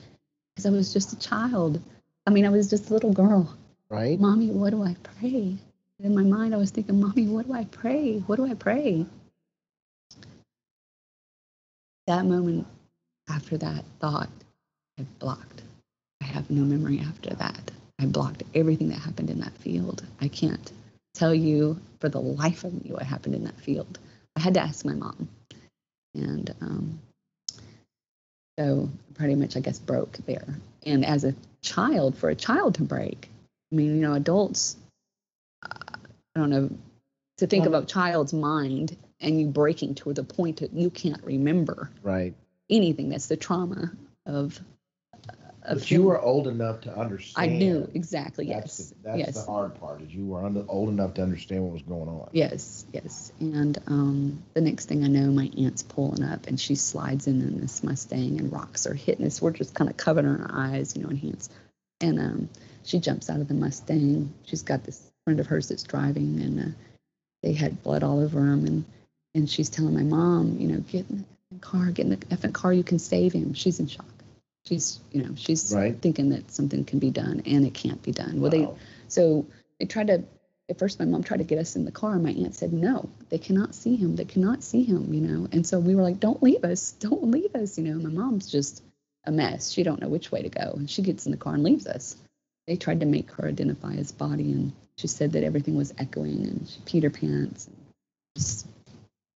because 0.56 0.66
I 0.66 0.72
was 0.72 0.92
just 0.92 1.14
a 1.14 1.20
child, 1.20 1.80
I 2.26 2.32
mean, 2.32 2.48
I 2.48 2.50
was 2.50 2.70
just 2.70 2.90
a 2.90 2.94
little 2.94 3.14
girl. 3.14 3.56
Right. 3.90 4.20
Mommy, 4.20 4.50
what 4.50 4.72
do 4.72 4.84
I 4.84 4.96
pray? 5.20 5.56
In 6.04 6.16
my 6.16 6.24
mind, 6.24 6.56
I 6.56 6.58
was 6.58 6.72
thinking, 6.72 7.00
Mommy, 7.00 7.28
what 7.28 7.46
do 7.46 7.54
I 7.54 7.66
pray? 7.66 8.18
What 8.26 8.38
do 8.38 8.50
I 8.50 8.56
pray? 8.56 9.06
That 12.08 12.26
moment 12.26 12.68
after 13.30 13.58
that 13.58 13.84
thought, 14.00 14.30
I 15.00 15.04
blocked. 15.20 15.62
I 16.22 16.26
have 16.26 16.50
no 16.50 16.62
memory 16.62 17.00
after 17.00 17.34
that. 17.36 17.72
I 18.00 18.06
blocked 18.06 18.44
everything 18.54 18.90
that 18.90 19.00
happened 19.00 19.30
in 19.30 19.40
that 19.40 19.58
field. 19.58 20.04
I 20.22 20.28
can't 20.28 20.72
tell 21.14 21.34
you 21.34 21.80
for 22.00 22.10
the 22.10 22.20
life 22.20 22.64
of 22.64 22.74
me 22.74 22.92
what 22.92 23.04
happened 23.04 23.36
in 23.36 23.46
that 23.46 23.60
field. 23.60 23.98
I 24.36 24.42
had 24.42 24.54
to 24.56 24.60
ask 24.60 24.86
my 24.86 24.94
mom. 24.94 25.30
And 26.14 26.54
um, 26.62 27.00
so 28.60 28.90
pretty 29.16 29.36
much, 29.36 29.58
I 29.58 29.60
guess, 29.62 29.80
broke 29.80 30.18
there. 30.26 30.46
And 30.86 31.06
as 31.06 31.24
a 31.24 31.34
child, 31.62 32.18
for 32.18 32.30
a 32.30 32.36
child 32.36 32.76
to 32.76 32.84
break, 32.84 33.30
I 33.72 33.76
mean, 33.76 33.96
you 33.96 34.02
know, 34.02 34.14
adults, 34.14 34.76
uh, 35.64 35.70
I 36.36 36.40
don't 36.40 36.50
know, 36.50 36.70
to 37.38 37.48
think 37.48 37.66
Well- 37.66 37.76
of 37.76 37.84
a 37.84 37.88
child's 37.88 38.34
mind 38.34 38.96
and 39.20 39.40
you 39.40 39.48
breaking 39.48 39.96
to 39.96 40.14
the 40.14 40.24
point 40.24 40.58
that 40.58 40.74
you 40.74 40.90
can't 40.90 41.24
remember 41.24 41.90
Right. 42.04 42.34
anything. 42.70 43.10
That's 43.10 43.28
the 43.28 43.38
trauma 43.38 43.92
of. 44.26 44.60
of 45.64 45.80
But 45.80 45.90
you 45.92 46.02
him. 46.02 46.06
were 46.06 46.22
old 46.22 46.48
enough 46.48 46.82
to 46.82 46.96
understand. 46.96 47.52
I 47.52 47.54
knew 47.56 47.90
exactly. 47.94 48.48
That's 48.50 48.80
Yes. 48.80 48.90
the, 48.90 48.96
that's 49.04 49.18
yes. 49.20 49.34
the 49.46 49.52
hard 49.52 49.76
part 49.80 50.02
is 50.02 50.14
you 50.14 50.26
were 50.28 50.44
old 50.68 50.90
enough 50.90 51.16
to 51.16 51.24
understand 51.24 51.64
what 51.64 51.74
was 51.74 51.82
going 51.82 52.08
on. 52.08 52.30
Yes, 52.34 52.86
yes. 52.94 53.32
And 53.40 53.78
um, 53.88 54.44
the 54.54 54.62
next 54.62 54.86
thing 54.86 55.04
I 55.04 55.08
know, 55.08 55.32
my 55.32 55.50
aunt's 55.58 55.82
pulling 55.82 56.24
up 56.24 56.46
and 56.48 56.60
she 56.60 56.76
slides 56.76 57.26
in 57.28 57.42
in 57.42 57.60
this 57.62 57.84
Mustang 57.84 58.40
and 58.40 58.52
rocks 58.54 58.86
are 58.86 58.94
hitting 58.94 59.26
us. 59.26 59.42
We're 59.42 59.52
just 59.52 59.74
kind 59.74 59.90
of 59.90 59.98
covering 59.98 60.28
our 60.28 60.50
eyes, 60.52 60.96
you 60.96 61.02
know, 61.04 61.10
and 61.10 61.18
hands. 61.18 61.50
And 62.02 62.20
um, 62.20 62.50
she 62.84 63.00
jumps 63.00 63.30
out 63.32 63.40
of 63.40 63.48
the 63.48 63.54
Mustang. 63.56 64.34
She's 64.44 64.62
got 64.64 64.84
this 64.84 65.02
friend 65.24 65.40
of 65.40 65.48
hers 65.48 65.70
that's 65.70 65.82
driving 65.84 66.42
and 66.42 66.60
uh, 66.60 66.76
they 67.42 67.54
had 67.54 67.82
blood 67.82 68.04
all 68.04 68.20
over 68.20 68.40
them. 68.40 68.66
And, 68.68 68.86
and 69.36 69.50
she's 69.50 69.70
telling 69.70 69.94
my 69.94 70.04
mom, 70.04 70.58
you 70.60 70.68
know, 70.68 70.80
get 70.80 71.08
in 71.10 71.26
the 71.52 71.60
car, 71.60 71.92
get 71.92 72.06
in 72.06 72.10
the 72.12 72.18
effing 72.18 72.54
car, 72.54 72.74
you 72.74 72.84
can 72.84 72.98
save 72.98 73.34
him. 73.34 73.54
She's 73.54 73.80
in 73.80 73.88
shock. 73.88 74.06
She's, 74.66 75.00
you 75.12 75.22
know, 75.22 75.36
she's 75.36 75.72
Right. 75.76 75.96
thinking 76.02 76.30
that 76.30 76.50
something 76.52 76.84
can 76.86 76.98
be 77.00 77.12
done 77.12 77.44
and 77.46 77.66
it 77.66 77.74
can't 77.74 78.02
be 78.02 78.12
done. 78.12 78.40
Well, 78.42 78.50
they, 78.50 78.68
so 79.08 79.46
they 79.80 79.86
tried 79.86 80.08
to, 80.08 80.24
at 80.70 80.80
first, 80.80 80.98
my 80.98 81.06
mom 81.06 81.22
tried 81.22 81.38
to 81.38 81.44
get 81.44 81.60
us 81.60 81.76
in 81.76 81.86
the 81.86 81.92
car, 81.92 82.18
my 82.18 82.32
aunt 82.32 82.56
said, 82.56 82.74
No, 82.74 83.08
they 83.30 83.38
cannot 83.38 83.76
see 83.76 83.96
him. 83.96 84.16
They 84.16 84.26
cannot 84.26 84.64
see 84.64 84.84
him, 84.84 85.14
you 85.14 85.22
know. 85.22 85.48
And 85.52 85.68
so 85.68 85.80
we 85.80 85.94
were 85.96 86.02
like, 86.02 86.20
Don't 86.20 86.42
leave 86.42 86.64
us. 86.64 86.94
Don't 86.94 87.30
leave 87.30 87.54
us, 87.54 87.78
you 87.78 87.84
know. 87.84 88.00
My 88.00 88.10
mom's 88.10 88.50
just 88.50 88.82
a 89.26 89.32
mess. 89.32 89.70
She 89.72 89.84
don't 89.84 90.02
know 90.02 90.08
which 90.08 90.32
way 90.32 90.42
to 90.42 90.50
go. 90.50 90.74
And 90.76 90.90
she 90.90 91.04
gets 91.04 91.26
in 91.28 91.32
the 91.32 91.38
car 91.38 91.54
and 91.54 91.64
leaves 91.64 91.86
us. 91.86 92.16
They 92.66 92.78
tried 92.78 93.02
to 93.02 93.06
make 93.06 93.30
her 93.34 93.48
identify 93.48 93.94
his 93.94 94.12
body, 94.12 94.52
and 94.52 94.72
she 94.98 95.06
said 95.08 95.34
that 95.34 95.44
everything 95.44 95.76
was 95.76 95.94
echoing, 96.00 96.48
and 96.48 96.68
she 96.68 96.80
peed 96.80 97.04
her 97.04 97.12
pants. 97.12 97.68
And 97.68 97.76
just 98.36 98.66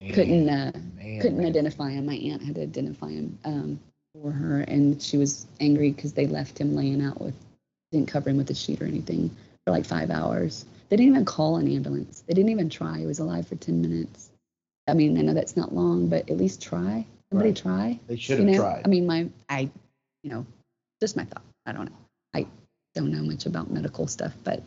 couldn't 0.01 0.49
uh, 0.49 0.71
Man, 0.95 1.19
couldn't 1.21 1.37
man. 1.37 1.47
identify 1.47 1.91
him. 1.91 2.05
My 2.05 2.15
aunt 2.15 2.43
had 2.43 2.55
to 2.55 2.61
identify 2.63 3.09
him 3.09 3.37
um, 3.45 3.79
for 4.13 4.31
her, 4.31 4.61
and 4.61 5.01
she 5.01 5.17
was 5.17 5.45
angry 5.59 5.91
because 5.91 6.13
they 6.13 6.27
left 6.27 6.59
him 6.59 6.75
laying 6.75 7.01
out 7.01 7.19
with 7.21 7.35
didn't 7.91 8.07
cover 8.07 8.29
him 8.29 8.37
with 8.37 8.49
a 8.51 8.53
sheet 8.55 8.81
or 8.81 8.85
anything 8.85 9.29
for 9.65 9.71
like 9.71 9.85
five 9.85 10.11
hours. 10.11 10.65
They 10.89 10.95
didn't 10.97 11.11
even 11.13 11.25
call 11.25 11.57
an 11.57 11.67
ambulance. 11.67 12.21
They 12.27 12.33
didn't 12.33 12.51
even 12.51 12.69
try. 12.69 12.99
He 12.99 13.05
was 13.05 13.19
alive 13.19 13.47
for 13.47 13.55
ten 13.55 13.81
minutes. 13.81 14.29
I 14.87 14.93
mean, 14.93 15.17
I 15.17 15.21
know 15.21 15.33
that's 15.33 15.57
not 15.57 15.73
long, 15.73 16.07
but 16.07 16.29
at 16.29 16.37
least 16.37 16.61
try. 16.61 17.05
Somebody 17.31 17.49
Right. 17.49 17.57
try. 17.57 17.99
They 18.07 18.15
should 18.15 18.39
you 18.39 18.45
have 18.45 18.53
know? 18.53 18.59
tried. 18.59 18.81
I 18.85 18.87
mean, 18.87 19.05
my 19.05 19.29
I, 19.49 19.69
you 20.23 20.29
know, 20.31 20.45
just 21.01 21.15
my 21.15 21.25
thought. 21.25 21.43
I 21.65 21.71
don't 21.73 21.85
know. 21.85 21.97
I 22.33 22.47
don't 22.95 23.11
know 23.11 23.21
much 23.23 23.45
about 23.45 23.69
medical 23.71 24.07
stuff, 24.07 24.33
but 24.43 24.63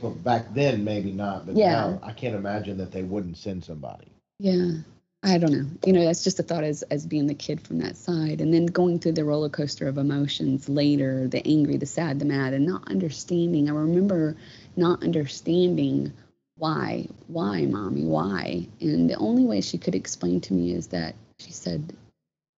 well, 0.00 0.12
back 0.12 0.52
then, 0.54 0.84
maybe 0.84 1.12
not, 1.12 1.46
but 1.46 1.56
Yeah. 1.56 1.70
now 1.72 2.00
I 2.02 2.12
can't 2.12 2.34
imagine 2.34 2.78
that 2.78 2.92
they 2.92 3.02
wouldn't 3.02 3.36
send 3.36 3.64
somebody. 3.64 4.11
Yeah, 4.42 4.78
I 5.22 5.38
don't 5.38 5.52
know. 5.52 5.66
You 5.86 5.92
know, 5.92 6.04
that's 6.04 6.24
just 6.24 6.40
a 6.40 6.42
thought 6.42 6.64
as 6.64 6.82
as 6.82 7.06
being 7.06 7.28
the 7.28 7.34
kid 7.34 7.60
from 7.60 7.78
that 7.78 7.96
side, 7.96 8.40
and 8.40 8.52
then 8.52 8.66
going 8.66 8.98
through 8.98 9.12
the 9.12 9.24
roller 9.24 9.48
coaster 9.48 9.86
of 9.86 9.98
emotions 9.98 10.68
later, 10.68 11.28
the 11.28 11.46
angry, 11.46 11.76
the 11.76 11.86
sad, 11.86 12.18
the 12.18 12.24
mad, 12.24 12.52
and 12.52 12.66
not 12.66 12.90
understanding. 12.90 13.70
I 13.70 13.72
remember 13.72 14.36
not 14.74 15.04
understanding 15.04 16.12
why, 16.56 17.06
why, 17.28 17.66
mommy, 17.66 18.04
why, 18.04 18.66
and 18.80 19.08
the 19.08 19.14
only 19.14 19.44
way 19.44 19.60
she 19.60 19.78
could 19.78 19.94
explain 19.94 20.40
to 20.40 20.54
me 20.54 20.72
is 20.72 20.88
that 20.88 21.14
she 21.38 21.52
said 21.52 21.96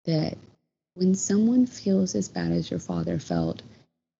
that 0.05 0.39
when 0.95 1.13
someone 1.13 1.67
feels 1.67 2.15
as 2.15 2.29
bad 2.29 2.51
as 2.51 2.71
your 2.71 2.79
father 2.79 3.19
felt, 3.19 3.61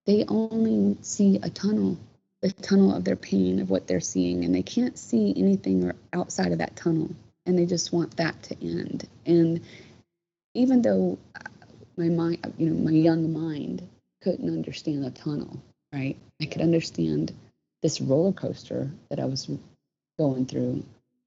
they 0.06 0.24
only 0.28 0.98
see 1.02 1.40
a 1.42 1.50
tunnel 1.50 1.98
the 2.42 2.52
tunnel 2.52 2.94
of 2.94 3.06
their 3.06 3.16
pain 3.16 3.60
of 3.60 3.72
what 3.72 3.88
they're 3.88 4.00
seeing 4.00 4.46
and 4.46 4.54
they 4.54 4.62
can't 4.62 5.00
see 5.00 5.34
anything 5.36 5.92
outside 6.14 6.52
of 6.52 6.60
that 6.60 6.76
tunnel 6.76 7.10
and 7.46 7.58
they 7.58 7.66
just 7.66 7.94
want 7.94 8.16
that 8.18 8.42
to 8.44 8.56
end 8.62 9.08
and 9.26 9.62
even 10.54 10.82
though 10.82 11.18
my 11.98 12.10
mind 12.10 12.54
you 12.58 12.70
know 12.70 12.84
my 12.84 12.92
young 12.92 13.32
mind 13.32 13.88
couldn't 14.22 14.50
understand 14.50 15.04
the 15.04 15.12
tunnel 15.12 15.62
right 15.94 16.18
i 16.42 16.46
could 16.46 16.62
understand 16.62 17.34
this 17.82 18.02
roller 18.02 18.32
coaster 18.32 18.90
that 19.10 19.20
i 19.20 19.26
was 19.26 19.50
going 20.18 20.46
through 20.46 20.84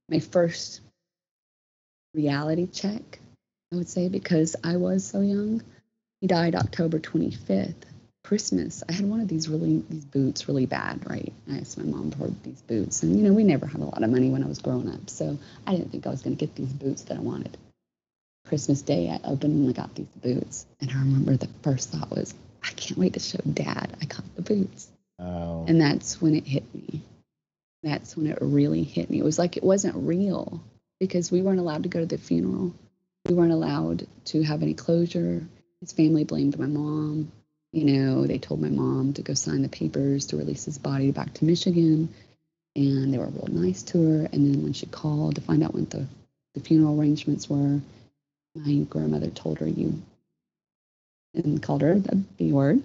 my 0.08 0.18
first 0.18 0.80
reality 2.14 2.66
check, 2.66 3.18
I 3.72 3.76
would 3.76 3.88
say, 3.88 4.08
because 4.08 4.56
I 4.64 4.76
was 4.76 5.04
so 5.04 5.20
young. 5.20 5.62
He 6.20 6.26
died 6.26 6.54
October 6.54 6.98
25th. 6.98 7.74
Christmas, 8.28 8.84
I 8.86 8.92
had 8.92 9.06
one 9.08 9.20
of 9.20 9.28
these 9.28 9.48
really 9.48 9.82
these 9.88 10.04
boots 10.04 10.48
really 10.48 10.66
bad, 10.66 11.08
right? 11.08 11.32
I 11.50 11.60
asked 11.60 11.78
my 11.78 11.84
mom 11.84 12.10
for 12.10 12.30
these 12.44 12.60
boots, 12.60 13.02
and 13.02 13.16
you 13.16 13.22
know 13.22 13.32
we 13.32 13.42
never 13.42 13.64
had 13.64 13.80
a 13.80 13.84
lot 13.84 14.02
of 14.02 14.10
money 14.10 14.28
when 14.28 14.44
I 14.44 14.46
was 14.46 14.58
growing 14.58 14.86
up, 14.92 15.08
so 15.08 15.38
I 15.66 15.70
didn't 15.74 15.92
think 15.92 16.06
I 16.06 16.10
was 16.10 16.20
going 16.20 16.36
to 16.36 16.46
get 16.46 16.54
these 16.54 16.70
boots 16.70 17.04
that 17.04 17.16
I 17.16 17.20
wanted. 17.20 17.56
Christmas 18.46 18.82
Day, 18.82 19.08
I 19.08 19.26
opened 19.26 19.54
and 19.54 19.70
I 19.70 19.72
got 19.72 19.94
these 19.94 20.08
boots, 20.22 20.66
and 20.78 20.90
I 20.90 20.98
remember 20.98 21.38
the 21.38 21.48
first 21.62 21.88
thought 21.88 22.10
was, 22.10 22.34
I 22.62 22.68
can't 22.72 22.98
wait 22.98 23.14
to 23.14 23.20
show 23.20 23.38
Dad 23.50 23.96
I 23.98 24.04
got 24.04 24.24
the 24.36 24.42
boots, 24.42 24.88
Oh, 25.18 25.64
and 25.66 25.80
that's 25.80 26.20
when 26.20 26.34
it 26.34 26.46
hit 26.46 26.64
me. 26.74 27.00
That's 27.82 28.14
when 28.14 28.26
it 28.26 28.36
really 28.42 28.82
hit 28.82 29.08
me. 29.08 29.20
It 29.20 29.24
was 29.24 29.38
like 29.38 29.56
it 29.56 29.64
wasn't 29.64 29.96
real 29.96 30.62
because 31.00 31.32
we 31.32 31.40
weren't 31.40 31.60
allowed 31.60 31.84
to 31.84 31.88
go 31.88 32.00
to 32.00 32.06
the 32.06 32.18
funeral. 32.18 32.74
We 33.26 33.34
weren't 33.34 33.52
allowed 33.52 34.06
to 34.26 34.42
have 34.42 34.62
any 34.62 34.74
closure. 34.74 35.48
His 35.80 35.92
family 35.92 36.24
blamed 36.24 36.58
my 36.58 36.66
mom. 36.66 37.32
You 37.72 37.84
know, 37.84 38.26
they 38.26 38.38
told 38.38 38.60
my 38.60 38.70
mom 38.70 39.12
to 39.14 39.22
go 39.22 39.34
sign 39.34 39.62
the 39.62 39.68
papers 39.68 40.26
to 40.26 40.36
release 40.36 40.64
his 40.64 40.78
body 40.78 41.10
back 41.10 41.34
to 41.34 41.44
Michigan. 41.44 42.08
And 42.74 43.12
they 43.12 43.18
were 43.18 43.26
real 43.26 43.48
nice 43.50 43.82
to 43.84 43.98
her. 43.98 44.28
And 44.32 44.54
then 44.54 44.62
when 44.62 44.72
she 44.72 44.86
called 44.86 45.34
to 45.34 45.40
find 45.40 45.62
out 45.62 45.74
what 45.74 45.90
the, 45.90 46.06
the 46.54 46.60
funeral 46.60 46.98
arrangements 46.98 47.48
were, 47.48 47.80
my 48.54 48.74
grandmother 48.88 49.30
told 49.30 49.58
her 49.58 49.68
you 49.68 50.02
and 51.34 51.62
called 51.62 51.82
her 51.82 51.98
the 51.98 52.16
B 52.16 52.52
word. 52.52 52.82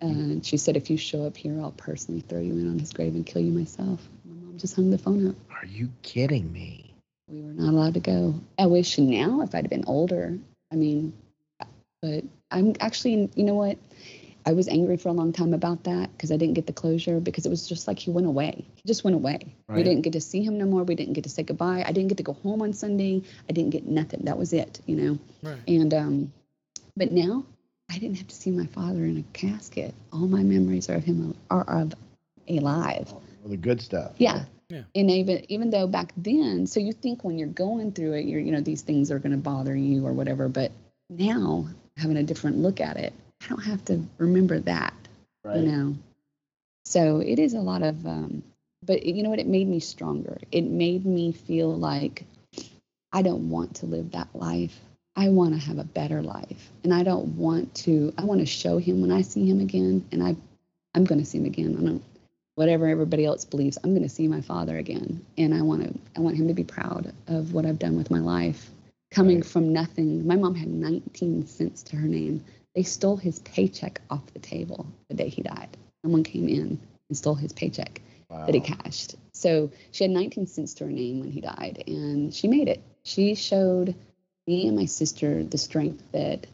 And 0.00 0.44
she 0.44 0.56
said, 0.56 0.76
if 0.76 0.90
you 0.90 0.96
show 0.96 1.26
up 1.26 1.36
here, 1.36 1.60
I'll 1.60 1.70
personally 1.70 2.20
throw 2.20 2.40
you 2.40 2.52
in 2.52 2.68
on 2.68 2.78
his 2.78 2.92
grave 2.92 3.14
and 3.14 3.24
kill 3.24 3.42
you 3.42 3.52
myself. 3.52 4.06
My 4.24 4.34
mom 4.34 4.58
just 4.58 4.76
hung 4.76 4.90
the 4.90 4.98
phone 4.98 5.28
up. 5.28 5.36
are 5.50 5.66
you 5.66 5.88
kidding 6.02 6.52
me? 6.52 6.94
We 7.28 7.40
were 7.40 7.52
not 7.52 7.70
allowed 7.72 7.94
to 7.94 8.00
go. 8.00 8.34
I 8.58 8.66
wish 8.66 8.98
now 8.98 9.40
if 9.42 9.54
I'd 9.54 9.64
have 9.64 9.70
been 9.70 9.84
older. 9.86 10.38
I 10.70 10.76
mean, 10.76 11.14
but 12.02 12.24
I'm 12.50 12.74
actually, 12.80 13.30
you 13.34 13.44
know 13.44 13.54
what? 13.54 13.78
I 14.46 14.52
was 14.52 14.68
angry 14.68 14.96
for 14.96 15.08
a 15.08 15.12
long 15.12 15.32
time 15.32 15.54
about 15.54 15.84
that 15.84 16.12
because 16.12 16.30
I 16.30 16.36
didn't 16.36 16.54
get 16.54 16.66
the 16.66 16.72
closure 16.72 17.18
because 17.20 17.46
it 17.46 17.48
was 17.48 17.66
just 17.68 17.88
like 17.88 17.98
he 17.98 18.10
went 18.10 18.26
away. 18.26 18.66
He 18.74 18.82
just 18.86 19.02
went 19.02 19.14
away. 19.14 19.54
We 19.68 19.82
didn't 19.82 20.02
get 20.02 20.12
to 20.12 20.20
see 20.20 20.42
him 20.42 20.58
no 20.58 20.66
more. 20.66 20.84
We 20.84 20.94
didn't 20.94 21.14
get 21.14 21.24
to 21.24 21.30
say 21.30 21.42
goodbye. 21.42 21.82
I 21.86 21.92
didn't 21.92 22.08
get 22.08 22.18
to 22.18 22.22
go 22.22 22.34
home 22.34 22.62
on 22.62 22.72
Sunday. 22.72 23.22
I 23.48 23.52
didn't 23.52 23.70
get 23.70 23.86
nothing. 23.86 24.24
That 24.24 24.38
was 24.38 24.52
it, 24.52 24.80
you 24.86 24.96
know? 24.96 25.18
Right. 25.42 25.58
And 25.66 25.94
um, 25.94 26.32
but 26.96 27.10
now 27.10 27.44
I 27.90 27.98
didn't 27.98 28.18
have 28.18 28.28
to 28.28 28.34
see 28.34 28.50
my 28.50 28.66
father 28.66 29.04
in 29.04 29.18
a 29.18 29.22
casket. 29.32 29.94
All 30.12 30.26
my 30.26 30.42
memories 30.42 30.88
are 30.90 30.96
of 30.96 31.04
him 31.04 31.34
are 31.50 31.64
of 31.64 31.94
alive. 32.48 33.10
Well, 33.10 33.22
the 33.46 33.56
good 33.56 33.80
stuff. 33.80 34.12
Yeah. 34.18 34.44
Yeah. 34.68 34.82
And 34.94 35.10
even 35.10 35.44
even 35.50 35.70
though 35.70 35.86
back 35.86 36.12
then, 36.16 36.66
so 36.66 36.80
you 36.80 36.92
think 36.92 37.24
when 37.24 37.38
you're 37.38 37.48
going 37.48 37.92
through 37.92 38.14
it, 38.14 38.24
you're 38.24 38.40
you 38.40 38.52
know 38.52 38.60
these 38.60 38.82
things 38.82 39.10
are 39.10 39.18
going 39.18 39.32
to 39.32 39.38
bother 39.38 39.74
you 39.76 40.06
or 40.06 40.12
whatever. 40.12 40.48
But 40.48 40.72
now 41.10 41.68
having 41.96 42.16
a 42.16 42.22
different 42.22 42.58
look 42.58 42.80
at 42.80 42.96
it, 42.96 43.12
I 43.42 43.48
don't 43.48 43.62
have 43.64 43.84
to 43.86 44.02
remember 44.18 44.60
that. 44.60 44.94
Right. 45.44 45.56
You 45.56 45.62
know. 45.62 45.94
So 46.84 47.18
it 47.20 47.38
is 47.38 47.54
a 47.54 47.60
lot 47.60 47.82
of, 47.82 48.06
um, 48.06 48.42
but 48.82 49.04
you 49.04 49.22
know 49.22 49.30
what? 49.30 49.38
It 49.38 49.46
made 49.46 49.68
me 49.68 49.80
stronger. 49.80 50.38
It 50.52 50.62
made 50.62 51.04
me 51.06 51.32
feel 51.32 51.74
like 51.74 52.24
I 53.12 53.22
don't 53.22 53.48
want 53.50 53.76
to 53.76 53.86
live 53.86 54.12
that 54.12 54.28
life. 54.34 54.78
I 55.16 55.28
want 55.28 55.54
to 55.54 55.60
have 55.60 55.78
a 55.78 55.84
better 55.84 56.22
life, 56.22 56.70
and 56.82 56.92
I 56.92 57.04
don't 57.04 57.36
want 57.36 57.72
to. 57.76 58.12
I 58.18 58.24
want 58.24 58.40
to 58.40 58.46
show 58.46 58.78
him 58.78 59.00
when 59.00 59.12
I 59.12 59.22
see 59.22 59.48
him 59.48 59.60
again, 59.60 60.04
and 60.10 60.22
I, 60.22 60.34
I'm 60.94 61.04
going 61.04 61.20
to 61.20 61.24
see 61.24 61.38
him 61.38 61.44
again. 61.44 61.76
I 61.78 61.82
don't, 61.84 62.02
whatever 62.56 62.88
everybody 62.88 63.24
else 63.24 63.44
believes. 63.44 63.78
I'm 63.82 63.92
going 63.92 64.02
to 64.02 64.08
see 64.08 64.26
my 64.26 64.40
father 64.40 64.76
again, 64.76 65.24
and 65.38 65.54
I 65.54 65.62
want 65.62 65.84
to. 65.84 66.00
I 66.16 66.20
want 66.20 66.36
him 66.36 66.48
to 66.48 66.54
be 66.54 66.64
proud 66.64 67.12
of 67.28 67.52
what 67.54 67.64
I've 67.64 67.78
done 67.78 67.96
with 67.96 68.10
my 68.10 68.18
life, 68.18 68.70
coming 69.12 69.36
Right. 69.36 69.46
from 69.46 69.72
nothing. 69.72 70.26
My 70.26 70.34
mom 70.36 70.56
had 70.56 70.68
19 70.68 71.46
cents 71.46 71.84
to 71.84 71.96
her 71.96 72.08
name. 72.08 72.44
They 72.74 72.82
stole 72.82 73.16
his 73.16 73.38
paycheck 73.40 74.00
off 74.10 74.26
the 74.32 74.40
table 74.40 74.86
the 75.08 75.14
day 75.14 75.28
he 75.28 75.42
died. 75.42 75.76
Someone 76.02 76.24
came 76.24 76.48
in 76.48 76.80
and 77.08 77.16
stole 77.16 77.34
his 77.34 77.52
paycheck 77.52 78.00
Wow. 78.30 78.46
that 78.46 78.54
he 78.54 78.60
cashed. 78.60 79.14
So 79.32 79.70
she 79.92 80.04
had 80.04 80.10
19 80.10 80.46
cents 80.46 80.74
to 80.74 80.84
her 80.84 80.90
name 80.90 81.20
when 81.20 81.30
he 81.30 81.40
died, 81.40 81.84
and 81.86 82.34
she 82.34 82.48
made 82.48 82.68
it. 82.68 82.80
She 83.04 83.34
showed 83.34 83.94
me 84.46 84.66
and 84.66 84.76
my 84.76 84.86
sister 84.86 85.44
the 85.44 85.58
strength 85.58 86.02
that 86.12 86.46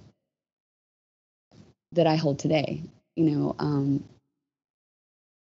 that 1.93 2.07
I 2.07 2.17
hold 2.17 2.39
today. 2.39 2.83
You 3.17 3.31
know, 3.31 3.57
um, 3.59 4.05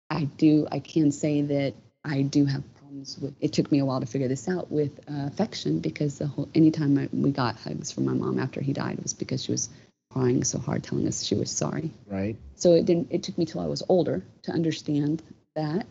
I 0.09 0.25
do. 0.25 0.67
I 0.71 0.79
can 0.79 1.11
say 1.11 1.41
that 1.41 1.73
I 2.03 2.21
do 2.23 2.45
have 2.45 2.63
problems 2.75 3.17
with. 3.19 3.33
It 3.39 3.53
took 3.53 3.71
me 3.71 3.79
a 3.79 3.85
while 3.85 3.99
to 4.01 4.05
figure 4.05 4.27
this 4.27 4.47
out 4.49 4.71
with 4.71 4.99
uh, 5.09 5.27
affection 5.27 5.79
because 5.79 6.17
the 6.17 6.27
whole 6.27 6.49
anytime 6.53 6.97
I, 6.97 7.09
we 7.13 7.31
got 7.31 7.55
hugs 7.57 7.91
from 7.91 8.05
my 8.05 8.13
mom 8.13 8.39
after 8.39 8.61
he 8.61 8.73
died 8.73 9.01
was 9.01 9.13
because 9.13 9.43
she 9.43 9.51
was 9.51 9.69
crying 10.11 10.43
so 10.43 10.59
hard, 10.59 10.83
telling 10.83 11.07
us 11.07 11.23
she 11.23 11.35
was 11.35 11.49
sorry. 11.51 11.91
Right. 12.07 12.35
So 12.55 12.73
it 12.73 12.85
didn't. 12.85 13.07
It 13.11 13.23
took 13.23 13.37
me 13.37 13.45
till 13.45 13.61
I 13.61 13.67
was 13.67 13.83
older 13.89 14.23
to 14.43 14.51
understand 14.51 15.21
that. 15.55 15.85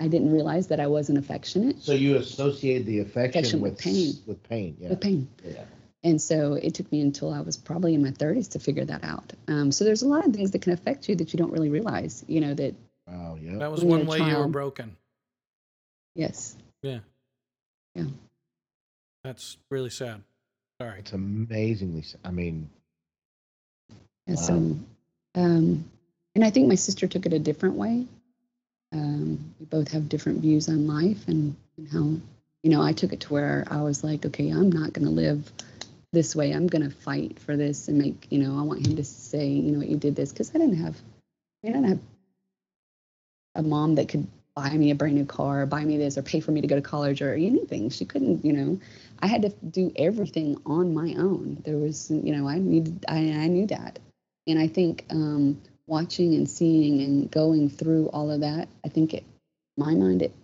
I 0.00 0.06
didn't 0.06 0.32
realize 0.32 0.68
that 0.68 0.78
I 0.78 0.86
wasn't 0.86 1.18
affectionate 1.18 1.82
So 1.82 1.92
you 1.92 2.14
associate 2.16 2.86
the 2.86 3.00
affection, 3.00 3.40
Affection 3.40 3.60
with 3.60 3.72
with 3.72 3.80
pain. 3.80 4.12
With 4.26 4.42
pain. 4.48 4.76
Yeah. 4.78 4.90
with 4.90 5.00
pain. 5.00 5.28
Yeah. 5.44 5.64
And 6.04 6.22
so 6.22 6.54
it 6.54 6.74
took 6.74 6.92
me 6.92 7.00
until 7.00 7.34
I 7.34 7.40
was 7.40 7.56
probably 7.56 7.94
in 7.94 8.02
my 8.02 8.12
30s 8.12 8.50
to 8.52 8.60
figure 8.60 8.84
that 8.84 9.02
out. 9.02 9.32
Um, 9.48 9.72
so 9.72 9.84
there's 9.84 10.02
a 10.02 10.06
lot 10.08 10.24
of 10.24 10.32
things 10.32 10.52
that 10.52 10.62
can 10.62 10.72
affect 10.72 11.08
you 11.08 11.16
that 11.16 11.32
you 11.32 11.38
don't 11.38 11.50
really 11.50 11.68
realize. 11.68 12.24
You 12.28 12.40
know 12.40 12.54
that 12.54 12.76
Wow. 13.08 13.38
Yeah. 13.42 13.56
That 13.58 13.72
was 13.72 13.82
one 13.82 14.02
a 14.02 14.04
way 14.04 14.18
you 14.18 14.36
were 14.36 14.46
broken. 14.46 14.96
yes, 16.14 16.56
Yeah. 16.82 17.00
Yeah. 17.96 18.04
That's 19.24 19.56
really 19.68 19.90
sad. 19.90 20.22
Sorry. 20.80 21.00
It's 21.00 21.12
amazingly. 21.12 22.04
I 22.24 22.30
mean, 22.30 22.70
And 24.28 24.36
Wow. 24.36 24.44
so, 24.44 24.54
um, 25.34 25.90
and 26.34 26.44
I 26.44 26.50
think 26.50 26.68
my 26.68 26.76
sister 26.76 27.08
took 27.08 27.26
it 27.26 27.32
a 27.32 27.38
different 27.38 27.74
way. 27.74 28.06
Um, 28.92 29.54
we 29.58 29.66
both 29.66 29.88
have 29.88 30.08
different 30.08 30.40
views 30.40 30.68
on 30.68 30.86
life 30.86 31.26
and, 31.28 31.56
and 31.76 31.88
how, 31.88 32.04
you 32.62 32.70
know, 32.70 32.82
I 32.82 32.92
took 32.92 33.12
it 33.12 33.20
to 33.20 33.32
where 33.32 33.66
I 33.70 33.82
was 33.82 34.04
like, 34.04 34.24
okay, 34.26 34.50
I'm 34.50 34.70
not 34.70 34.92
going 34.92 35.06
to 35.06 35.10
live 35.10 35.50
this 36.12 36.36
way. 36.36 36.52
I'm 36.52 36.68
going 36.68 36.88
to 36.88 36.94
fight 36.94 37.38
for 37.40 37.56
this 37.56 37.88
and 37.88 37.98
make, 37.98 38.28
you 38.30 38.38
know, 38.38 38.58
I 38.58 38.62
want 38.62 38.86
him 38.86 38.96
to 38.96 39.04
say, 39.04 39.48
you 39.48 39.72
know, 39.72 39.78
what 39.78 39.88
you 39.88 39.96
did 39.96 40.14
this 40.14 40.32
because 40.32 40.50
I 40.54 40.58
didn't 40.58 40.76
have, 40.76 40.96
I 41.64 41.68
didn't 41.68 41.84
have 41.84 42.00
a 43.56 43.62
mom 43.62 43.96
that 43.96 44.08
could 44.08 44.26
buy 44.54 44.70
me 44.70 44.90
a 44.90 44.94
brand 44.94 45.14
new 45.14 45.24
car, 45.24 45.62
or 45.62 45.66
buy 45.66 45.84
me 45.84 45.96
this, 45.98 46.18
or 46.18 46.22
pay 46.22 46.40
for 46.40 46.50
me 46.50 46.60
to 46.60 46.66
go 46.66 46.74
to 46.74 46.82
college 46.82 47.22
or 47.22 47.34
anything. 47.34 47.90
She 47.90 48.04
couldn't, 48.04 48.44
you 48.44 48.52
know. 48.52 48.80
I 49.20 49.28
had 49.28 49.42
to 49.42 49.50
do 49.50 49.92
everything 49.96 50.60
on 50.66 50.94
my 50.94 51.14
own. 51.16 51.62
There 51.64 51.76
was, 51.76 52.10
you 52.10 52.34
know, 52.34 52.48
I 52.48 52.58
needed, 52.58 53.04
I, 53.08 53.18
I 53.18 53.46
knew 53.46 53.66
that, 53.66 53.98
and 54.48 54.58
I 54.58 54.66
think 54.66 55.04
um, 55.10 55.60
watching 55.86 56.34
and 56.34 56.48
seeing 56.48 57.02
and 57.02 57.30
going 57.30 57.68
through 57.68 58.08
all 58.08 58.30
of 58.30 58.40
that, 58.40 58.68
I 58.84 58.88
think 58.88 59.14
it, 59.14 59.24
my 59.76 59.94
mind, 59.94 60.22
it, 60.22 60.34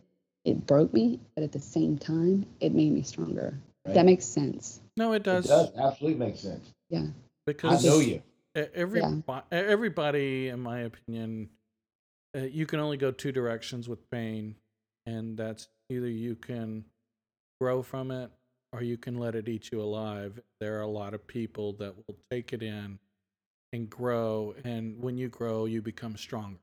it 0.45 0.67
broke 0.67 0.93
me, 0.93 1.21
but 1.35 1.43
at 1.43 1.53
the 1.53 1.61
same 1.61 1.99
time, 1.99 2.47
it 2.61 2.75
made 2.75 2.93
me 2.93 3.03
stronger. 3.03 3.59
Right. 3.87 3.95
That 3.95 4.05
makes 4.05 4.27
sense. 4.27 4.81
No, 4.97 5.13
it 5.13 5.23
does. 5.23 5.47
it 5.47 5.49
does. 5.49 5.71
does 5.71 5.79
absolutely 5.79 6.27
make 6.27 6.37
sense. 6.37 6.71
Yeah. 6.91 7.07
Because 7.47 7.85
I 7.85 7.89
know 7.89 7.99
you. 7.99 8.23
every 8.55 9.01
Yeah. 9.01 9.41
everybody, 9.51 10.49
in 10.49 10.61
my 10.61 10.81
opinion, 10.81 11.49
uh, 12.37 12.41
you 12.41 12.67
can 12.67 12.81
only 12.81 12.97
go 12.97 13.11
two 13.11 13.33
directions 13.33 13.89
with 13.89 14.11
pain, 14.11 14.55
and 15.07 15.37
that's 15.37 15.69
either 15.91 16.09
you 16.09 16.37
can 16.37 16.85
grow 17.61 17.83
from 17.83 18.11
it 18.11 18.31
or 18.73 18.83
you 18.83 18.97
can 18.97 19.19
let 19.19 19.35
it 19.35 19.49
eat 19.49 19.71
you 19.71 19.81
alive. 19.81 20.41
There 20.61 20.79
are 20.79 20.83
a 20.83 20.87
lot 20.87 21.15
of 21.15 21.27
people 21.27 21.75
that 21.75 21.95
will 21.97 22.17
take 22.31 22.53
it 22.53 22.63
in 22.63 22.99
and 23.75 23.91
grow, 23.91 24.55
and 24.65 25.03
when 25.03 25.19
you 25.19 25.29
grow, 25.29 25.65
you 25.65 25.83
become 25.83 26.17
stronger. 26.17 26.61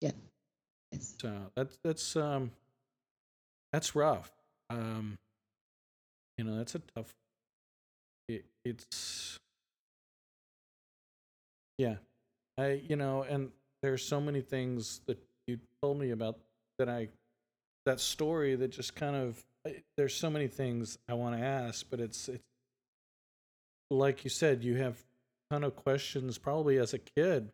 Yes. 0.00 0.14
So 1.20 1.32
that's 1.54 1.78
that's 1.84 2.16
um 2.16 2.50
that's 3.72 3.94
rough. 3.94 4.30
Um, 4.68 5.16
you 6.36 6.44
know, 6.44 6.56
that's 6.56 6.74
a 6.74 6.80
tough. 6.80 7.14
It, 8.28 8.44
it's 8.64 9.38
yeah, 11.78 11.96
I 12.58 12.82
you 12.88 12.96
know, 12.96 13.22
and 13.22 13.50
there's 13.82 14.04
so 14.04 14.20
many 14.20 14.40
things 14.40 15.00
that 15.06 15.18
you 15.46 15.60
told 15.80 16.00
me 16.00 16.10
about 16.10 16.36
that 16.80 16.88
I 16.88 17.08
that 17.84 18.00
story 18.00 18.56
that 18.56 18.72
just 18.72 18.96
kind 18.96 19.14
of 19.14 19.44
there's 19.96 20.14
so 20.14 20.30
many 20.30 20.48
things 20.48 20.98
I 21.08 21.14
want 21.14 21.36
to 21.36 21.42
ask, 21.44 21.86
but 21.88 22.00
it's 22.00 22.28
it's 22.28 22.42
like 23.88 24.24
you 24.24 24.30
said, 24.30 24.64
you 24.64 24.74
have 24.76 24.96
ton 25.50 25.64
of 25.64 25.76
questions 25.76 26.38
probably 26.38 26.78
as 26.78 26.92
a 26.94 26.98
kid 26.98 27.52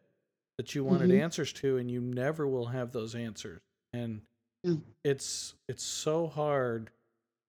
that 0.58 0.74
you 0.74 0.84
wanted 0.84 1.10
Mhm. 1.10 1.20
answers 1.20 1.52
to, 1.54 1.76
and 1.78 1.90
you 1.90 2.00
never 2.00 2.46
will 2.46 2.66
have 2.66 2.92
those 2.92 3.14
answers. 3.14 3.60
And 3.92 4.22
Yeah. 4.62 4.76
it's 5.04 5.54
it's 5.68 5.82
so 5.82 6.26
hard, 6.28 6.90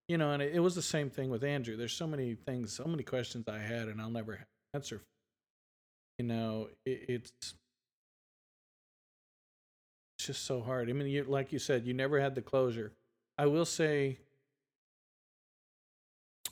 you 0.08 0.18
know. 0.18 0.32
And 0.32 0.42
it, 0.42 0.56
it 0.56 0.60
was 0.60 0.76
the 0.76 0.82
same 0.82 1.10
thing 1.10 1.30
with 1.30 1.44
Andrew. 1.44 1.76
There's 1.78 1.94
so 1.94 2.08
many 2.08 2.36
things, 2.36 2.74
so 2.74 2.86
many 2.86 3.04
questions 3.04 3.48
I 3.48 3.60
had, 3.60 3.88
and 3.88 4.02
I'll 4.02 4.10
never 4.10 4.46
answer. 4.74 5.02
You 6.18 6.26
know, 6.26 6.70
it, 6.86 7.06
it's 7.10 7.32
it's 10.18 10.26
just 10.28 10.44
so 10.46 10.62
hard. 10.62 10.90
I 10.90 10.94
mean, 10.94 11.08
you 11.08 11.24
like 11.24 11.52
you 11.52 11.60
said, 11.60 11.86
you 11.86 11.94
never 11.94 12.20
had 12.20 12.36
the 12.36 12.42
closure. 12.42 12.94
I 13.38 13.46
will 13.48 13.66
say, 13.66 14.20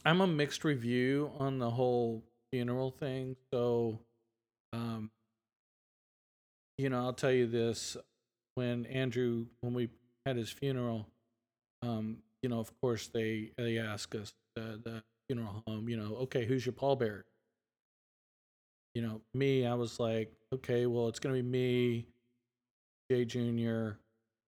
I'm 0.03 0.21
a 0.21 0.27
mixed 0.27 0.63
review 0.63 1.31
on 1.37 1.59
the 1.59 1.69
whole 1.71 2.23
funeral 2.51 2.91
thing. 2.91 3.35
So, 3.53 3.99
um, 4.73 5.11
you 6.77 6.89
know, 6.89 6.99
I'll 6.99 7.13
tell 7.13 7.31
you 7.31 7.47
this: 7.47 7.97
when 8.55 8.85
Andrew, 8.85 9.45
when 9.61 9.73
we 9.73 9.89
had 10.25 10.37
his 10.37 10.49
funeral, 10.49 11.07
um, 11.81 12.17
you 12.41 12.49
know, 12.49 12.59
of 12.59 12.71
course 12.81 13.07
they 13.07 13.51
they 13.57 13.77
ask 13.77 14.13
us 14.15 14.33
the 14.55 14.79
the 14.83 15.03
funeral 15.27 15.63
home, 15.67 15.87
you 15.89 15.97
know, 15.97 16.15
okay, 16.17 16.45
who's 16.45 16.65
your 16.65 16.73
pallbearer? 16.73 17.23
You 18.95 19.01
know, 19.01 19.21
me, 19.33 19.65
I 19.65 19.73
was 19.73 19.99
like, 19.99 20.33
okay, 20.53 20.85
well, 20.85 21.07
it's 21.07 21.19
gonna 21.19 21.35
be 21.35 21.41
me, 21.41 22.07
Jay 23.09 23.25
Jr., 23.25 23.97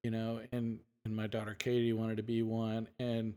you 0.03 0.11
know, 0.11 0.41
and 0.51 0.79
and 1.05 1.15
my 1.15 1.27
daughter 1.27 1.55
Katie 1.57 1.93
wanted 1.93 2.17
to 2.17 2.23
be 2.23 2.41
one, 2.43 2.87
and 2.99 3.33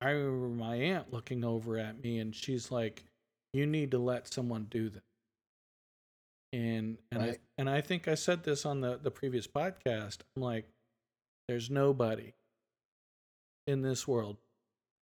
I 0.00 0.10
remember 0.10 0.48
my 0.48 0.76
aunt 0.76 1.12
looking 1.12 1.44
over 1.44 1.78
at 1.78 2.02
me, 2.02 2.18
and 2.18 2.34
she's 2.34 2.70
like, 2.70 3.04
"You 3.56 3.66
need 3.66 3.90
to 3.92 3.98
let 3.98 4.32
someone 4.32 4.66
do 4.70 4.88
this." 4.90 5.02
And 6.52 6.98
and 7.10 7.22
I 7.22 7.38
and 7.58 7.68
I 7.68 7.80
think 7.80 8.08
I 8.08 8.14
said 8.14 8.44
this 8.44 8.66
on 8.66 8.80
the 8.80 8.98
the 9.02 9.10
previous 9.10 9.46
podcast. 9.46 10.18
I'm 10.36 10.42
like, 10.42 10.66
there's 11.48 11.70
nobody 11.70 12.34
in 13.66 13.82
this 13.82 14.06
world 14.06 14.36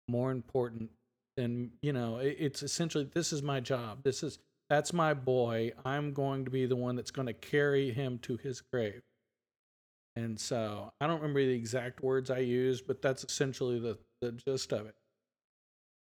more 0.08 0.30
important 0.30 0.90
than 1.36 1.72
you 1.80 1.92
know. 1.92 2.18
It, 2.18 2.36
it's 2.38 2.62
essentially 2.62 3.08
this 3.12 3.32
is 3.32 3.42
my 3.42 3.60
job. 3.60 4.02
This 4.02 4.22
is 4.22 4.38
that's 4.68 4.92
my 4.92 5.14
boy. 5.14 5.72
I'm 5.84 6.12
going 6.12 6.44
to 6.46 6.50
be 6.50 6.66
the 6.66 6.76
one 6.76 6.96
that's 6.96 7.10
going 7.10 7.26
to 7.26 7.34
carry 7.34 7.92
him 7.92 8.18
to 8.20 8.36
his 8.36 8.60
grave. 8.60 9.02
And 10.16 10.38
so 10.38 10.92
I 11.00 11.06
don't 11.06 11.20
remember 11.20 11.40
the 11.40 11.54
exact 11.54 12.02
words 12.02 12.30
I 12.30 12.38
used, 12.38 12.86
but 12.86 13.02
that's 13.02 13.24
essentially 13.24 13.78
the, 13.78 13.98
the 14.20 14.32
gist 14.32 14.72
of 14.72 14.86
it. 14.86 14.94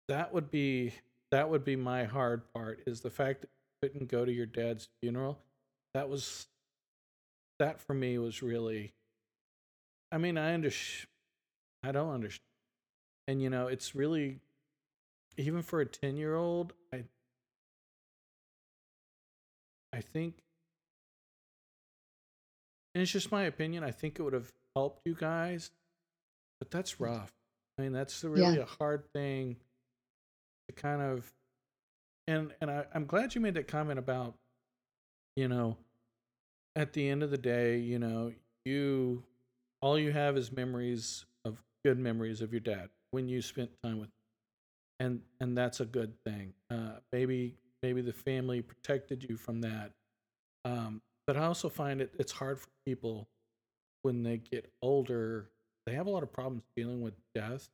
That 0.07 0.33
would 0.33 0.51
be 0.51 0.93
that 1.31 1.49
would 1.49 1.63
be 1.63 1.75
my 1.75 2.03
hard 2.03 2.41
part 2.53 2.81
is 2.85 3.01
the 3.01 3.09
fact 3.09 3.41
that 3.41 3.49
you 3.83 3.89
couldn't 3.89 4.09
go 4.11 4.25
to 4.25 4.31
your 4.31 4.45
dad's 4.45 4.89
funeral. 5.01 5.39
That 5.93 6.09
was 6.09 6.47
that 7.59 7.79
for 7.79 7.93
me 7.93 8.17
was 8.17 8.41
really 8.41 8.93
I 10.11 10.17
mean, 10.17 10.37
I 10.37 10.53
under 10.53 10.71
I 11.83 11.91
don't 11.91 12.11
understand. 12.13 12.41
And 13.27 13.41
you 13.41 13.49
know, 13.49 13.67
it's 13.67 13.95
really 13.95 14.39
even 15.37 15.61
for 15.61 15.79
a 15.81 15.85
10-year-old, 15.85 16.73
I 16.93 17.03
I 19.93 20.01
think 20.01 20.35
and 22.93 23.01
it's 23.01 23.11
just 23.11 23.31
my 23.31 23.43
opinion. 23.43 23.83
I 23.83 23.91
think 23.91 24.19
it 24.19 24.23
would 24.23 24.33
have 24.33 24.51
helped 24.75 25.01
you 25.05 25.15
guys, 25.15 25.71
but 26.59 26.71
that's 26.71 26.99
rough. 26.99 27.31
I 27.77 27.83
mean, 27.83 27.93
that's 27.93 28.23
really 28.23 28.57
Yeah. 28.57 28.63
a 28.63 28.65
hard 28.65 29.05
thing 29.13 29.55
to 30.75 30.81
kind 30.81 31.01
of. 31.01 31.31
And 32.27 32.51
and 32.61 32.69
I, 32.69 32.85
I'm 32.93 33.05
glad 33.05 33.35
you 33.35 33.41
made 33.41 33.55
that 33.55 33.67
comment 33.67 33.99
about, 33.99 34.35
you 35.35 35.47
know, 35.47 35.77
at 36.75 36.93
the 36.93 37.07
end 37.07 37.23
of 37.23 37.31
the 37.31 37.37
day, 37.37 37.77
you 37.79 37.99
know, 37.99 38.31
you 38.65 39.23
all 39.81 39.97
you 39.97 40.11
have 40.11 40.37
is 40.37 40.51
memories 40.51 41.25
of 41.45 41.63
good 41.83 41.97
memories 41.97 42.41
of 42.41 42.51
your 42.51 42.59
dad 42.59 42.89
when 43.11 43.27
you 43.27 43.41
spent 43.41 43.71
time 43.83 43.99
with, 43.99 44.09
and 44.99 45.21
and 45.39 45.57
that's 45.57 45.79
a 45.79 45.85
good 45.85 46.13
thing. 46.25 46.53
Uh, 46.69 46.99
maybe 47.11 47.55
maybe 47.81 48.01
the 48.01 48.13
family 48.13 48.61
protected 48.61 49.25
you 49.27 49.35
from 49.35 49.61
that. 49.61 49.91
Um, 50.63 51.01
but 51.25 51.37
I 51.37 51.45
also 51.45 51.69
find 51.69 52.01
it 52.01 52.13
it's 52.19 52.31
hard 52.31 52.59
for 52.59 52.67
people 52.85 53.27
when 54.03 54.23
they 54.23 54.37
get 54.37 54.71
older. 54.81 55.49
They 55.87 55.93
have 55.93 56.05
a 56.05 56.11
lot 56.11 56.21
of 56.21 56.31
problems 56.31 56.63
dealing 56.75 57.01
with 57.01 57.15
death 57.33 57.69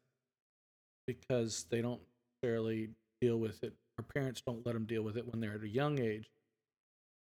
because 1.06 1.66
they 1.70 1.82
don't 1.82 2.02
necessarily 2.41 2.89
deal 3.21 3.38
with 3.38 3.63
it. 3.63 3.73
Our 3.97 4.03
parents 4.03 4.41
don't 4.45 4.65
let 4.65 4.73
them 4.73 4.85
deal 4.85 5.01
with 5.01 5.17
it 5.17 5.25
when 5.31 5.39
they're 5.39 5.53
at 5.53 5.63
a 5.63 5.67
young 5.67 5.99
age. 5.99 6.29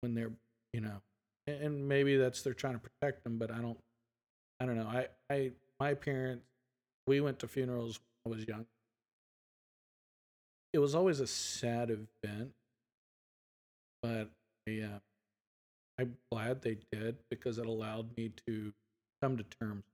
When 0.01 0.15
they're, 0.15 0.31
you 0.73 0.81
know, 0.81 1.01
and, 1.47 1.87
maybe 1.87 2.17
that's 2.17 2.41
they're 2.41 2.53
trying 2.53 2.73
to 2.73 2.79
protect 2.79 3.23
them. 3.23 3.37
But 3.37 3.51
I 3.51 3.57
don't, 3.57 3.77
I 4.59 4.65
don't 4.65 4.77
know. 4.77 4.87
I, 4.87 5.07
I, 5.31 5.51
my 5.79 5.93
parents, 5.93 6.45
we 7.07 7.21
went 7.21 7.39
to 7.39 7.47
funerals 7.47 7.99
when 8.23 8.33
I 8.33 8.37
was 8.37 8.47
young. 8.47 8.65
It 10.73 10.79
was 10.79 10.95
always 10.95 11.21
a 11.21 11.27
sad 11.27 11.89
event, 11.89 12.51
but 14.03 14.29
I, 14.67 14.81
uh, 14.81 14.99
I'm 15.97 16.17
glad 16.29 16.61
they 16.61 16.77
did 16.91 17.15
because 17.29 17.57
it 17.57 17.65
allowed 17.65 18.17
me 18.17 18.33
to 18.45 18.73
come 19.21 19.37
to 19.37 19.45
terms. 19.61 19.85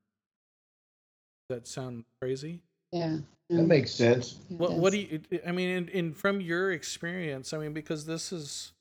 That 1.49 1.67
sound 1.67 2.05
crazy? 2.19 2.61
Yeah. 2.91 3.17
That 3.49 3.63
makes 3.63 3.91
sense. 3.91 4.39
What 4.47 4.73
what 4.73 4.91
do 4.93 4.99
you 4.99 5.21
I 5.45 5.51
mean 5.51 5.69
in, 5.69 5.87
in 5.89 6.13
from 6.13 6.39
your 6.39 6.71
experience, 6.71 7.53
I 7.53 7.57
mean 7.57 7.73
because 7.73 8.05
this 8.05 8.31
is 8.31 8.71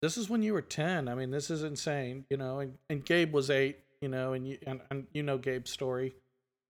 this 0.00 0.16
is 0.16 0.30
when 0.30 0.42
you 0.42 0.52
were 0.52 0.62
10. 0.62 1.08
I 1.08 1.14
mean 1.14 1.30
this 1.30 1.50
is 1.50 1.64
insane, 1.64 2.24
you 2.30 2.36
know, 2.36 2.60
and, 2.60 2.78
and 2.88 3.04
Gabe 3.04 3.32
was 3.32 3.50
8, 3.50 3.76
you 4.00 4.08
know, 4.08 4.32
and 4.34 4.46
you 4.46 4.58
and, 4.66 4.80
and 4.90 5.06
you 5.12 5.24
know 5.24 5.38
Gabe's 5.38 5.70
story. 5.70 6.14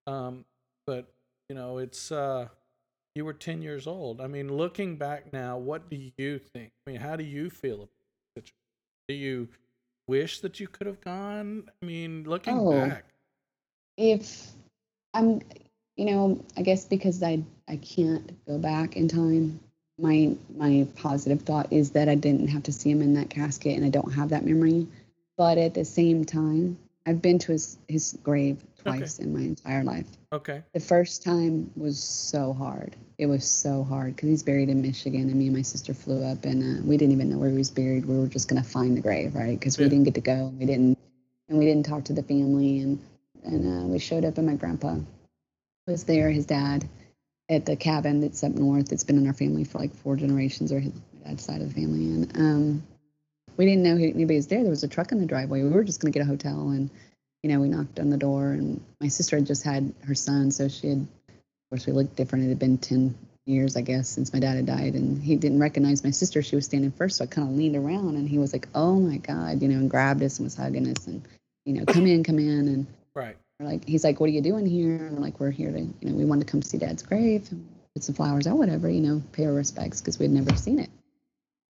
Um 0.06 0.46
but 0.86 1.12
you 1.50 1.54
know, 1.54 1.76
it's 1.78 2.10
uh 2.10 2.48
you 3.14 3.24
were 3.24 3.34
10 3.34 3.60
years 3.62 3.86
old. 3.86 4.20
I 4.20 4.26
mean, 4.26 4.54
looking 4.54 4.96
back 4.96 5.32
now, 5.32 5.56
what 5.58 5.90
do 5.90 5.98
you 6.16 6.38
think? 6.38 6.72
I 6.86 6.90
mean, 6.90 7.00
how 7.00 7.16
do 7.16 7.24
you 7.24 7.50
feel 7.50 7.76
about 7.76 7.88
the 8.34 8.40
situation? 8.42 8.54
Do 9.08 9.14
you 9.14 9.48
wish 10.08 10.40
that 10.40 10.60
you 10.60 10.68
could 10.68 10.86
have 10.86 11.00
gone? 11.00 11.64
I 11.82 11.86
mean, 11.86 12.24
looking 12.24 12.58
Oh. 12.58 12.70
back. 12.70 13.06
if 13.96 14.52
I'm, 15.14 15.40
you 15.96 16.04
know, 16.06 16.44
I 16.56 16.62
guess 16.62 16.84
because 16.84 17.22
I 17.22 17.42
I 17.68 17.76
can't 17.76 18.32
go 18.46 18.58
back 18.58 18.96
in 18.96 19.08
time. 19.08 19.60
My 19.98 20.36
my 20.56 20.86
positive 20.96 21.42
thought 21.42 21.72
is 21.72 21.90
that 21.92 22.08
I 22.08 22.14
didn't 22.14 22.48
have 22.48 22.64
to 22.64 22.72
see 22.72 22.90
him 22.90 23.02
in 23.02 23.14
that 23.14 23.30
casket, 23.30 23.76
and 23.76 23.84
I 23.84 23.88
don't 23.90 24.12
have 24.12 24.30
that 24.30 24.44
memory. 24.44 24.86
But 25.38 25.58
at 25.58 25.74
the 25.74 25.84
same 25.84 26.24
time, 26.24 26.78
I've 27.06 27.22
been 27.22 27.38
to 27.40 27.52
his 27.52 27.78
his 27.88 28.18
grave 28.22 28.58
Okay. 28.80 29.00
twice 29.00 29.18
in 29.18 29.32
my 29.34 29.40
entire 29.40 29.84
life. 29.84 30.06
Okay. 30.32 30.62
The 30.74 30.80
first 30.80 31.22
time 31.22 31.70
was 31.76 31.98
so 31.98 32.52
hard. 32.52 32.94
It 33.18 33.26
was 33.26 33.44
so 33.44 33.82
hard 33.82 34.14
because 34.14 34.28
he's 34.28 34.42
buried 34.42 34.68
in 34.68 34.82
Michigan, 34.82 35.22
and 35.30 35.34
me 35.36 35.46
and 35.46 35.56
my 35.56 35.62
sister 35.62 35.94
flew 35.94 36.22
up, 36.22 36.44
and 36.44 36.62
uh, 36.62 36.82
we 36.84 36.96
didn't 36.96 37.12
even 37.12 37.30
know 37.30 37.38
where 37.38 37.50
he 37.50 37.56
was 37.56 37.70
buried. 37.70 38.04
We 38.04 38.18
were 38.18 38.26
just 38.28 38.48
gonna 38.48 38.62
find 38.62 38.96
the 38.96 39.00
grave, 39.00 39.34
right? 39.34 39.58
Because 39.58 39.78
we 39.78 39.88
didn't 39.88 40.04
get 40.04 40.14
to 40.14 40.20
go. 40.20 40.52
We 40.58 40.66
didn't, 40.66 40.98
and 41.48 41.58
we 41.58 41.64
didn't 41.64 41.86
talk 41.86 42.04
to 42.04 42.12
the 42.12 42.22
family, 42.22 42.80
and 42.80 42.98
and 43.44 43.84
uh, 43.84 43.86
we 43.86 43.98
showed 43.98 44.24
up, 44.24 44.36
and 44.38 44.46
my 44.46 44.54
grandpa 44.54 44.98
was 45.86 46.04
there, 46.04 46.30
his 46.30 46.46
dad, 46.46 46.88
at 47.48 47.64
the 47.64 47.76
cabin 47.76 48.20
that's 48.20 48.42
up 48.42 48.52
north. 48.52 48.92
It's 48.92 49.04
been 49.04 49.18
in 49.18 49.26
our 49.26 49.32
family 49.32 49.64
for 49.64 49.78
like 49.78 49.94
four 49.94 50.16
generations, 50.16 50.72
or 50.72 50.80
his 50.80 50.92
dad's 51.24 51.44
side 51.44 51.60
of 51.60 51.68
the 51.68 51.74
family, 51.74 52.06
and 52.06 52.36
um, 52.36 52.82
we 53.56 53.66
didn't 53.66 53.84
know 53.84 53.94
anybody 53.96 54.36
was 54.36 54.48
there. 54.48 54.62
There 54.62 54.70
was 54.70 54.82
a 54.82 54.88
truck 54.88 55.12
in 55.12 55.20
the 55.20 55.26
driveway. 55.26 55.62
We 55.62 55.70
were 55.70 55.84
just 55.84 56.00
gonna 56.00 56.12
get 56.12 56.22
a 56.22 56.26
hotel, 56.26 56.70
and 56.70 56.90
you 57.42 57.50
know, 57.50 57.60
we 57.60 57.68
knocked 57.68 58.00
on 58.00 58.10
the 58.10 58.16
door, 58.16 58.50
and 58.50 58.80
my 59.00 59.08
sister 59.08 59.36
had 59.36 59.46
just 59.46 59.62
had 59.62 59.94
her 60.04 60.14
son, 60.14 60.50
so 60.50 60.68
she 60.68 60.88
had, 60.88 60.98
of 60.98 61.70
course, 61.70 61.86
we 61.86 61.92
looked 61.92 62.16
different. 62.16 62.46
It 62.46 62.48
had 62.48 62.58
been 62.58 62.78
ten 62.78 63.14
years, 63.44 63.76
I 63.76 63.82
guess, 63.82 64.08
since 64.08 64.32
my 64.32 64.40
dad 64.40 64.56
had 64.56 64.66
died, 64.66 64.94
and 64.94 65.22
he 65.22 65.36
didn't 65.36 65.60
recognize 65.60 66.02
my 66.02 66.10
sister. 66.10 66.42
She 66.42 66.56
was 66.56 66.64
standing 66.64 66.90
first, 66.90 67.18
so 67.18 67.24
I 67.24 67.28
kind 67.28 67.48
of 67.48 67.54
leaned 67.54 67.76
around, 67.76 68.16
and 68.16 68.28
he 68.28 68.38
was 68.38 68.52
like, 68.52 68.66
"Oh 68.74 68.98
my 68.98 69.18
God," 69.18 69.62
you 69.62 69.68
know, 69.68 69.76
and 69.76 69.88
grabbed 69.88 70.22
us 70.24 70.38
and 70.38 70.46
was 70.46 70.56
hugging 70.56 70.88
us, 70.88 71.06
and 71.06 71.22
you 71.64 71.74
know, 71.74 71.84
come 71.84 72.06
in, 72.08 72.24
come 72.24 72.40
in, 72.40 72.66
and 72.66 72.86
Right. 73.14 73.36
We're 73.58 73.66
like, 73.66 73.86
he's 73.86 74.04
like, 74.04 74.20
"What 74.20 74.28
are 74.28 74.32
you 74.32 74.42
doing 74.42 74.66
here?" 74.66 74.96
And 75.06 75.16
we're 75.16 75.22
like, 75.22 75.40
"We're 75.40 75.50
here 75.50 75.70
to, 75.72 75.80
you 75.80 75.94
know, 76.02 76.14
we 76.14 76.24
wanted 76.24 76.46
to 76.46 76.50
come 76.50 76.62
see 76.62 76.78
Dad's 76.78 77.02
grave, 77.02 77.48
and 77.50 77.66
put 77.94 78.04
some 78.04 78.14
flowers 78.14 78.46
out, 78.46 78.58
whatever, 78.58 78.88
you 78.88 79.00
know, 79.00 79.22
pay 79.32 79.46
our 79.46 79.52
respects 79.52 80.00
because 80.00 80.18
we'd 80.18 80.30
never 80.30 80.54
seen 80.56 80.78
it." 80.78 80.90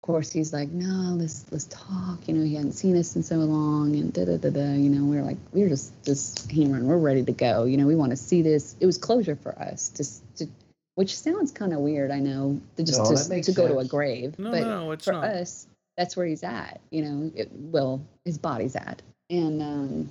Of 0.02 0.06
course, 0.06 0.32
he's 0.32 0.52
like, 0.52 0.70
"No, 0.70 1.14
let's 1.16 1.46
let's 1.52 1.66
talk." 1.66 2.26
You 2.26 2.34
know, 2.34 2.44
he 2.44 2.54
hadn't 2.54 2.72
seen 2.72 2.96
us 2.96 3.14
in 3.14 3.22
so 3.22 3.36
long, 3.36 3.94
and 3.94 4.12
da 4.12 4.24
da 4.24 4.36
da 4.38 4.50
da. 4.50 4.72
You 4.72 4.90
know, 4.90 5.04
we're 5.04 5.22
like, 5.22 5.36
we're 5.52 5.68
just 5.68 5.92
just 6.04 6.50
hammering. 6.50 6.86
We're 6.86 6.96
ready 6.98 7.24
to 7.24 7.32
go. 7.32 7.64
You 7.64 7.76
know, 7.76 7.86
we 7.86 7.94
want 7.96 8.10
to 8.10 8.16
see 8.16 8.42
this. 8.42 8.74
It 8.80 8.86
was 8.86 8.98
closure 8.98 9.36
for 9.36 9.56
us, 9.58 9.90
just 9.96 10.22
to, 10.38 10.48
which 10.94 11.16
sounds 11.16 11.52
kind 11.52 11.72
of 11.72 11.80
weird, 11.80 12.10
I 12.10 12.18
know, 12.18 12.60
to 12.76 12.82
just 12.82 12.98
No, 12.98 13.14
to, 13.14 13.42
to 13.42 13.52
go 13.52 13.68
to 13.68 13.78
a 13.78 13.84
grave, 13.84 14.36
No, 14.38 14.50
but 14.50 14.60
no, 14.62 14.90
it's 14.92 15.04
for 15.04 15.12
not. 15.12 15.24
us, 15.24 15.66
that's 15.96 16.16
where 16.16 16.26
he's 16.26 16.42
at. 16.42 16.80
You 16.90 17.02
know, 17.02 17.32
it, 17.36 17.50
well, 17.52 18.00
his 18.24 18.38
body's 18.38 18.74
at, 18.74 19.02
and 19.30 19.62
um, 19.62 20.10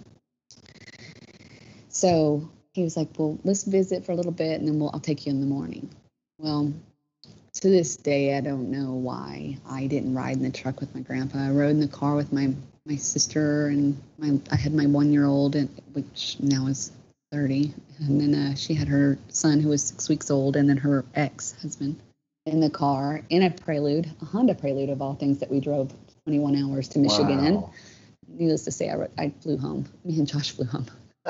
so 1.98 2.50
he 2.74 2.84
was 2.84 2.96
like, 2.96 3.10
"Well, 3.18 3.40
let's 3.44 3.64
visit 3.64 4.06
for 4.06 4.12
a 4.12 4.16
little 4.16 4.32
bit, 4.32 4.60
and 4.60 4.68
then 4.68 4.80
we'll 4.80 4.92
I'll 4.94 5.00
take 5.00 5.26
you 5.26 5.32
in 5.32 5.40
the 5.40 5.48
morning." 5.48 5.90
Well, 6.38 6.72
to 7.54 7.70
this 7.70 7.98
day, 7.98 8.38
I 8.38 8.42
don't 8.42 8.70
know 8.70 8.94
why 8.94 9.58
I 9.68 9.88
didn't 9.88 10.14
ride 10.14 10.38
in 10.38 10.44
the 10.44 10.52
truck 10.52 10.80
with 10.80 10.94
my 10.94 11.02
grandpa. 11.02 11.40
I 11.40 11.50
rode 11.50 11.72
in 11.72 11.80
the 11.80 11.88
car 11.88 12.16
with 12.16 12.32
my 12.32 12.54
my 12.86 12.98
sister 12.98 13.68
and 13.68 14.00
my 14.20 14.40
I 14.52 14.56
had 14.56 14.74
my 14.74 14.86
one 14.86 15.12
year 15.12 15.26
old, 15.26 15.56
and 15.56 15.70
which 15.94 16.38
now 16.40 16.68
is 16.68 16.92
thirty, 17.32 17.74
and 18.00 18.22
then 18.22 18.36
uh, 18.36 18.56
she 18.56 18.76
had 18.76 18.88
her 18.88 19.18
son 19.30 19.60
who 19.60 19.70
was 19.70 19.84
six 19.84 20.08
weeks 20.08 20.30
old, 20.30 20.56
and 20.56 20.70
then 20.70 20.78
her 20.78 21.04
ex 21.16 21.54
husband 21.62 22.00
in 22.46 22.60
the 22.60 22.70
car 22.70 23.22
in 23.30 23.44
a 23.44 23.50
Prelude, 23.50 24.10
a 24.22 24.26
Honda 24.26 24.54
Prelude 24.54 24.90
of 24.90 25.02
all 25.02 25.16
things 25.16 25.40
that 25.40 25.50
we 25.50 25.60
drove 25.60 25.92
21 26.24 26.56
hours 26.56 26.88
to 26.90 27.00
Michigan 27.00 27.44
in. 27.44 27.56
Wow. 27.56 27.74
Needless 28.30 28.64
to 28.66 28.72
say, 28.72 28.90
I, 28.90 29.08
I 29.18 29.34
flew 29.42 29.58
home. 29.58 29.86
Me 30.06 30.18
and 30.18 30.28
Josh 30.28 30.52
flew 30.52 30.66
home. 30.66 30.86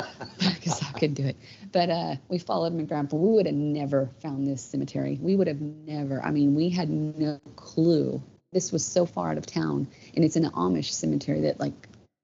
because 0.37 0.81
I 0.83 0.91
could 0.99 1.13
do 1.13 1.25
it. 1.25 1.35
But 1.71 1.89
uh, 1.89 2.15
we 2.29 2.37
followed 2.37 2.73
my 2.73 2.83
grandpa. 2.83 3.17
We 3.17 3.29
would 3.29 3.45
have 3.45 3.55
never 3.55 4.09
found 4.21 4.47
this 4.47 4.61
cemetery. 4.61 5.17
We 5.21 5.35
would 5.35 5.47
have 5.47 5.61
never. 5.61 6.21
I 6.21 6.31
mean, 6.31 6.55
we 6.55 6.69
had 6.69 6.89
no 6.89 7.39
clue. 7.55 8.21
This 8.53 8.71
was 8.71 8.83
so 8.85 9.05
far 9.05 9.31
out 9.31 9.37
of 9.37 9.45
town, 9.45 9.87
and 10.15 10.23
it's 10.23 10.35
an 10.35 10.49
Amish 10.51 10.91
cemetery 10.91 11.41
that, 11.41 11.59
like, 11.59 11.73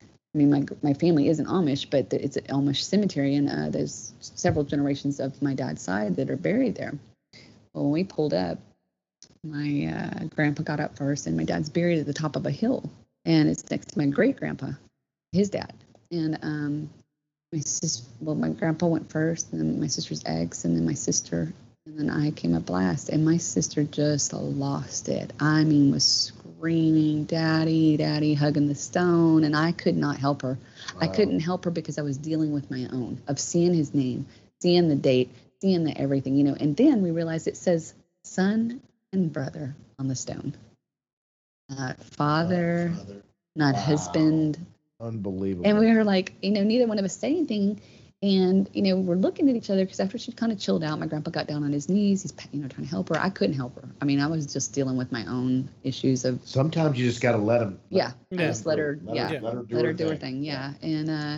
I 0.01 0.38
mean, 0.38 0.49
my 0.49 0.63
my 0.82 0.93
family 0.93 1.28
isn't 1.28 1.45
Amish, 1.45 1.89
but 1.89 2.13
it's 2.13 2.38
an 2.38 2.45
Amish 2.45 2.84
cemetery, 2.84 3.36
and 3.36 3.49
uh, 3.49 3.69
there's 3.69 4.13
several 4.19 4.63
generations 4.63 5.19
of 5.19 5.41
my 5.41 5.53
dad's 5.53 5.82
side 5.82 6.15
that 6.15 6.30
are 6.30 6.38
buried 6.38 6.76
there. 6.76 6.97
Well, 7.74 7.86
when 7.86 7.91
we 7.91 8.03
pulled 8.03 8.34
up, 8.34 8.59
my 9.43 9.93
uh, 9.93 10.26
grandpa 10.26 10.63
got 10.63 10.80
up 10.80 10.97
first, 10.97 11.28
and 11.28 11.36
my 11.36 11.43
dad's 11.43 11.69
buried 11.69 11.99
at 11.99 12.05
the 12.05 12.13
top 12.13 12.36
of 12.36 12.45
a 12.45 12.51
hill, 12.51 12.89
and 13.26 13.49
it's 13.49 13.69
next 13.69 13.89
to 13.89 13.97
my 13.97 14.05
great 14.05 14.38
grandpa, 14.38 14.71
his 15.34 15.49
dad, 15.49 15.74
and 16.11 16.39
um, 16.41 16.89
my 17.53 17.59
sister 17.59 18.03
well 18.19 18.35
my 18.35 18.49
grandpa 18.49 18.87
went 18.87 19.11
first 19.11 19.51
and 19.51 19.61
then 19.61 19.79
my 19.79 19.87
sister's 19.87 20.23
ex 20.25 20.65
and 20.65 20.75
then 20.75 20.85
my 20.85 20.93
sister 20.93 21.53
and 21.85 21.99
then 21.99 22.09
i 22.09 22.31
came 22.31 22.55
up 22.55 22.67
last 22.67 23.09
and 23.09 23.23
my 23.23 23.37
sister 23.37 23.83
just 23.83 24.33
lost 24.33 25.07
it 25.07 25.31
i 25.39 25.63
mean 25.63 25.91
was 25.91 26.03
screaming 26.03 27.25
daddy 27.25 27.95
daddy 27.95 28.33
hugging 28.33 28.67
the 28.67 28.73
stone 28.75 29.43
and 29.43 29.55
i 29.55 29.71
could 29.71 29.95
not 29.95 30.17
help 30.17 30.41
her 30.41 30.57
i 30.99 31.07
couldn't 31.07 31.41
help 31.41 31.63
her 31.65 31.71
because 31.71 31.99
i 31.99 32.01
was 32.01 32.17
dealing 32.17 32.51
with 32.51 32.71
my 32.71 32.87
own 32.91 33.21
of 33.27 33.39
seeing 33.39 33.73
his 33.73 33.93
name 33.93 34.25
seeing 34.59 34.89
the 34.89 34.95
date 34.95 35.29
seeing 35.61 35.83
the 35.83 35.95
everything 35.95 36.35
you 36.35 36.43
know 36.43 36.57
and 36.59 36.75
then 36.75 37.03
we 37.03 37.11
realized 37.11 37.47
it 37.47 37.57
says 37.57 37.93
son 38.23 38.81
and 39.11 39.31
brother 39.31 39.75
on 39.99 40.07
the 40.07 40.15
stone 40.15 40.55
not 41.69 42.01
father 42.03 42.93
Father. 42.95 43.23
not 43.55 43.75
Wow. 43.75 43.81
husband 43.81 44.57
Unbelievable. 45.03 45.67
and 45.67 45.77
we 45.79 45.93
were 45.93 46.03
like, 46.03 46.33
you 46.41 46.51
know, 46.51 46.63
neither 46.63 46.87
one 46.87 46.97
of 46.99 47.05
us 47.05 47.17
said 47.17 47.31
anything. 47.31 47.81
And, 48.21 48.69
you 48.73 48.83
know, 48.83 48.95
we're 48.95 49.15
looking 49.17 49.49
at 49.49 49.55
each 49.57 49.69
other 49.69 49.83
because 49.83 49.99
after 49.99 50.17
she'd 50.17 50.37
kind 50.37 50.53
of 50.53 50.57
chilled 50.57 50.81
out, 50.81 50.97
my 50.97 51.07
grandpa 51.07 51.29
got 51.29 51.45
down 51.45 51.65
on 51.65 51.73
his 51.73 51.89
knees. 51.89 52.21
He's, 52.21 52.33
you 52.53 52.61
know, 52.61 52.69
trying 52.69 52.85
to 52.85 52.89
help 52.89 53.09
her. 53.09 53.17
I 53.19 53.29
couldn't 53.29 53.57
help 53.57 53.75
her. 53.75 53.89
I 54.01 54.05
mean, 54.05 54.21
I 54.21 54.27
was 54.27 54.45
just 54.53 54.71
dealing 54.73 54.95
with 54.95 55.11
my 55.11 55.25
own 55.25 55.67
issues 55.83 56.23
of, 56.23 56.39
Sometimes 56.47 56.97
you 56.97 57.05
just 57.05 57.21
got 57.21 57.33
to 57.33 57.37
let 57.37 57.59
them. 57.59 57.79
yeah, 57.89 58.11
I 58.31 58.35
Yeah. 58.35 58.47
just 58.47 58.65
let 58.65 58.77
her, 58.79 58.97
Let 59.03 59.15
yeah, 59.17 59.27
her, 59.27 59.39
let 59.41 59.53
her 59.55 59.63
do, 59.63 59.75
let 59.75 59.81
her, 59.83 59.91
her 59.91 59.93
do 59.93 60.07
her 60.07 60.15
thing. 60.15 60.41
Yeah. 60.41 60.71
And 60.81 61.09
uh, 61.09 61.37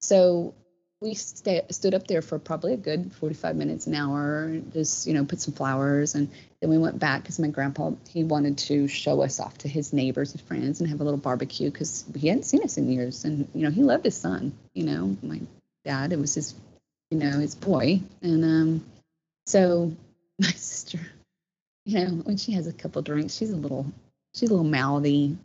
so 0.00 0.54
we 1.00 1.14
stay, 1.14 1.62
stood 1.70 1.94
up 1.94 2.06
there 2.06 2.20
for 2.20 2.38
probably 2.38 2.74
a 2.74 2.76
good 2.76 3.10
45 3.14 3.56
minutes, 3.56 3.86
an 3.86 3.94
hour, 3.94 4.60
just, 4.74 5.06
you 5.06 5.14
know, 5.14 5.24
put 5.24 5.40
some 5.40 5.54
flowers. 5.54 6.14
And 6.14 6.28
then 6.60 6.68
we 6.68 6.76
went 6.76 6.98
back 6.98 7.22
because 7.22 7.38
my 7.38 7.48
grandpa, 7.48 7.92
he 8.10 8.22
wanted 8.22 8.58
to 8.58 8.86
show 8.86 9.22
us 9.22 9.40
off 9.40 9.56
to 9.58 9.68
his 9.68 9.94
neighbors 9.94 10.32
and 10.32 10.42
friends 10.42 10.80
and 10.80 10.90
have 10.90 11.00
a 11.00 11.04
little 11.04 11.18
barbecue 11.18 11.70
because 11.70 12.04
he 12.14 12.28
hadn't 12.28 12.44
seen 12.44 12.62
us 12.62 12.76
in 12.76 12.92
years. 12.92 13.24
And, 13.24 13.48
you 13.54 13.62
know, 13.62 13.70
he 13.70 13.82
loved 13.82 14.04
his 14.04 14.16
son, 14.16 14.52
you 14.74 14.84
know, 14.84 15.16
my 15.22 15.40
dad, 15.86 16.12
it 16.12 16.18
was 16.18 16.34
his, 16.34 16.54
you 17.10 17.18
know, 17.18 17.38
his 17.38 17.54
boy. 17.54 18.00
And 18.20 18.44
um, 18.44 18.84
so 19.46 19.92
my 20.38 20.48
sister, 20.48 21.00
you 21.86 21.98
know, 21.98 22.10
when 22.24 22.36
she 22.36 22.52
has 22.52 22.66
a 22.66 22.74
couple 22.74 23.00
drinks, 23.00 23.34
she's 23.34 23.52
a 23.52 23.56
little, 23.56 23.86
she's 24.34 24.50
a 24.50 24.52
little 24.52 24.70
mouthy. 24.70 25.38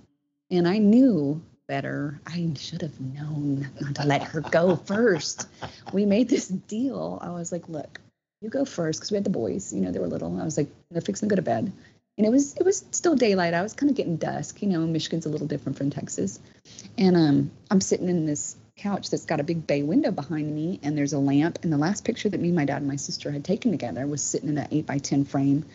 And 0.52 0.68
I 0.68 0.80
knew 0.80 1.42
better. 1.68 2.20
I 2.26 2.52
should 2.58 2.82
have 2.82 3.00
known 3.00 3.70
not 3.80 3.96
to 3.96 4.06
let 4.06 4.24
her 4.24 4.42
go 4.42 4.76
first. 4.76 5.48
We 5.94 6.06
made 6.06 6.30
this 6.30 6.48
deal. 6.48 7.20
I 7.22 7.30
was 7.32 7.52
like, 7.52 7.68
look, 7.70 8.00
you 8.42 8.50
go 8.50 8.66
first 8.66 9.00
because 9.00 9.12
we 9.12 9.16
had 9.16 9.24
the 9.24 9.30
boys, 9.30 9.74
you 9.74 9.82
know, 9.82 9.92
they 9.92 10.00
were 10.00 10.08
little. 10.08 10.40
I 10.40 10.44
was 10.44 10.58
like, 10.58 10.70
they're 10.92 11.02
fixing 11.02 11.30
to 11.30 11.36
go 11.36 11.38
to 11.38 11.42
bed. 11.42 11.72
And 12.18 12.26
it 12.26 12.30
was 12.30 12.56
it 12.56 12.64
was 12.64 12.86
still 12.92 13.16
daylight. 13.16 13.54
I 13.54 13.62
was 13.62 13.74
kind 13.74 13.90
of 13.90 13.98
getting 13.98 14.16
dusk. 14.16 14.62
You 14.62 14.70
know, 14.70 14.80
Michigan's 14.82 15.26
a 15.26 15.30
little 15.30 15.48
different 15.48 15.78
from 15.78 15.90
Texas. 15.90 16.40
And 16.98 17.18
um, 17.18 17.52
I'm 17.70 17.82
sitting 17.82 18.08
in 18.08 18.26
this 18.26 18.56
couch 18.78 19.10
that's 19.10 19.26
got 19.26 19.40
a 19.40 19.44
big 19.44 19.68
bay 19.68 19.84
window 19.84 20.12
behind 20.12 20.54
me, 20.54 20.80
and 20.82 20.98
there's 20.98 21.14
a 21.14 21.20
lamp. 21.20 21.60
And 21.64 21.74
the 21.74 21.78
last 21.78 22.06
picture 22.06 22.30
that 22.30 22.40
me, 22.40 22.52
my 22.52 22.66
dad, 22.66 22.78
and 22.78 22.88
my 22.88 22.96
sister 22.96 23.32
had 23.32 23.44
taken 23.44 23.72
together 23.72 24.08
was 24.08 24.24
sitting 24.24 24.50
in 24.50 24.58
an 24.58 24.68
eight 24.72 24.86
by 24.86 24.98
ten 24.98 25.26
frame 25.26 25.66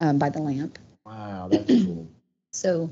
um, 0.00 0.18
by 0.18 0.28
the 0.28 0.40
lamp. 0.40 0.78
Wow, 1.06 1.48
that's 1.50 1.66
cool. 1.66 2.08
So 2.52 2.90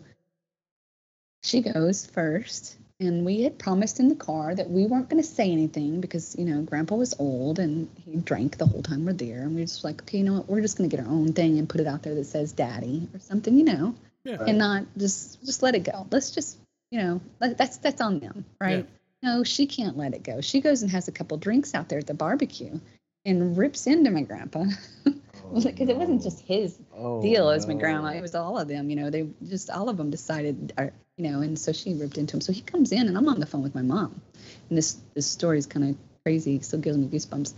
she 1.44 1.60
goes 1.60 2.06
first, 2.06 2.76
and 3.00 3.24
we 3.24 3.42
had 3.42 3.58
promised 3.58 4.00
in 4.00 4.08
the 4.08 4.14
car 4.14 4.54
that 4.54 4.70
we 4.70 4.86
weren't 4.86 5.10
going 5.10 5.22
to 5.22 5.28
say 5.28 5.50
anything 5.52 6.00
because 6.00 6.34
you 6.38 6.44
know 6.46 6.62
Grandpa 6.62 6.94
was 6.94 7.14
old 7.18 7.58
and 7.58 7.88
he 8.04 8.16
drank 8.16 8.56
the 8.56 8.66
whole 8.66 8.82
time 8.82 9.04
we're 9.04 9.12
there, 9.12 9.42
and 9.42 9.54
we 9.54 9.60
were 9.60 9.66
just 9.66 9.84
like, 9.84 10.02
okay, 10.02 10.18
you 10.18 10.24
know 10.24 10.34
what, 10.34 10.48
we're 10.48 10.62
just 10.62 10.78
going 10.78 10.88
to 10.88 10.96
get 10.96 11.04
our 11.04 11.12
own 11.12 11.34
thing 11.34 11.58
and 11.58 11.68
put 11.68 11.80
it 11.80 11.86
out 11.86 12.02
there 12.02 12.14
that 12.14 12.24
says 12.24 12.52
Daddy 12.52 13.08
or 13.12 13.20
something, 13.20 13.58
you 13.58 13.64
know, 13.64 13.94
Yeah. 14.24 14.42
and 14.46 14.56
not 14.56 14.86
just 14.96 15.44
just 15.44 15.62
let 15.62 15.74
it 15.74 15.84
go. 15.84 16.06
Let's 16.10 16.30
just 16.30 16.56
you 16.90 17.00
know 17.00 17.20
that's 17.38 17.76
that's 17.76 18.00
on 18.00 18.20
them, 18.20 18.46
right? 18.58 18.88
No, 19.22 19.44
she 19.44 19.66
can't 19.66 19.96
let 19.96 20.14
it 20.14 20.22
go. 20.22 20.40
She 20.40 20.60
goes 20.60 20.82
and 20.82 20.90
has 20.90 21.08
a 21.08 21.12
couple 21.12 21.36
drinks 21.38 21.74
out 21.74 21.88
there 21.88 21.98
at 21.98 22.06
the 22.06 22.14
barbecue, 22.14 22.78
and 23.24 23.56
rips 23.56 23.86
into 23.86 24.10
my 24.10 24.22
grandpa 24.22 24.64
because 25.04 25.88
it 25.88 25.96
wasn't 25.96 26.22
just 26.22 26.40
his 26.40 26.78
oh, 26.94 27.22
deal 27.22 27.48
as 27.50 27.66
my 27.66 27.74
grandma. 27.74 28.08
It 28.08 28.20
was 28.20 28.34
all 28.34 28.58
of 28.58 28.68
them, 28.68 28.90
you 28.90 28.96
know. 28.96 29.10
They 29.10 29.28
just 29.46 29.70
all 29.70 29.88
of 29.88 29.96
them 29.96 30.10
decided, 30.10 30.72
uh, 30.76 30.86
you 31.16 31.30
know, 31.30 31.40
and 31.40 31.58
so 31.58 31.72
she 31.72 31.94
ripped 31.94 32.18
into 32.18 32.36
him. 32.36 32.40
So 32.40 32.52
he 32.52 32.60
comes 32.60 32.92
in, 32.92 33.06
and 33.08 33.16
I'm 33.16 33.28
on 33.28 33.40
the 33.40 33.46
phone 33.46 33.62
with 33.62 33.74
my 33.74 33.82
mom, 33.82 34.20
and 34.68 34.78
this 34.78 34.96
this 35.14 35.26
story 35.26 35.58
is 35.58 35.66
kind 35.66 35.90
of 35.90 35.96
crazy. 36.24 36.60
Still 36.60 36.80
gives 36.80 36.96
me 36.96 37.06
goosebumps. 37.06 37.52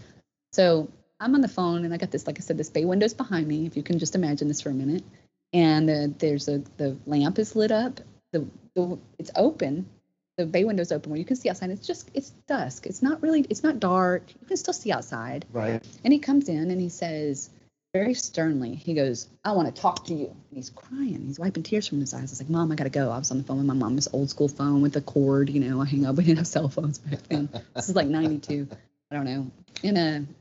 So 0.52 0.88
I'm 1.20 1.34
on 1.34 1.40
the 1.40 1.48
phone, 1.48 1.84
and 1.84 1.94
I 1.94 1.96
got 1.96 2.10
this, 2.10 2.26
like 2.26 2.38
I 2.38 2.42
said, 2.42 2.58
this 2.58 2.70
bay 2.70 2.84
window's 2.84 3.14
behind 3.14 3.46
me. 3.46 3.66
If 3.66 3.76
you 3.76 3.82
can 3.82 3.98
just 3.98 4.14
imagine 4.14 4.48
this 4.48 4.60
for 4.60 4.70
a 4.70 4.74
minute, 4.74 5.04
and 5.52 5.88
uh, 5.88 6.08
there's 6.18 6.48
a 6.48 6.58
the 6.76 6.96
lamp 7.06 7.38
is 7.38 7.56
lit 7.56 7.72
up. 7.72 8.00
The, 8.32 8.46
the 8.74 8.98
it's 9.18 9.30
open. 9.34 9.88
The 10.36 10.44
bay 10.44 10.64
window's 10.64 10.92
open 10.92 11.10
where 11.10 11.18
you 11.18 11.24
can 11.24 11.36
see 11.36 11.48
outside. 11.48 11.70
It's 11.70 11.86
just 11.86 12.10
it's 12.12 12.30
dusk. 12.46 12.86
It's 12.86 13.02
not 13.02 13.22
really 13.22 13.46
it's 13.48 13.62
not 13.62 13.80
dark. 13.80 14.24
You 14.40 14.46
can 14.46 14.56
still 14.58 14.74
see 14.74 14.92
outside. 14.92 15.46
Right. 15.50 15.82
And 16.04 16.12
he 16.12 16.18
comes 16.18 16.50
in 16.50 16.70
and 16.70 16.78
he 16.78 16.90
says, 16.90 17.48
very 17.96 18.12
sternly, 18.12 18.74
he 18.74 18.92
goes, 18.92 19.26
I 19.42 19.52
want 19.52 19.74
to 19.74 19.80
talk 19.80 20.04
to 20.06 20.14
you. 20.14 20.26
And 20.26 20.36
he's 20.52 20.68
crying. 20.68 21.22
He's 21.26 21.38
wiping 21.38 21.62
tears 21.62 21.88
from 21.88 22.00
his 22.00 22.12
eyes. 22.12 22.30
Was 22.30 22.40
like, 22.40 22.50
Mom, 22.50 22.70
I 22.70 22.74
got 22.74 22.84
to 22.84 22.90
go. 22.90 23.10
I 23.10 23.18
was 23.18 23.30
on 23.30 23.38
the 23.38 23.44
phone 23.44 23.56
with 23.56 23.66
my 23.66 23.74
mom, 23.74 23.96
this 23.96 24.08
old 24.12 24.28
school 24.28 24.48
phone 24.48 24.82
with 24.82 24.92
the 24.92 25.00
cord, 25.00 25.48
you 25.48 25.60
know, 25.60 25.80
I 25.80 25.86
hang 25.86 26.04
up. 26.04 26.16
We 26.16 26.24
didn't 26.24 26.38
have 26.38 26.46
cell 26.46 26.68
phones 26.68 26.98
back 26.98 27.22
then. 27.28 27.48
This 27.74 27.88
is 27.88 27.96
like 27.96 28.08
92. 28.08 28.68
I 29.10 29.14
don't 29.14 29.24
know. 29.24 29.50
And, 29.82 29.96
uh, 29.96 30.32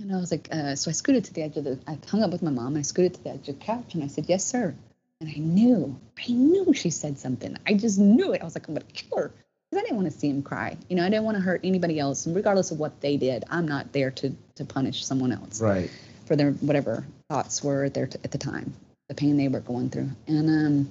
and 0.00 0.12
I 0.12 0.16
was 0.16 0.30
like, 0.30 0.48
uh, 0.52 0.74
so 0.74 0.90
I 0.90 0.92
scooted 0.92 1.24
to 1.24 1.32
the 1.32 1.42
edge 1.42 1.56
of 1.56 1.64
the, 1.64 1.78
I 1.86 1.96
hung 2.06 2.22
up 2.22 2.32
with 2.32 2.42
my 2.42 2.50
mom 2.50 2.68
and 2.68 2.78
I 2.78 2.82
scooted 2.82 3.14
to 3.14 3.24
the 3.24 3.30
edge 3.30 3.48
of 3.48 3.58
the 3.58 3.64
couch 3.64 3.94
and 3.94 4.04
I 4.04 4.08
said, 4.08 4.26
yes, 4.28 4.44
sir. 4.44 4.74
And 5.20 5.30
I 5.30 5.38
knew, 5.38 5.98
I 6.18 6.32
knew 6.32 6.74
she 6.74 6.90
said 6.90 7.18
something. 7.18 7.56
I 7.66 7.74
just 7.74 7.98
knew 7.98 8.34
it. 8.34 8.42
I 8.42 8.44
was 8.44 8.54
like, 8.54 8.68
I'm 8.68 8.74
going 8.74 8.86
to 8.86 8.92
kill 8.92 9.18
her. 9.18 9.32
Because 9.70 9.82
I 9.82 9.86
didn't 9.86 9.96
want 9.96 10.12
to 10.12 10.18
see 10.18 10.28
him 10.28 10.42
cry. 10.42 10.76
You 10.88 10.96
know, 10.96 11.06
I 11.06 11.08
didn't 11.08 11.24
want 11.24 11.36
to 11.36 11.42
hurt 11.42 11.60
anybody 11.64 11.98
else. 11.98 12.26
And 12.26 12.36
regardless 12.36 12.72
of 12.72 12.78
what 12.78 13.00
they 13.00 13.16
did, 13.16 13.44
I'm 13.48 13.66
not 13.66 13.92
there 13.92 14.10
to, 14.10 14.36
to 14.56 14.64
punish 14.64 15.04
someone 15.06 15.32
else 15.32 15.60
Right. 15.60 15.90
For 16.26 16.36
their 16.36 16.52
whatever 16.52 17.06
thoughts 17.28 17.62
were 17.62 17.88
their 17.88 18.08
at 18.24 18.30
the 18.30 18.38
time, 18.38 18.74
the 19.08 19.14
pain 19.14 19.36
they 19.36 19.48
were 19.48 19.60
going 19.60 19.90
through. 19.90 20.10
And 20.26 20.48
um, 20.48 20.90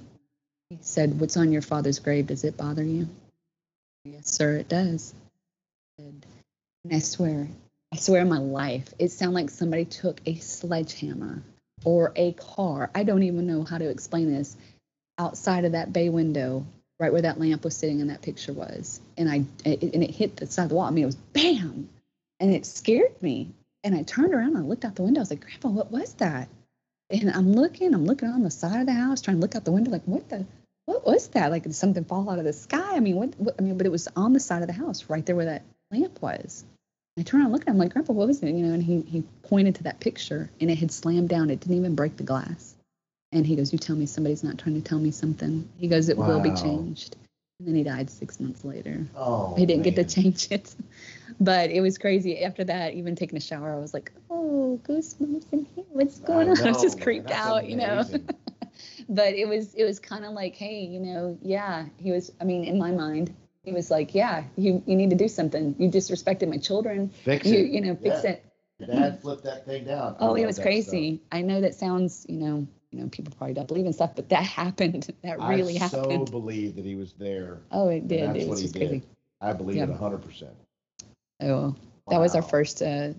he 0.70 0.78
said, 0.80 1.18
"What's 1.20 1.36
on 1.36 1.52
your 1.52 1.62
father's 1.62 1.98
grave? 1.98 2.28
Does 2.28 2.44
it 2.44 2.56
bother 2.56 2.82
you?" 2.84 3.08
Yes, 4.04 4.30
sir, 4.30 4.56
it 4.56 4.68
does. 4.68 5.14
And 5.98 6.26
I 6.92 6.98
swear, 6.98 7.48
I 7.92 7.96
swear 7.96 8.20
on 8.20 8.28
my 8.28 8.38
life, 8.38 8.92
it 8.98 9.10
sounded 9.10 9.34
like 9.34 9.50
somebody 9.50 9.86
took 9.86 10.20
a 10.26 10.36
sledgehammer 10.36 11.42
or 11.84 12.12
a 12.16 12.32
car. 12.32 12.90
I 12.94 13.04
don't 13.04 13.22
even 13.22 13.46
know 13.46 13.64
how 13.64 13.78
to 13.78 13.88
explain 13.88 14.32
this. 14.32 14.56
Outside 15.16 15.64
of 15.64 15.72
that 15.72 15.92
bay 15.92 16.08
window, 16.08 16.66
right 16.98 17.12
where 17.12 17.22
that 17.22 17.38
lamp 17.38 17.64
was 17.64 17.76
sitting 17.76 18.00
and 18.00 18.10
that 18.10 18.20
picture 18.20 18.52
was, 18.52 19.00
and 19.16 19.30
I 19.30 19.44
it, 19.64 19.82
and 19.82 20.02
it 20.02 20.10
hit 20.10 20.36
the 20.36 20.46
side 20.46 20.64
of 20.64 20.68
the 20.70 20.74
wall. 20.74 20.86
I 20.86 20.90
mean, 20.90 21.04
it 21.04 21.06
was 21.06 21.14
bam, 21.14 21.88
and 22.40 22.52
it 22.52 22.66
scared 22.66 23.22
me. 23.22 23.48
And 23.84 23.94
I 23.94 24.02
turned 24.02 24.34
around 24.34 24.56
and 24.56 24.58
I 24.58 24.60
looked 24.60 24.84
out 24.84 24.96
the 24.96 25.02
window. 25.02 25.20
I 25.20 25.22
was 25.22 25.30
like, 25.30 25.42
Grandpa, 25.42 25.68
what 25.68 25.92
was 25.92 26.14
that? 26.14 26.48
And 27.10 27.30
I'm 27.30 27.52
looking, 27.52 27.94
I'm 27.94 28.06
looking 28.06 28.30
on 28.30 28.42
the 28.42 28.50
side 28.50 28.80
of 28.80 28.86
the 28.86 28.92
house, 28.92 29.20
trying 29.20 29.36
to 29.36 29.40
look 29.42 29.54
out 29.54 29.64
the 29.64 29.72
window, 29.72 29.90
like, 29.90 30.04
what 30.06 30.28
the, 30.30 30.46
what 30.86 31.06
was 31.06 31.28
that? 31.28 31.50
Like, 31.50 31.64
did 31.64 31.74
something 31.74 32.04
fall 32.04 32.30
out 32.30 32.38
of 32.38 32.44
the 32.44 32.52
sky? 32.54 32.96
I 32.96 33.00
mean, 33.00 33.16
what, 33.16 33.34
what 33.38 33.54
I 33.58 33.62
mean, 33.62 33.76
but 33.76 33.86
it 33.86 33.92
was 33.92 34.08
on 34.16 34.32
the 34.32 34.40
side 34.40 34.62
of 34.62 34.68
the 34.68 34.72
house, 34.72 35.10
right 35.10 35.24
there 35.24 35.36
where 35.36 35.44
that 35.44 35.62
lamp 35.92 36.20
was. 36.22 36.64
I 37.18 37.22
turned 37.22 37.42
around, 37.42 37.52
looking, 37.52 37.68
I'm 37.68 37.78
like, 37.78 37.92
Grandpa, 37.92 38.14
what 38.14 38.26
was 38.26 38.42
it? 38.42 38.48
You 38.54 38.66
know, 38.66 38.74
and 38.74 38.82
he 38.82 39.02
he 39.02 39.22
pointed 39.42 39.76
to 39.76 39.82
that 39.84 40.00
picture, 40.00 40.50
and 40.60 40.70
it 40.70 40.78
had 40.78 40.90
slammed 40.90 41.28
down. 41.28 41.50
It 41.50 41.60
didn't 41.60 41.76
even 41.76 41.94
break 41.94 42.16
the 42.16 42.24
glass. 42.24 42.74
And 43.30 43.46
he 43.46 43.54
goes, 43.54 43.72
"You 43.72 43.78
tell 43.78 43.96
me 43.96 44.06
somebody's 44.06 44.42
not 44.42 44.58
trying 44.58 44.74
to 44.74 44.88
tell 44.88 44.98
me 44.98 45.10
something." 45.10 45.68
He 45.78 45.88
goes, 45.88 46.08
"It 46.08 46.16
will 46.16 46.40
be 46.40 46.50
changed." 46.54 47.16
And 47.60 47.68
then 47.68 47.74
he 47.76 47.84
died 47.84 48.10
six 48.10 48.40
months 48.40 48.64
later 48.64 49.06
Oh. 49.16 49.54
he 49.56 49.64
didn't 49.66 49.84
get 49.84 49.94
to 49.96 50.04
change 50.04 50.48
it. 50.50 50.74
But 51.40 51.70
it 51.70 51.80
was 51.80 51.98
crazy. 51.98 52.44
After 52.44 52.62
that, 52.64 52.94
even 52.94 53.16
taking 53.16 53.36
a 53.36 53.40
shower, 53.40 53.72
I 53.74 53.78
was 53.78 53.92
like, 53.94 54.12
oh, 54.30 54.78
goosebumps 54.84 55.46
in 55.52 55.66
here. 55.74 55.84
What's 55.90 56.20
I 56.22 56.26
going 56.26 56.48
on? 56.50 56.58
I 56.62 56.68
was 56.70 56.80
just 56.82 56.96
man, 56.98 57.02
creeped 57.04 57.30
out, 57.30 57.68
you 57.68 57.76
know. 57.76 58.04
but 59.08 59.34
it 59.34 59.48
was 59.48 59.74
it 59.74 59.84
was 59.84 59.98
kind 59.98 60.24
of 60.24 60.32
like, 60.32 60.54
hey, 60.54 60.80
you 60.84 61.00
know, 61.00 61.36
yeah, 61.42 61.86
he 61.96 62.12
was. 62.12 62.30
I 62.40 62.44
mean, 62.44 62.64
in 62.64 62.78
my 62.78 62.90
mind, 62.92 63.34
he 63.64 63.72
was 63.72 63.90
like, 63.90 64.14
yeah, 64.14 64.44
you 64.56 64.82
you 64.86 64.94
need 64.94 65.10
to 65.10 65.16
do 65.16 65.26
something. 65.28 65.74
You 65.78 65.88
disrespected 65.90 66.48
my 66.48 66.58
children. 66.58 67.08
Fix 67.24 67.46
You 67.46 67.58
it. 67.58 67.70
you 67.70 67.80
know, 67.80 67.96
fix 67.96 68.22
Yeah. 68.22 68.30
it. 68.32 68.44
Your 68.78 68.88
Dad 68.88 69.20
flipped 69.20 69.44
that 69.44 69.64
thing 69.64 69.84
down. 69.86 70.16
Oh, 70.20 70.34
it 70.34 70.46
was 70.46 70.58
crazy. 70.58 71.20
I 71.32 71.40
know 71.42 71.60
that 71.62 71.74
sounds, 71.74 72.26
you 72.28 72.38
know, 72.38 72.66
you 72.94 73.02
know, 73.02 73.08
people 73.08 73.34
probably 73.36 73.54
don't 73.54 73.66
believe 73.66 73.86
in 73.86 73.92
stuff, 73.92 74.14
but 74.14 74.28
that 74.28 74.42
happened. 74.44 75.12
That 75.22 75.38
stuff. 75.38 75.48
really 75.48 75.76
I 75.78 75.88
so 75.88 76.24
believe 76.26 76.76
that 76.76 76.84
he 76.84 76.94
was 76.94 77.12
there. 77.14 77.58
oh, 77.72 77.88
it 77.88 78.06
did. 78.06 78.20
that's 78.28 78.44
It 78.44 78.48
what 78.48 78.58
he 78.58 78.62
just 78.64 78.74
did. 78.74 78.88
crazy. 78.88 79.02
I 79.40 79.52
believe 79.52 79.76
Yeah. 79.76 79.84
it 79.84 79.90
hundred 79.90 80.22
percent. 80.22 80.54
So 81.42 81.74
that 82.08 82.20
was 82.20 82.34
our 82.34 82.42
first 82.42 82.80
uh, 82.82 83.12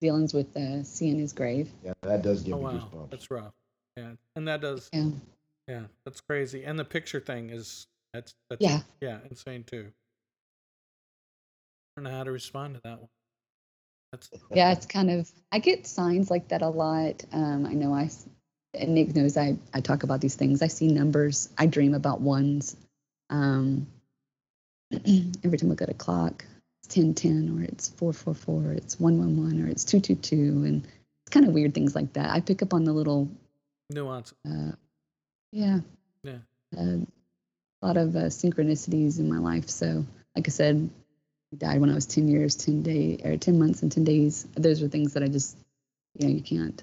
dealings 0.00 0.34
with 0.34 0.54
uh, 0.56 0.82
seeing 0.82 1.18
his 1.18 1.32
grave. 1.32 1.70
Yeah, 1.84 1.92
that 2.02 2.22
does 2.22 2.42
give 2.42 2.54
Oh 2.54 2.58
me 2.58 2.64
wow, 2.64 2.72
goosebumps. 2.72 3.10
that's 3.10 3.30
rough. 3.30 3.52
Yeah, 3.96 4.10
and 4.36 4.48
that 4.48 4.60
does. 4.60 4.88
Yeah. 4.92 5.10
Yeah, 5.68 5.82
that's 6.04 6.20
crazy. 6.20 6.64
And 6.64 6.78
the 6.78 6.84
picture 6.84 7.20
thing 7.20 7.50
is 7.50 7.86
that's 8.12 8.34
that's 8.50 8.60
Yeah. 8.62 8.80
yeah 9.00 9.18
insane 9.30 9.62
too. 9.64 9.86
I 11.96 12.00
don't 12.02 12.10
know 12.10 12.16
how 12.18 12.24
to 12.24 12.32
respond 12.32 12.74
to 12.74 12.80
that 12.84 12.98
one. 12.98 13.08
That's 14.12 14.28
yeah, 14.54 14.72
it's 14.72 14.86
kind 14.86 15.10
of. 15.10 15.30
I 15.52 15.60
get 15.60 15.86
signs 15.86 16.30
like 16.30 16.48
that 16.48 16.62
a 16.62 16.68
lot. 16.68 17.24
Um, 17.32 17.64
I 17.66 17.74
know 17.74 17.94
I, 17.94 18.04
s- 18.04 18.26
and 18.74 18.94
Nick 18.94 19.14
knows 19.14 19.36
I. 19.36 19.56
I 19.74 19.80
talk 19.80 20.02
about 20.02 20.20
these 20.20 20.34
things. 20.34 20.62
I 20.62 20.68
see 20.68 20.88
numbers. 20.88 21.48
I 21.58 21.66
dream 21.66 21.94
about 21.94 22.20
ones. 22.20 22.76
Um, 23.28 23.86
every 24.92 25.58
time 25.58 25.68
I 25.68 25.70
look 25.70 25.82
at 25.82 25.90
a 25.90 25.94
clock, 25.94 26.44
it's 26.82 26.94
ten 26.94 27.14
ten, 27.14 27.58
or 27.58 27.64
it's 27.64 27.88
four 27.88 28.12
four 28.12 28.34
four, 28.34 28.62
or 28.66 28.72
it's 28.72 28.98
one 28.98 29.18
one 29.18 29.36
one, 29.42 29.62
or 29.62 29.68
it's 29.68 29.84
two 29.84 30.00
two 30.00 30.16
two, 30.16 30.64
and 30.64 30.84
it's 30.84 31.30
kind 31.30 31.46
of 31.46 31.54
weird 31.54 31.74
things 31.74 31.94
like 31.94 32.12
that. 32.14 32.30
I 32.30 32.40
pick 32.40 32.62
up 32.62 32.74
on 32.74 32.84
the 32.84 32.92
little. 32.92 33.28
nuance. 33.90 34.32
Uh, 34.48 34.72
yeah. 35.52 35.80
Yeah. 36.22 36.38
Uh, 36.76 36.98
a 37.82 37.86
lot 37.86 37.96
of 37.96 38.14
uh, 38.14 38.24
synchronicities 38.26 39.18
in 39.18 39.28
my 39.32 39.38
life. 39.38 39.68
So, 39.68 40.04
like 40.36 40.46
I 40.48 40.50
said, 40.50 40.90
he 41.50 41.56
died 41.56 41.80
when 41.80 41.90
I 41.90 41.94
was 41.94 42.06
10 42.06 42.28
years, 42.28 42.56
10 42.56 42.82
day 42.82 43.20
or 43.24 43.36
10 43.36 43.58
months 43.58 43.82
and 43.82 43.90
10 43.90 44.04
days. 44.04 44.46
Those 44.54 44.82
are 44.82 44.88
things 44.88 45.14
that 45.14 45.22
I 45.22 45.28
just, 45.28 45.56
you 46.18 46.28
know, 46.28 46.34
you 46.34 46.42
can't, 46.42 46.82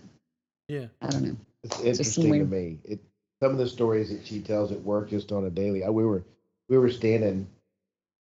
Yeah, 0.67 0.87
I 1.01 1.07
don't 1.07 1.23
know. 1.23 1.37
It's 1.63 1.79
interesting 1.79 2.39
to 2.39 2.45
me. 2.45 2.79
It 2.83 2.99
some 3.41 3.51
of 3.51 3.57
the 3.57 3.67
stories 3.67 4.09
that 4.09 4.25
she 4.25 4.41
tells 4.41 4.71
at 4.71 4.81
work 4.81 5.09
just 5.09 5.31
on 5.31 5.45
a 5.45 5.49
daily. 5.49 5.83
I, 5.83 5.89
we 5.89 6.05
were 6.05 6.23
we 6.69 6.77
were 6.77 6.89
standing 6.89 7.47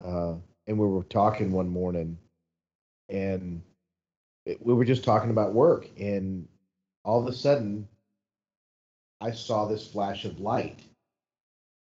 uh, 0.04 0.34
and 0.66 0.78
we 0.78 0.86
were 0.86 1.04
talking 1.04 1.52
one 1.52 1.68
morning, 1.68 2.18
and 3.08 3.62
it, 4.46 4.64
we 4.64 4.74
were 4.74 4.84
just 4.84 5.04
talking 5.04 5.30
about 5.30 5.52
work, 5.52 5.88
and 5.98 6.48
all 7.04 7.20
of 7.20 7.26
a 7.26 7.32
sudden, 7.32 7.86
I 9.20 9.30
saw 9.30 9.66
this 9.66 9.86
flash 9.86 10.24
of 10.24 10.40
light 10.40 10.80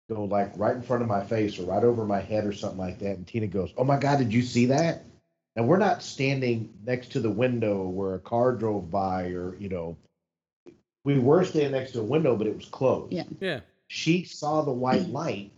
go 0.08 0.24
like 0.24 0.52
right 0.56 0.74
in 0.76 0.82
front 0.82 1.02
of 1.02 1.08
my 1.08 1.24
face 1.24 1.58
or 1.58 1.64
right 1.64 1.84
over 1.84 2.04
my 2.04 2.20
head 2.20 2.44
or 2.44 2.52
something 2.52 2.78
like 2.78 2.98
that. 2.98 3.16
And 3.16 3.26
Tina 3.26 3.46
goes, 3.46 3.72
"Oh 3.76 3.84
my 3.84 3.98
God, 3.98 4.18
did 4.18 4.32
you 4.32 4.42
see 4.42 4.66
that?" 4.66 5.04
And 5.56 5.68
we're 5.68 5.78
not 5.78 6.02
standing 6.02 6.72
next 6.84 7.12
to 7.12 7.20
the 7.20 7.30
window 7.30 7.86
where 7.86 8.14
a 8.14 8.20
car 8.20 8.52
drove 8.52 8.90
by 8.90 9.28
or 9.28 9.54
you 9.56 9.68
know 9.68 9.96
we 11.04 11.18
were 11.18 11.44
standing 11.44 11.72
next 11.72 11.92
to 11.92 12.00
a 12.00 12.04
window, 12.04 12.36
but 12.36 12.46
it 12.46 12.54
was 12.56 12.66
closed. 12.66 13.12
Yeah. 13.12 13.24
yeah. 13.40 13.60
She 13.88 14.24
saw 14.24 14.62
the 14.62 14.72
white 14.72 15.08
light, 15.08 15.52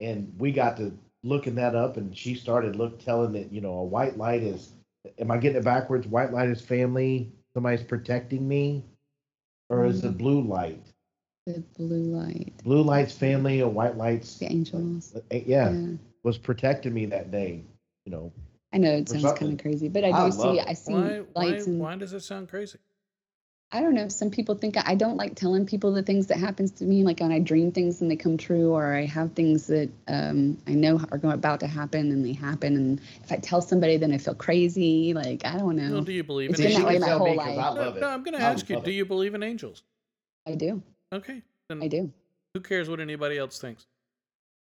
and 0.00 0.32
we 0.38 0.52
got 0.52 0.76
to 0.78 0.96
looking 1.22 1.54
that 1.56 1.74
up, 1.74 1.96
and 1.96 2.16
she 2.16 2.34
started 2.34 2.76
look 2.76 2.98
telling 2.98 3.32
that 3.32 3.52
you 3.52 3.60
know 3.60 3.74
a 3.74 3.84
white 3.84 4.16
light 4.16 4.42
is. 4.42 4.72
Am 5.18 5.30
I 5.30 5.38
getting 5.38 5.58
it 5.58 5.64
backwards? 5.64 6.06
White 6.06 6.32
light 6.32 6.48
is 6.48 6.60
family. 6.60 7.32
Somebody's 7.54 7.82
protecting 7.82 8.46
me, 8.48 8.84
or 9.70 9.84
is 9.86 10.00
the 10.02 10.08
Mm. 10.08 10.18
blue 10.18 10.42
light? 10.42 10.80
The 11.46 11.60
blue 11.76 12.02
light, 12.14 12.52
Blue 12.64 12.82
light's 12.82 13.12
family, 13.12 13.60
and 13.60 13.74
white 13.74 13.96
light's 13.96 14.38
the 14.40 14.46
angels. 14.52 15.14
uh, 15.14 15.20
yeah, 15.46 15.76
was 16.22 16.38
protecting 16.38 16.92
me 16.94 17.06
that 17.06 17.30
day. 17.30 17.62
You 18.04 18.12
know, 18.12 18.32
I 18.72 18.78
know 18.78 18.92
it 18.96 19.08
sounds 19.08 19.32
kind 19.32 19.52
of 19.52 19.58
crazy, 19.58 19.88
but 19.88 20.04
I 20.04 20.12
do 20.12 20.26
I 20.26 20.30
see, 20.30 20.58
it. 20.58 20.66
I 20.66 20.74
see 20.74 20.92
Why 20.92 21.18
why 21.34 21.48
lights 21.48 21.66
and 21.66 21.80
why 21.80 21.96
does 21.96 22.12
it 22.12 22.20
sound 22.20 22.48
crazy? 22.48 22.78
I 23.70 23.80
don't 23.82 23.92
know. 23.94 24.08
Some 24.08 24.30
people 24.30 24.54
think 24.54 24.76
I 24.78 24.94
don't 24.94 25.18
like 25.18 25.34
telling 25.34 25.66
people 25.66 25.92
the 25.92 26.02
things 26.02 26.28
that 26.28 26.38
happens 26.38 26.70
to 26.72 26.84
me, 26.84 27.04
like 27.04 27.20
when 27.20 27.32
I 27.32 27.38
dream 27.38 27.70
things 27.70 28.00
and 28.00 28.10
they 28.10 28.16
come 28.16 28.38
true, 28.38 28.72
or 28.72 28.94
I 28.94 29.04
have 29.04 29.32
things 29.32 29.66
that 29.66 29.90
um, 30.08 30.56
I 30.66 30.72
know 30.72 30.98
are 31.12 31.18
going 31.18 31.34
about 31.34 31.60
to 31.60 31.66
happen 31.66 32.10
and 32.10 32.24
they 32.24 32.32
happen. 32.32 32.76
And 32.76 33.00
if 33.22 33.30
I 33.30 33.36
tell 33.36 33.60
somebody, 33.60 33.98
then 33.98 34.10
I 34.10 34.16
feel 34.16 34.34
crazy. 34.34 35.12
Like 35.12 35.44
I 35.44 35.58
don't 35.58 35.76
know. 35.76 35.92
Well, 35.92 36.00
do 36.02 36.12
you 36.12 36.24
believe 36.24 36.50
It's 36.50 36.60
in 36.60 36.64
been 36.66 36.72
she 36.76 36.78
that 36.78 36.86
way 36.86 36.94
angels? 36.94 37.10
my 37.10 37.16
whole 37.18 37.34
life. 37.34 37.58
I 37.58 37.74
No, 37.74 37.80
love 37.82 38.00
no, 38.00 38.08
I'm 38.08 38.22
going 38.22 38.38
to 38.38 38.42
ask 38.42 38.68
you. 38.70 38.76
love 38.76 38.84
Do 38.84 38.90
you 38.90 39.04
believe 39.04 39.34
in 39.34 39.42
angels? 39.42 39.82
I 40.46 40.54
do. 40.54 40.82
Okay, 41.12 41.42
then 41.68 41.82
I 41.82 41.88
do. 41.88 42.10
who 42.54 42.60
cares 42.60 42.88
what 42.88 43.00
anybody 43.00 43.36
else 43.36 43.58
thinks? 43.58 43.86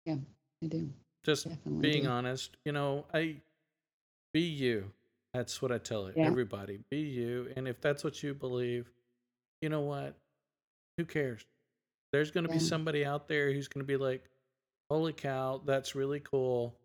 Yeah, 0.06 0.18
I 0.64 0.68
do. 0.68 0.90
Just 1.24 1.48
Definitely 1.48 1.80
being 1.90 2.04
do. 2.04 2.10
honest, 2.10 2.58
you 2.64 2.72
know, 2.74 3.06
I 3.12 3.38
be 4.34 4.42
you. 4.42 4.92
That's 5.34 5.62
what 5.62 5.72
I 5.72 5.78
tell 5.80 6.12
Yeah. 6.12 6.26
everybody. 6.28 6.78
Be 6.90 7.00
you, 7.00 7.52
and 7.56 7.68
if 7.68 7.82
that's 7.82 8.04
what 8.04 8.22
you 8.22 8.34
believe, 8.34 8.92
you 9.62 9.70
know 9.70 9.82
what? 9.82 10.16
Who 10.98 11.06
cares? 11.06 11.44
There's 12.12 12.30
going 12.30 12.46
to 12.46 12.52
be 12.52 12.60
somebody 12.60 13.04
out 13.04 13.28
there 13.28 13.52
who's 13.52 13.68
going 13.68 13.84
to 13.84 13.88
be 13.88 13.98
like, 13.98 14.30
"Holy 14.92 15.14
cow, 15.14 15.58
that's 15.66 15.96
really 15.96 16.20
cool!" 16.20 16.78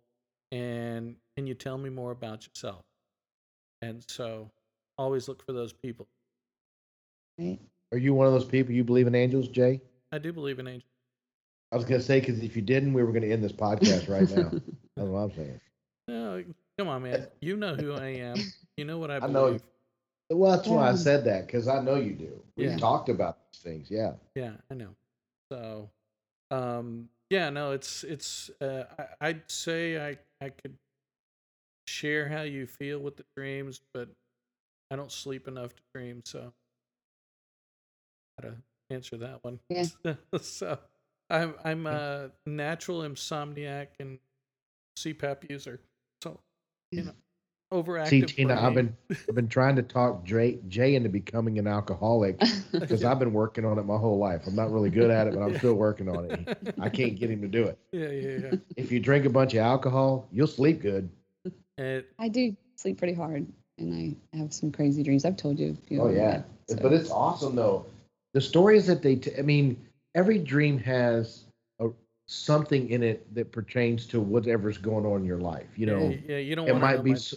And 0.50 1.16
can 1.36 1.46
you 1.46 1.54
tell 1.54 1.76
me 1.76 1.90
more 1.90 2.10
about 2.10 2.46
yourself? 2.46 2.84
And 3.82 4.02
so, 4.08 4.50
always 4.96 5.28
look 5.28 5.44
for 5.44 5.52
those 5.52 5.74
people. 5.74 6.08
Are 7.92 7.98
you 7.98 8.14
one 8.14 8.26
of 8.26 8.32
those 8.32 8.44
people 8.46 8.72
you 8.72 8.82
believe 8.84 9.06
in 9.06 9.14
angels, 9.14 9.48
Jay? 9.48 9.80
I 10.10 10.18
do 10.18 10.32
believe 10.32 10.58
in 10.58 10.66
angels. 10.66 10.90
I 11.70 11.76
was 11.76 11.84
gonna 11.84 12.00
say 12.00 12.20
because 12.20 12.40
if 12.42 12.56
you 12.56 12.62
didn't, 12.62 12.94
we 12.94 13.02
were 13.02 13.12
gonna 13.12 13.26
end 13.26 13.44
this 13.44 13.52
podcast 13.52 14.08
right 14.08 14.28
now. 14.30 14.50
That's 14.96 15.08
what 15.08 15.18
I'm 15.18 15.32
saying. 15.34 15.60
No, 16.08 16.42
come 16.78 16.88
on, 16.88 17.02
man. 17.02 17.26
You 17.40 17.56
know 17.56 17.74
who 17.74 17.92
I 17.94 18.06
am. 18.06 18.52
You 18.76 18.84
know 18.84 18.98
what 18.98 19.10
I 19.10 19.16
I 19.20 19.20
believe. 19.20 19.32
know 19.32 19.58
Well, 20.30 20.56
that's 20.56 20.68
why 20.68 20.90
I 20.90 20.94
said 20.94 21.24
that 21.24 21.46
because 21.46 21.68
I 21.68 21.80
know 21.80 21.96
you 21.96 22.12
do. 22.14 22.42
We've 22.56 22.70
Yeah. 22.70 22.76
talked 22.78 23.08
about 23.08 23.38
these 23.52 23.60
things. 23.62 23.90
Yeah. 23.90 24.12
Yeah, 24.34 24.52
I 24.70 24.74
know. 24.74 24.94
So, 25.52 25.90
um, 26.50 27.08
yeah, 27.30 27.50
no, 27.50 27.72
it's 27.72 28.04
it's. 28.04 28.50
Uh, 28.60 28.84
I, 28.98 29.28
I'd 29.28 29.50
say 29.50 29.98
I 29.98 30.18
I 30.44 30.50
could 30.50 30.76
share 31.86 32.28
how 32.28 32.42
you 32.42 32.66
feel 32.66 32.98
with 33.00 33.16
the 33.16 33.24
dreams, 33.36 33.80
but 33.94 34.08
I 34.90 34.96
don't 34.96 35.12
sleep 35.12 35.48
enough 35.48 35.74
to 35.74 35.82
dream, 35.94 36.22
so 36.24 36.52
how 38.40 38.48
to 38.48 38.56
answer 38.90 39.16
that 39.18 39.42
one. 39.42 39.58
Yeah. 39.68 39.86
so, 40.40 40.78
I'm 41.30 41.54
I'm 41.64 41.86
a 41.86 42.30
natural 42.46 43.00
insomniac 43.02 43.88
and 44.00 44.18
CPAP 44.98 45.50
user, 45.50 45.80
so 46.92 47.02
know, 47.02 47.12
overactive. 47.72 48.08
See, 48.08 48.22
Tina, 48.22 48.54
I've 48.60 48.74
been 48.74 48.96
I've 49.28 49.34
been 49.34 49.48
trying 49.48 49.76
to 49.76 49.82
talk 49.82 50.24
Jay 50.24 50.58
Jay 50.68 50.94
into 50.94 51.08
becoming 51.08 51.58
an 51.58 51.66
alcoholic 51.66 52.40
because 52.72 53.04
I've 53.04 53.18
been 53.18 53.32
working 53.32 53.64
on 53.64 53.78
it 53.78 53.84
my 53.84 53.96
whole 53.96 54.18
life. 54.18 54.46
I'm 54.46 54.54
not 54.56 54.72
really 54.72 54.90
good 54.90 55.10
at 55.10 55.26
it, 55.26 55.34
but 55.34 55.40
I'm 55.40 55.56
still 55.58 55.74
working 55.74 56.08
on 56.08 56.24
it. 56.24 56.74
I 56.80 56.88
can't 56.88 57.16
get 57.16 57.30
him 57.30 57.42
to 57.42 57.48
do 57.48 57.64
it. 57.64 57.78
Yeah, 57.92 58.10
yeah, 58.10 58.36
yeah. 58.38 58.52
If 58.76 58.92
you 58.92 59.00
drink 59.00 59.24
a 59.24 59.30
bunch 59.30 59.54
of 59.54 59.60
alcohol, 59.60 60.28
you'll 60.30 60.46
sleep 60.46 60.82
good. 60.82 61.08
It, 61.78 62.06
I 62.18 62.28
do 62.28 62.54
sleep 62.76 62.98
pretty 62.98 63.14
hard, 63.14 63.46
and 63.78 63.94
I 63.94 64.36
have 64.36 64.52
some 64.52 64.70
crazy 64.70 65.02
dreams. 65.02 65.24
I've 65.24 65.36
told 65.38 65.58
you. 65.58 65.70
A 65.82 65.86
few 65.86 66.00
Oh 66.02 66.06
of 66.06 66.14
them, 66.14 66.16
yeah, 66.16 66.42
so- 66.68 66.76
but 66.82 66.92
it's 66.92 67.10
awesome 67.10 67.56
though. 67.56 67.86
The 68.34 68.40
stories 68.42 68.86
that 68.86 69.02
they, 69.02 69.16
t- 69.16 69.32
I 69.38 69.42
mean, 69.42 69.88
every 70.14 70.38
dream 70.38 70.78
has 70.78 71.44
a, 71.46 71.47
something 72.28 72.90
in 72.90 73.02
it 73.02 73.34
that 73.34 73.50
pertains 73.50 74.06
to 74.06 74.20
whatever's 74.20 74.76
going 74.78 75.06
on 75.06 75.20
in 75.20 75.24
your 75.24 75.38
life. 75.38 75.66
You 75.76 75.86
know, 75.86 76.08
yeah, 76.08 76.16
yeah, 76.28 76.36
you 76.36 76.54
don't 76.54 76.68
it 76.68 76.72
want 76.72 76.82
might 76.82 77.02
be, 77.02 77.16
so, 77.16 77.36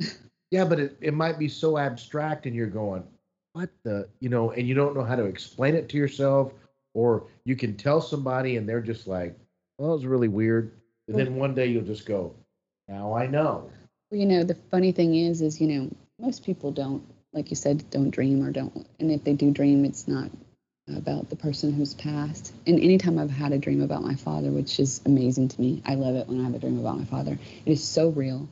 yeah, 0.50 0.64
but 0.64 0.80
it, 0.80 0.96
it 1.00 1.14
might 1.14 1.38
be 1.38 1.48
so 1.48 1.78
abstract, 1.78 2.46
and 2.46 2.56
you're 2.56 2.66
going, 2.66 3.04
what 3.52 3.68
the, 3.84 4.08
you 4.20 4.30
know, 4.30 4.50
and 4.52 4.66
you 4.66 4.74
don't 4.74 4.96
know 4.96 5.04
how 5.04 5.14
to 5.14 5.24
explain 5.24 5.74
it 5.74 5.90
to 5.90 5.98
yourself, 5.98 6.52
or 6.94 7.26
you 7.44 7.54
can 7.54 7.76
tell 7.76 8.00
somebody, 8.00 8.56
and 8.56 8.66
they're 8.66 8.80
just 8.80 9.06
like, 9.06 9.38
well, 9.76 9.90
it 9.90 9.94
was 9.94 10.06
really 10.06 10.28
weird, 10.28 10.72
and 11.06 11.16
then 11.16 11.26
mm-hmm. 11.26 11.36
one 11.36 11.54
day 11.54 11.66
you'll 11.66 11.84
just 11.84 12.06
go, 12.06 12.34
now 12.88 13.14
I 13.14 13.26
know. 13.26 13.70
Well, 14.10 14.20
you 14.20 14.26
know, 14.26 14.42
the 14.42 14.56
funny 14.70 14.90
thing 14.90 15.14
is, 15.16 15.42
is 15.42 15.60
you 15.60 15.66
know, 15.68 15.90
most 16.18 16.46
people 16.46 16.72
don't, 16.72 17.02
like 17.34 17.50
you 17.50 17.56
said, 17.56 17.84
don't 17.90 18.10
dream 18.10 18.42
or 18.42 18.52
don't, 18.52 18.86
and 19.00 19.10
if 19.10 19.22
they 19.24 19.34
do 19.34 19.50
dream, 19.50 19.84
it's 19.84 20.08
not 20.08 20.30
about 20.96 21.28
the 21.30 21.36
person 21.36 21.72
who's 21.72 21.94
passed. 21.94 22.52
And 22.66 22.78
anytime 22.80 23.18
I've 23.18 23.30
had 23.30 23.52
a 23.52 23.58
dream 23.58 23.82
about 23.82 24.02
my 24.02 24.14
father, 24.14 24.50
which 24.50 24.80
is 24.80 25.00
amazing 25.06 25.48
to 25.48 25.60
me, 25.60 25.82
I 25.86 25.94
love 25.94 26.14
it 26.16 26.26
when 26.28 26.40
I 26.40 26.44
have 26.44 26.54
a 26.54 26.58
dream 26.58 26.78
about 26.78 26.98
my 26.98 27.04
father. 27.04 27.38
It 27.66 27.70
is 27.70 27.82
so 27.82 28.08
real. 28.10 28.48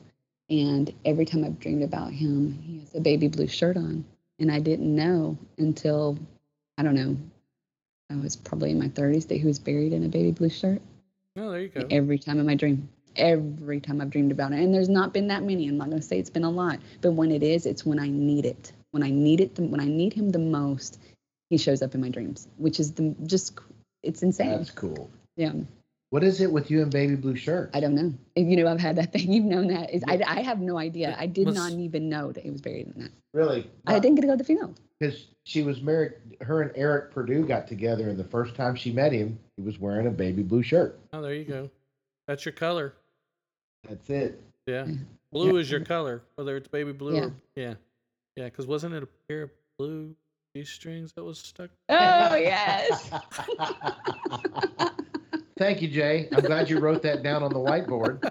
And 0.49 0.93
every 1.05 1.25
time 1.25 1.43
I've 1.43 1.59
dreamed 1.59 1.83
about 1.83 2.11
him, 2.11 2.53
he 2.65 2.79
has 2.79 2.95
a 2.95 3.01
baby 3.01 3.27
blue 3.27 3.47
shirt 3.47 3.75
on, 3.75 4.05
and 4.39 4.49
I 4.51 4.59
didn't 4.59 4.95
know 4.95 5.37
until, 5.57 6.17
I 6.77 6.83
don't 6.83 6.95
know, 6.95 7.17
I 8.09 8.15
was 8.15 8.35
probably 8.37 8.71
in 8.71 8.79
my 8.79 8.87
30s 8.87 9.27
that 9.27 9.35
he 9.35 9.45
was 9.45 9.59
buried 9.59 9.91
in 9.91 10.03
a 10.05 10.07
baby 10.07 10.31
blue 10.31 10.49
shirt 10.49 10.81
Oh, 11.37 11.51
there 11.51 11.61
you 11.61 11.67
go. 11.67 11.85
every 11.91 12.17
time 12.17 12.39
in 12.39 12.45
my 12.45 12.55
dream 12.55 12.87
every 13.17 13.79
time 13.81 13.99
i've 13.99 14.09
dreamed 14.09 14.31
about 14.31 14.53
it 14.53 14.59
and 14.59 14.73
there's 14.73 14.89
not 14.89 15.11
been 15.13 15.27
that 15.27 15.43
many 15.43 15.67
i'm 15.67 15.77
not 15.77 15.89
going 15.89 15.99
to 16.01 16.07
say 16.07 16.17
it's 16.19 16.29
been 16.29 16.43
a 16.45 16.49
lot 16.49 16.79
but 17.01 17.11
when 17.11 17.31
it 17.31 17.43
is 17.43 17.65
it's 17.65 17.85
when 17.85 17.99
i 17.99 18.07
need 18.07 18.45
it 18.45 18.71
when 18.91 19.03
i 19.03 19.09
need 19.09 19.41
it 19.41 19.55
the, 19.55 19.63
when 19.63 19.81
i 19.81 19.85
need 19.85 20.13
him 20.13 20.29
the 20.29 20.39
most 20.39 20.99
he 21.49 21.57
shows 21.57 21.81
up 21.81 21.93
in 21.95 22.01
my 22.01 22.09
dreams 22.09 22.47
which 22.57 22.79
is 22.79 22.93
the 22.93 23.15
just 23.25 23.59
it's 24.03 24.23
insane 24.23 24.51
That's 24.57 24.71
cool. 24.71 25.09
yeah 25.35 25.53
What 26.09 26.23
is 26.23 26.39
it 26.41 26.51
with 26.51 26.69
you 26.71 26.81
and 26.81 26.91
baby 26.91 27.15
blue 27.15 27.35
shirt? 27.35 27.69
i 27.73 27.79
don't 27.79 27.95
know 27.95 28.13
you 28.35 28.55
know 28.57 28.67
i've 28.67 28.79
had 28.79 28.95
that 28.97 29.11
thing 29.13 29.31
you've 29.33 29.45
known 29.45 29.67
that 29.67 29.93
is 29.93 30.03
I, 30.07 30.21
I 30.25 30.41
have 30.41 30.59
no 30.59 30.77
idea 30.77 31.15
i 31.19 31.25
did 31.27 31.47
Was- 31.47 31.55
not 31.55 31.71
even 31.71 32.09
know 32.09 32.31
that 32.31 32.43
he 32.43 32.49
was 32.51 32.61
buried 32.61 32.87
in 32.95 33.01
that 33.03 33.11
Really? 33.33 33.69
i 33.85 33.99
didn't 33.99 34.15
get 34.15 34.21
to 34.21 34.27
go 34.27 34.33
to 34.33 34.37
the 34.37 34.43
funeral 34.43 34.73
because 34.99 35.27
she 35.43 35.61
was 35.63 35.79
married. 35.81 36.13
Her 36.41 36.61
and 36.63 36.71
Eric 36.75 37.11
Purdue 37.11 37.45
got 37.45 37.67
together, 37.67 38.09
and 38.09 38.17
the 38.17 38.23
first 38.23 38.55
time 38.55 38.75
she 38.75 38.91
met 38.91 39.11
him, 39.13 39.37
he 39.55 39.61
was 39.61 39.77
wearing 39.79 40.07
a 40.07 40.09
baby 40.11 40.41
blue 40.41 40.63
shirt. 40.63 40.99
Oh, 41.13 41.21
there 41.21 41.35
you 41.35 41.45
go. 41.45 41.69
That's 42.27 42.43
your 42.43 42.51
color. 42.53 42.93
That's 43.87 44.09
it. 44.09 44.41
Yeah. 44.65 44.87
Blue 45.31 45.53
Yeah. 45.53 45.61
is 45.61 45.69
your 45.71 45.81
color, 45.85 46.23
whether 46.35 46.57
it's 46.57 46.67
baby 46.67 46.91
blue 46.93 47.15
Yeah. 47.15 47.21
or 47.25 47.33
yeah, 47.55 47.73
yeah. 48.35 48.45
Because 48.45 48.65
wasn't 48.65 48.95
it 48.95 49.03
a 49.03 49.07
pair 49.29 49.43
of 49.43 49.51
blue 49.77 50.07
G 50.09 50.15
strings 50.65 51.13
that 51.13 51.23
was 51.23 51.39
stuck? 51.39 51.69
Oh 51.89 52.35
yes. 52.35 53.09
Thank 55.57 55.81
you, 55.81 55.87
Jay. 55.87 56.29
I'm 56.31 56.45
glad 56.45 56.69
you 56.69 56.77
wrote 56.79 57.01
that 57.01 57.23
down 57.23 57.41
on 57.41 57.51
the 57.51 57.59
whiteboard. 57.59 58.21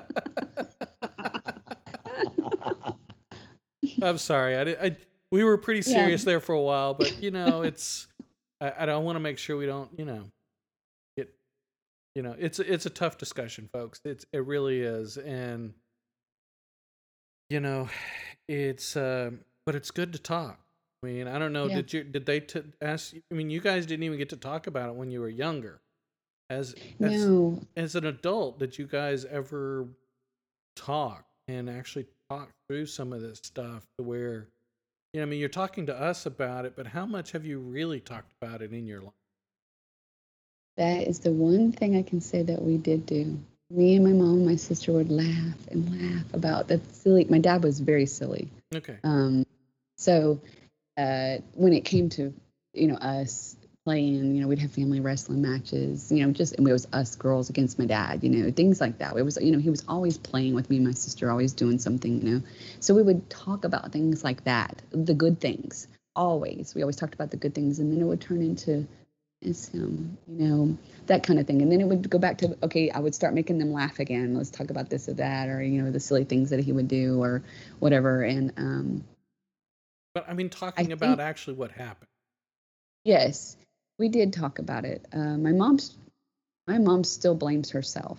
I'm 4.03 4.19
sorry. 4.19 4.57
I, 4.57 4.65
did, 4.65 4.79
I 4.81 4.97
we 5.33 5.43
were 5.43 5.59
pretty 5.59 5.81
Yeah. 5.89 5.95
serious 5.95 6.25
there 6.25 6.41
for 6.41 6.55
a 6.55 6.61
while, 6.61 6.95
but 6.95 7.21
you 7.23 7.31
know, 7.31 7.63
it's 7.63 8.07
I, 8.61 8.73
I 8.81 8.87
don't 8.87 9.05
want 9.05 9.17
to 9.17 9.21
make 9.21 9.39
sure 9.39 9.57
we 9.57 9.67
don't, 9.67 9.91
you 9.99 10.05
know, 10.05 10.25
get 11.17 11.35
you 12.15 12.23
know, 12.23 12.37
it's 12.39 12.59
it's 12.61 12.87
a 12.87 12.91
tough 12.91 13.19
discussion, 13.19 13.69
folks. 13.73 14.01
It's 14.05 14.25
it 14.33 14.45
really 14.47 14.81
is, 14.81 15.17
and 15.17 15.75
you 17.51 17.61
know, 17.61 17.89
it's 18.49 18.97
uh, 18.97 19.31
but 19.65 19.75
it's 19.75 19.91
good 19.91 20.13
to 20.13 20.19
talk. 20.19 20.61
I 21.07 21.09
mean, 21.13 21.29
I 21.29 21.39
don't 21.39 21.53
know. 21.53 21.67
Yeah. 21.67 21.77
Did 21.77 21.93
you 21.93 22.05
did 22.05 22.27
they 22.27 22.41
t- 22.41 22.63
ask? 22.81 23.15
I 23.31 23.35
mean, 23.35 23.49
you 23.49 23.61
guys 23.61 23.87
didn't 23.87 24.03
even 24.03 24.19
get 24.19 24.31
to 24.31 24.37
talk 24.37 24.67
about 24.67 24.89
it 24.91 24.97
when 24.97 25.11
you 25.11 25.21
were 25.21 25.29
younger. 25.29 25.81
As 26.51 26.75
as 27.01 27.27
No. 27.27 27.61
as 27.77 27.95
an 27.95 28.07
adult, 28.07 28.59
did 28.59 28.77
you 28.77 28.87
guys 28.87 29.25
ever 29.25 29.87
talk 30.75 31.25
and 31.47 31.71
actually 31.71 32.07
talk 32.29 32.51
through 32.69 32.87
some 32.87 33.13
of 33.13 33.21
this 33.21 33.39
stuff 33.45 33.87
to 33.99 34.05
where, 34.05 34.49
you 35.13 35.21
know, 35.21 35.23
I 35.23 35.27
mean, 35.27 35.39
you're 35.39 35.49
talking 35.49 35.87
to 35.87 35.97
us 35.97 36.27
about 36.27 36.65
it, 36.65 36.75
but 36.75 36.89
how 36.89 37.07
much 37.07 37.33
have 37.33 37.47
you 37.47 37.61
really 37.61 38.01
talked 38.01 38.33
about 38.41 38.61
it 38.63 38.73
in 38.73 38.87
your 38.87 39.01
life? 39.01 39.13
That 40.77 41.07
is 41.07 41.21
the 41.21 41.33
one 41.33 41.73
thing 41.73 41.97
I 41.97 42.03
can 42.03 42.21
say 42.21 42.43
that 42.43 42.61
we 42.63 42.79
did 42.79 43.07
do. 43.07 43.39
Me 43.71 43.95
and 43.97 44.05
my 44.05 44.13
mom 44.13 44.39
and 44.39 44.47
my 44.47 44.57
sister 44.57 44.93
would 44.93 45.11
laugh 45.11 45.57
and 45.71 45.89
laugh 45.91 46.35
about 46.35 46.69
the 46.69 46.81
silly. 46.93 47.25
My 47.31 47.39
dad 47.39 47.63
was 47.65 47.81
very 47.81 48.07
silly. 48.07 48.51
Okay. 48.75 48.99
Um, 49.05 49.47
so 49.97 50.41
uh, 50.97 51.39
when 51.55 51.73
it 51.73 51.85
came 51.85 52.09
to 52.11 52.35
you 52.73 52.89
know 52.89 52.97
us 52.97 53.57
playing, 53.85 54.35
you 54.35 54.43
know, 54.43 54.49
we'd 54.49 54.59
have 54.59 54.73
family 54.73 54.99
wrestling 54.99 55.41
matches. 55.41 56.11
You 56.11 56.27
know, 56.27 56.33
just 56.33 56.55
and 56.57 56.69
it 56.69 56.73
was 56.73 56.89
us 56.93 57.15
girls 57.15 57.51
against 57.51 57.79
my 57.79 57.87
dad. 57.87 58.25
You 58.25 58.31
know, 58.31 58.51
things 58.51 58.81
like 58.81 58.99
that. 58.99 59.17
It 59.17 59.23
was 59.23 59.39
you 59.41 59.53
know 59.53 59.59
he 59.59 59.71
was 59.71 59.85
always 59.89 60.19
playing 60.19 60.55
with 60.55 60.69
me 60.69 60.77
and 60.77 60.87
my 60.87 60.93
sister, 60.93 61.31
always 61.31 61.53
doing 61.53 61.79
something. 61.79 62.21
You 62.21 62.35
know, 62.35 62.43
so 62.81 62.95
we 62.95 63.03
would 63.03 63.31
talk 63.31 63.65
about 63.65 63.93
things 63.93 64.25
like 64.25 64.45
that, 64.45 64.83
the 64.91 65.15
good 65.15 65.41
things. 65.41 65.87
Always, 66.17 66.75
we 66.75 66.83
always 66.83 66.97
talked 66.97 67.15
about 67.15 67.31
the 67.31 67.37
good 67.37 67.55
things, 67.55 67.79
and 67.79 67.93
then 67.93 68.01
it 68.01 68.05
would 68.05 68.21
turn 68.21 68.43
into 68.43 68.87
it's 69.43 69.69
him, 69.69 70.17
you 70.27 70.49
know, 70.49 70.79
that 71.07 71.23
kind 71.23 71.39
of 71.39 71.47
thing. 71.47 71.63
And 71.63 71.71
then 71.71 71.81
it 71.81 71.85
would 71.85 72.09
go 72.09 72.19
back 72.19 72.39
to, 72.39 72.57
okay, 72.63 72.91
I 72.91 72.99
would 72.99 73.15
start 73.15 73.35
making 73.35 73.59
them 73.59 73.73
laugh 73.73 73.99
again. 73.99 74.35
Let's 74.35 74.51
talk 74.51 74.71
about 74.71 74.89
this 74.89 75.09
or 75.09 75.15
that, 75.15 75.49
or, 75.49 75.63
you 75.63 75.83
know, 75.83 75.91
the 75.91 76.01
silly 76.01 76.25
things 76.25 76.51
that 76.51 76.61
he 76.61 76.73
would 76.73 76.89
do 76.89 77.23
or 77.23 77.43
whatever. 77.79 78.23
And 78.23 78.53
um, 78.57 79.05
But 80.17 80.31
I 80.31 80.33
mean, 80.33 80.49
talking 80.49 80.93
about 80.93 81.19
think- 81.19 81.21
actually 81.29 81.57
what 81.57 81.73
happened. 81.73 82.09
yes, 83.05 83.55
we 83.99 84.09
did 84.09 84.33
talk 84.33 84.59
about 84.59 84.87
it. 84.87 85.05
Uh, 85.13 85.37
my 85.37 85.53
mom's, 85.53 85.95
my 86.67 86.79
mom 86.79 87.05
still 87.05 87.35
blames 87.35 87.69
herself. 87.69 88.19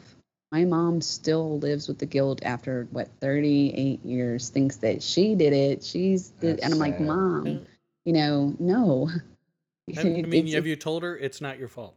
My 0.51 0.63
mom 0.63 1.01
still 1.01 1.57
lives 1.57 1.87
with 1.87 1.97
the 1.97 2.05
guilt 2.05 2.41
after 2.43 2.87
what 2.91 3.09
38 3.19 4.05
years, 4.05 4.49
thinks 4.49 4.75
that 4.77 5.01
she 5.01 5.33
did 5.33 5.53
it. 5.53 5.83
She's, 5.83 6.29
did, 6.29 6.59
and 6.59 6.71
I'm 6.71 6.77
like, 6.77 6.99
mom, 6.99 7.47
Yeah. 7.47 7.59
you 8.05 8.13
know, 8.13 8.55
no. 8.59 9.09
I, 9.97 10.01
I 10.01 10.03
mean, 10.21 10.45
have 10.49 10.67
you 10.67 10.75
told 10.75 11.01
her 11.01 11.17
it's 11.17 11.41
not 11.41 11.57
your 11.57 11.67
fault? 11.67 11.95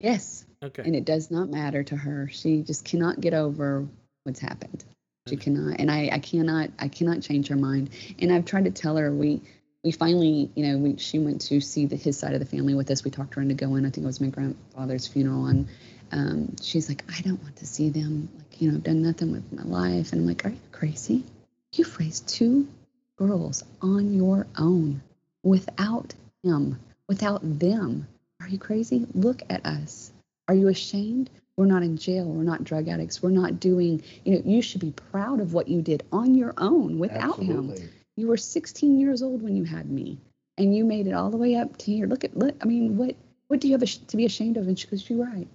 yes, 0.00 0.44
Okay. 0.62 0.82
and 0.84 0.94
it 0.94 1.06
does 1.06 1.30
not 1.30 1.48
matter 1.48 1.82
to 1.82 1.96
her. 1.96 2.28
She 2.30 2.60
just 2.60 2.84
cannot 2.84 3.22
get 3.22 3.32
over 3.32 3.88
what's 4.24 4.40
happened. 4.40 4.84
She 5.26 5.36
cannot, 5.36 5.80
and 5.80 5.90
I, 5.90 6.10
I 6.12 6.18
cannot, 6.18 6.68
I 6.78 6.88
cannot 6.88 7.22
change 7.22 7.48
her 7.48 7.56
mind. 7.56 7.88
And 8.18 8.30
I've 8.30 8.44
tried 8.44 8.66
to 8.66 8.70
tell 8.70 8.98
her 8.98 9.10
we, 9.10 9.40
we 9.82 9.90
finally, 9.90 10.50
you 10.54 10.66
know, 10.66 10.76
we, 10.76 10.98
she 10.98 11.18
went 11.18 11.40
to 11.42 11.62
see 11.62 11.86
the, 11.86 11.96
his 11.96 12.18
side 12.18 12.34
of 12.34 12.40
the 12.40 12.46
family 12.46 12.74
with 12.74 12.90
us. 12.90 13.04
We 13.04 13.10
talked 13.10 13.32
her 13.36 13.40
into 13.40 13.54
going. 13.54 13.86
I 13.86 13.88
think 13.88 14.04
it 14.04 14.06
was 14.06 14.20
my 14.20 14.28
grandfather's 14.28 15.06
funeral, 15.06 15.46
and 15.46 15.66
um, 16.12 16.56
she's 16.60 16.90
like, 16.90 17.04
I 17.08 17.22
don't 17.22 17.42
want 17.42 17.56
to 17.56 17.66
see 17.66 17.88
them. 17.88 18.28
Like, 18.36 18.60
you 18.60 18.68
know, 18.68 18.76
I've 18.76 18.82
done 18.82 19.00
nothing 19.00 19.32
with 19.32 19.50
my 19.50 19.62
life, 19.62 20.12
and 20.12 20.20
I'm 20.20 20.26
like, 20.26 20.44
Are 20.44 20.50
you 20.50 20.60
crazy? 20.72 21.24
You've 21.72 21.98
raised 21.98 22.28
two 22.28 22.68
girls 23.16 23.64
on 23.80 24.12
your 24.12 24.46
own 24.58 25.02
without 25.42 26.12
him, 26.42 26.78
without 27.08 27.40
them. 27.58 28.06
Are 28.42 28.48
you 28.48 28.58
crazy? 28.58 29.06
Look 29.14 29.40
at 29.48 29.64
us. 29.64 30.12
Are 30.48 30.54
you 30.54 30.68
ashamed? 30.68 31.30
We're 31.56 31.66
not 31.66 31.82
in 31.82 31.96
jail. 31.96 32.24
We're 32.24 32.42
not 32.42 32.64
drug 32.64 32.88
addicts. 32.88 33.22
We're 33.22 33.30
not 33.30 33.60
doing, 33.60 34.02
you 34.24 34.34
know, 34.34 34.42
you 34.44 34.60
should 34.60 34.80
be 34.80 34.90
proud 34.90 35.40
of 35.40 35.52
what 35.52 35.68
you 35.68 35.82
did 35.82 36.02
on 36.10 36.34
your 36.34 36.52
own 36.58 36.98
without 36.98 37.38
him. 37.38 37.58
Absolutely. 37.58 37.88
You 38.16 38.26
were 38.28 38.36
16 38.36 38.98
years 38.98 39.22
old 39.22 39.42
when 39.42 39.56
you 39.56 39.64
had 39.64 39.90
me, 39.90 40.18
and 40.58 40.74
you 40.76 40.84
made 40.84 41.06
it 41.06 41.12
all 41.12 41.30
the 41.30 41.36
way 41.36 41.54
up 41.56 41.76
to 41.78 41.86
here. 41.86 42.06
Look 42.06 42.24
at, 42.24 42.36
look, 42.36 42.56
I 42.62 42.66
mean, 42.66 42.96
what, 42.96 43.14
what 43.48 43.60
do 43.60 43.68
you 43.68 43.74
have 43.74 43.82
a- 43.82 43.86
to 43.86 44.16
be 44.16 44.24
ashamed 44.24 44.56
of? 44.56 44.66
And 44.66 44.78
she 44.78 44.88
goes, 44.88 45.08
You're 45.08 45.24
right. 45.24 45.48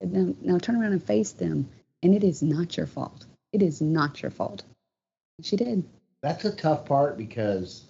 And 0.00 0.12
now, 0.12 0.34
now 0.42 0.58
turn 0.58 0.76
around 0.76 0.92
and 0.92 1.02
face 1.02 1.32
them. 1.32 1.68
And 2.02 2.14
it 2.14 2.24
is 2.24 2.42
not 2.42 2.76
your 2.76 2.86
fault. 2.86 3.26
It 3.52 3.62
is 3.62 3.80
not 3.80 4.22
your 4.22 4.30
fault. 4.30 4.62
And 5.38 5.46
she 5.46 5.56
did. 5.56 5.84
That's 6.22 6.44
a 6.44 6.54
tough 6.54 6.84
part 6.84 7.16
because 7.16 7.84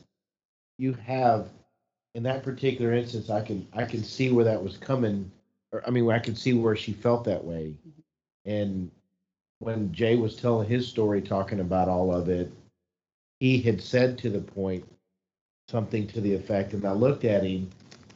you 0.79 0.95
have 0.95 1.49
in 2.15 2.23
that 2.25 2.43
particular 2.43 2.93
instance 2.93 3.31
I 3.31 3.41
can 3.43 3.67
I 3.73 3.85
can 3.85 4.03
see 4.03 4.31
where 4.31 4.45
that 4.45 4.63
was 4.63 4.77
coming 4.77 5.31
or 5.73 5.83
I 5.87 5.91
mean 5.91 6.11
I 6.11 6.19
can 6.19 6.37
see 6.37 6.53
where 6.55 6.77
she 6.77 6.93
felt 6.93 7.25
that 7.25 7.45
way. 7.45 7.75
And 8.45 8.91
when 9.61 9.93
Jay 9.93 10.17
was 10.17 10.37
telling 10.37 10.69
his 10.69 10.87
story 10.89 11.23
talking 11.23 11.61
about 11.61 11.89
all 11.89 12.15
of 12.15 12.29
it, 12.29 12.53
he 13.41 13.61
had 13.61 13.81
said 13.81 14.19
to 14.19 14.31
the 14.31 14.41
point 14.41 14.85
something 15.69 16.07
to 16.09 16.21
the 16.21 16.35
effect 16.35 16.73
and 16.75 16.85
I 16.85 16.93
looked 16.93 17.25
at 17.25 17.45
him 17.45 17.71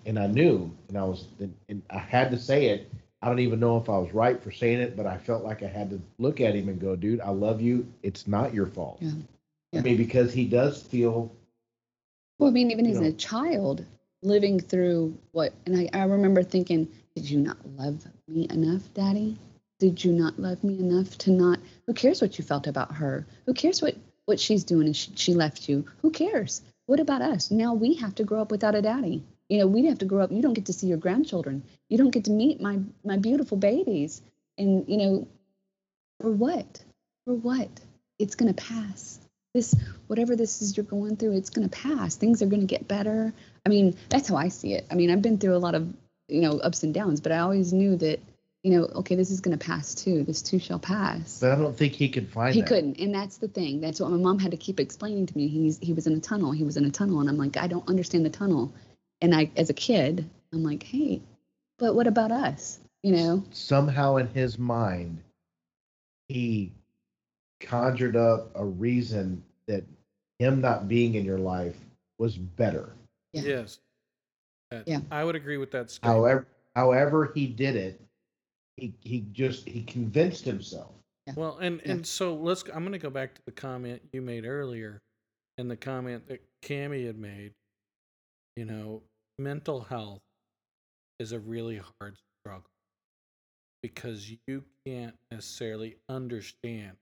and 0.06 0.18
I 0.18 0.26
knew 0.26 0.70
and 0.88 0.98
I 0.98 1.04
was 1.04 1.28
and, 1.40 1.54
and 1.68 1.82
I 1.90 1.98
had 1.98 2.30
to 2.32 2.38
say 2.38 2.66
it. 2.66 2.90
I 3.22 3.28
don't 3.28 3.40
even 3.40 3.60
know 3.60 3.76
if 3.78 3.88
I 3.88 3.98
was 3.98 4.12
right 4.12 4.40
for 4.42 4.52
saying 4.52 4.80
it, 4.80 4.96
but 4.96 5.06
I 5.06 5.16
felt 5.16 5.42
like 5.44 5.62
I 5.62 5.68
had 5.68 5.90
to 5.90 6.00
look 6.18 6.40
at 6.40 6.54
him 6.54 6.68
and 6.68 6.80
go, 6.80 6.94
dude, 6.94 7.20
I 7.20 7.30
love 7.30 7.60
you. 7.60 7.86
It's 8.02 8.26
not 8.28 8.54
your 8.54 8.66
fault. 8.66 8.98
Yeah. 9.00 9.12
I 9.74 9.80
mean, 9.80 9.96
because 9.96 10.32
he 10.32 10.46
does 10.46 10.82
feel 10.82 11.32
Well, 12.38 12.50
I 12.50 12.52
mean, 12.52 12.70
even 12.70 12.86
as 12.86 13.00
know. 13.00 13.08
a 13.08 13.12
child, 13.12 13.84
living 14.22 14.60
through 14.60 15.16
what, 15.32 15.52
and 15.66 15.76
I, 15.76 15.88
I 15.98 16.04
remember 16.04 16.42
thinking, 16.42 16.88
did 17.16 17.30
you 17.30 17.40
not 17.40 17.56
love 17.76 18.06
me 18.28 18.46
enough, 18.50 18.82
Daddy? 18.92 19.38
Did 19.78 20.04
you 20.04 20.12
not 20.12 20.38
love 20.38 20.62
me 20.62 20.78
enough 20.78 21.16
to 21.18 21.30
not? 21.30 21.58
Who 21.86 21.94
cares 21.94 22.20
what 22.20 22.38
you 22.38 22.44
felt 22.44 22.66
about 22.66 22.92
her? 22.92 23.26
Who 23.46 23.54
cares 23.54 23.80
what 23.80 23.96
what 24.26 24.38
she's 24.38 24.64
doing 24.64 24.86
and 24.86 24.94
she, 24.94 25.12
she 25.16 25.32
left 25.32 25.66
you? 25.66 25.86
Who 26.02 26.10
cares? 26.10 26.60
What 26.84 27.00
about 27.00 27.22
us? 27.22 27.50
Now 27.50 27.72
we 27.72 27.94
have 27.94 28.14
to 28.16 28.24
grow 28.24 28.42
up 28.42 28.50
without 28.50 28.74
a 28.74 28.82
daddy. 28.82 29.22
You 29.48 29.58
know, 29.58 29.66
we 29.66 29.86
have 29.86 29.98
to 30.00 30.04
grow 30.04 30.24
up. 30.24 30.30
You 30.30 30.42
don't 30.42 30.52
get 30.52 30.66
to 30.66 30.74
see 30.74 30.88
your 30.88 30.98
grandchildren. 30.98 31.62
You 31.88 31.96
don't 31.96 32.10
get 32.10 32.24
to 32.24 32.30
meet 32.30 32.60
my 32.60 32.80
my 33.02 33.16
beautiful 33.16 33.56
babies. 33.56 34.20
And 34.58 34.86
you 34.86 34.98
know, 34.98 35.28
for 36.20 36.30
what? 36.30 36.84
For 37.24 37.34
what? 37.34 37.70
It's 38.18 38.34
gonna 38.34 38.54
pass. 38.54 39.20
This 39.54 39.74
whatever 40.06 40.36
this 40.36 40.60
is 40.60 40.76
you're 40.76 40.84
going 40.84 41.16
through, 41.16 41.32
it's 41.32 41.48
going 41.48 41.66
to 41.66 41.74
pass. 41.74 42.16
Things 42.16 42.42
are 42.42 42.46
going 42.46 42.60
to 42.60 42.66
get 42.66 42.86
better. 42.86 43.32
I 43.64 43.68
mean, 43.70 43.96
that's 44.10 44.28
how 44.28 44.36
I 44.36 44.48
see 44.48 44.74
it. 44.74 44.86
I 44.90 44.94
mean, 44.94 45.10
I've 45.10 45.22
been 45.22 45.38
through 45.38 45.56
a 45.56 45.58
lot 45.58 45.74
of, 45.74 45.88
you 46.28 46.40
know, 46.40 46.58
ups 46.58 46.82
and 46.82 46.92
downs, 46.94 47.20
but 47.20 47.32
I 47.32 47.38
always 47.38 47.72
knew 47.72 47.96
that, 47.96 48.20
you 48.62 48.72
know, 48.72 48.84
okay, 48.96 49.14
this 49.14 49.30
is 49.30 49.40
going 49.40 49.56
to 49.56 49.64
pass 49.64 49.94
too. 49.94 50.24
This 50.24 50.42
too 50.42 50.58
shall 50.58 50.78
pass. 50.78 51.38
but 51.40 51.52
I 51.52 51.56
don't 51.56 51.76
think 51.76 51.92
he 51.92 52.08
could 52.08 52.28
find 52.28 52.54
He 52.54 52.60
that. 52.62 52.68
couldn't, 52.68 52.98
and 52.98 53.14
that's 53.14 53.36
the 53.38 53.48
thing. 53.48 53.80
That's 53.80 54.00
what 54.00 54.10
my 54.10 54.16
mom 54.16 54.38
had 54.38 54.50
to 54.50 54.56
keep 54.56 54.80
explaining 54.80 55.26
to 55.26 55.36
me. 55.36 55.46
He's 55.48 55.78
he 55.78 55.92
was 55.92 56.06
in 56.06 56.14
a 56.14 56.20
tunnel. 56.20 56.50
He 56.52 56.64
was 56.64 56.76
in 56.76 56.84
a 56.84 56.90
tunnel, 56.90 57.20
and 57.20 57.28
I'm 57.28 57.36
like, 57.36 57.56
I 57.56 57.66
don't 57.68 57.88
understand 57.88 58.24
the 58.24 58.30
tunnel. 58.30 58.72
And 59.20 59.34
I, 59.34 59.50
as 59.56 59.70
a 59.70 59.74
kid, 59.74 60.28
I'm 60.52 60.62
like, 60.64 60.82
hey, 60.82 61.22
but 61.78 61.94
what 61.94 62.06
about 62.06 62.32
us? 62.32 62.78
You 63.02 63.12
know? 63.12 63.44
Somehow 63.52 64.16
in 64.16 64.26
his 64.28 64.58
mind, 64.58 65.22
he 66.28 66.72
conjured 67.60 68.16
up 68.16 68.50
a 68.54 68.64
reason 68.64 69.42
that 69.68 69.84
him 70.38 70.60
not 70.60 70.88
being 70.88 71.14
in 71.14 71.24
your 71.24 71.38
life 71.38 71.76
was 72.18 72.36
better. 72.36 72.92
Yeah. 73.32 73.42
Yes. 73.42 73.78
That- 74.70 74.88
Yeah. 74.88 75.00
I 75.10 75.24
would 75.24 75.36
agree 75.36 75.56
with 75.58 75.70
that 75.72 75.90
statement. 75.90 76.16
However, 76.16 76.46
however 76.74 77.32
he 77.34 77.46
did 77.46 77.76
it, 77.76 78.00
he 78.76 78.92
he 79.00 79.20
just 79.32 79.66
he 79.68 79.82
convinced 79.84 80.44
himself. 80.44 80.92
Well, 81.34 81.58
and 81.58 81.80
Yeah. 81.84 81.92
and 81.92 82.06
so 82.06 82.34
let's. 82.34 82.62
I'm 82.64 82.80
going 82.82 82.92
to 82.92 82.98
go 82.98 83.10
back 83.10 83.34
to 83.34 83.42
the 83.46 83.52
comment 83.52 84.02
you 84.12 84.22
made 84.22 84.44
earlier, 84.44 85.00
and 85.58 85.70
the 85.70 85.76
comment 85.76 86.26
that 86.28 86.42
Cammy 86.62 87.06
had 87.06 87.18
made. 87.18 87.52
You 88.56 88.64
know, 88.64 89.02
mental 89.38 89.82
health 89.82 90.22
is 91.18 91.32
a 91.32 91.38
really 91.40 91.80
hard 92.00 92.16
struggle 92.42 92.70
because 93.82 94.30
you 94.46 94.64
can't 94.86 95.14
necessarily 95.30 95.96
understand 96.08 96.96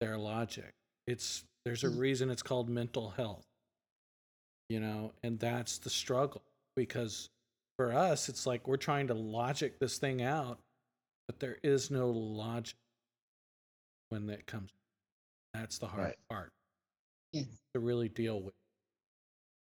their 0.00 0.16
logic. 0.18 0.72
It's 1.06 1.44
there's 1.64 1.84
a 1.84 1.88
Mm. 1.88 1.98
reason 1.98 2.30
it's 2.30 2.42
called 2.42 2.68
mental 2.68 3.10
health. 3.10 3.44
You 4.68 4.80
know, 4.80 5.12
and 5.22 5.38
that's 5.40 5.78
the 5.78 5.90
struggle 5.90 6.42
because 6.84 7.28
for 7.76 7.92
us 7.92 8.28
it's 8.28 8.46
like 8.46 8.66
we're 8.66 8.76
trying 8.76 9.06
to 9.08 9.14
logic 9.14 9.78
this 9.78 9.98
thing 9.98 10.22
out, 10.22 10.58
but 11.26 11.38
there 11.40 11.58
is 11.62 11.90
no 11.90 12.08
logic 12.10 12.76
when 14.10 14.26
that 14.26 14.46
comes. 14.46 14.70
That's 15.54 15.78
the 15.78 15.86
hard 15.86 16.04
Right. 16.04 16.16
part 16.30 16.52
Yes. 17.32 17.46
to 17.74 17.80
really 17.80 18.08
deal 18.08 18.40
with. 18.40 18.54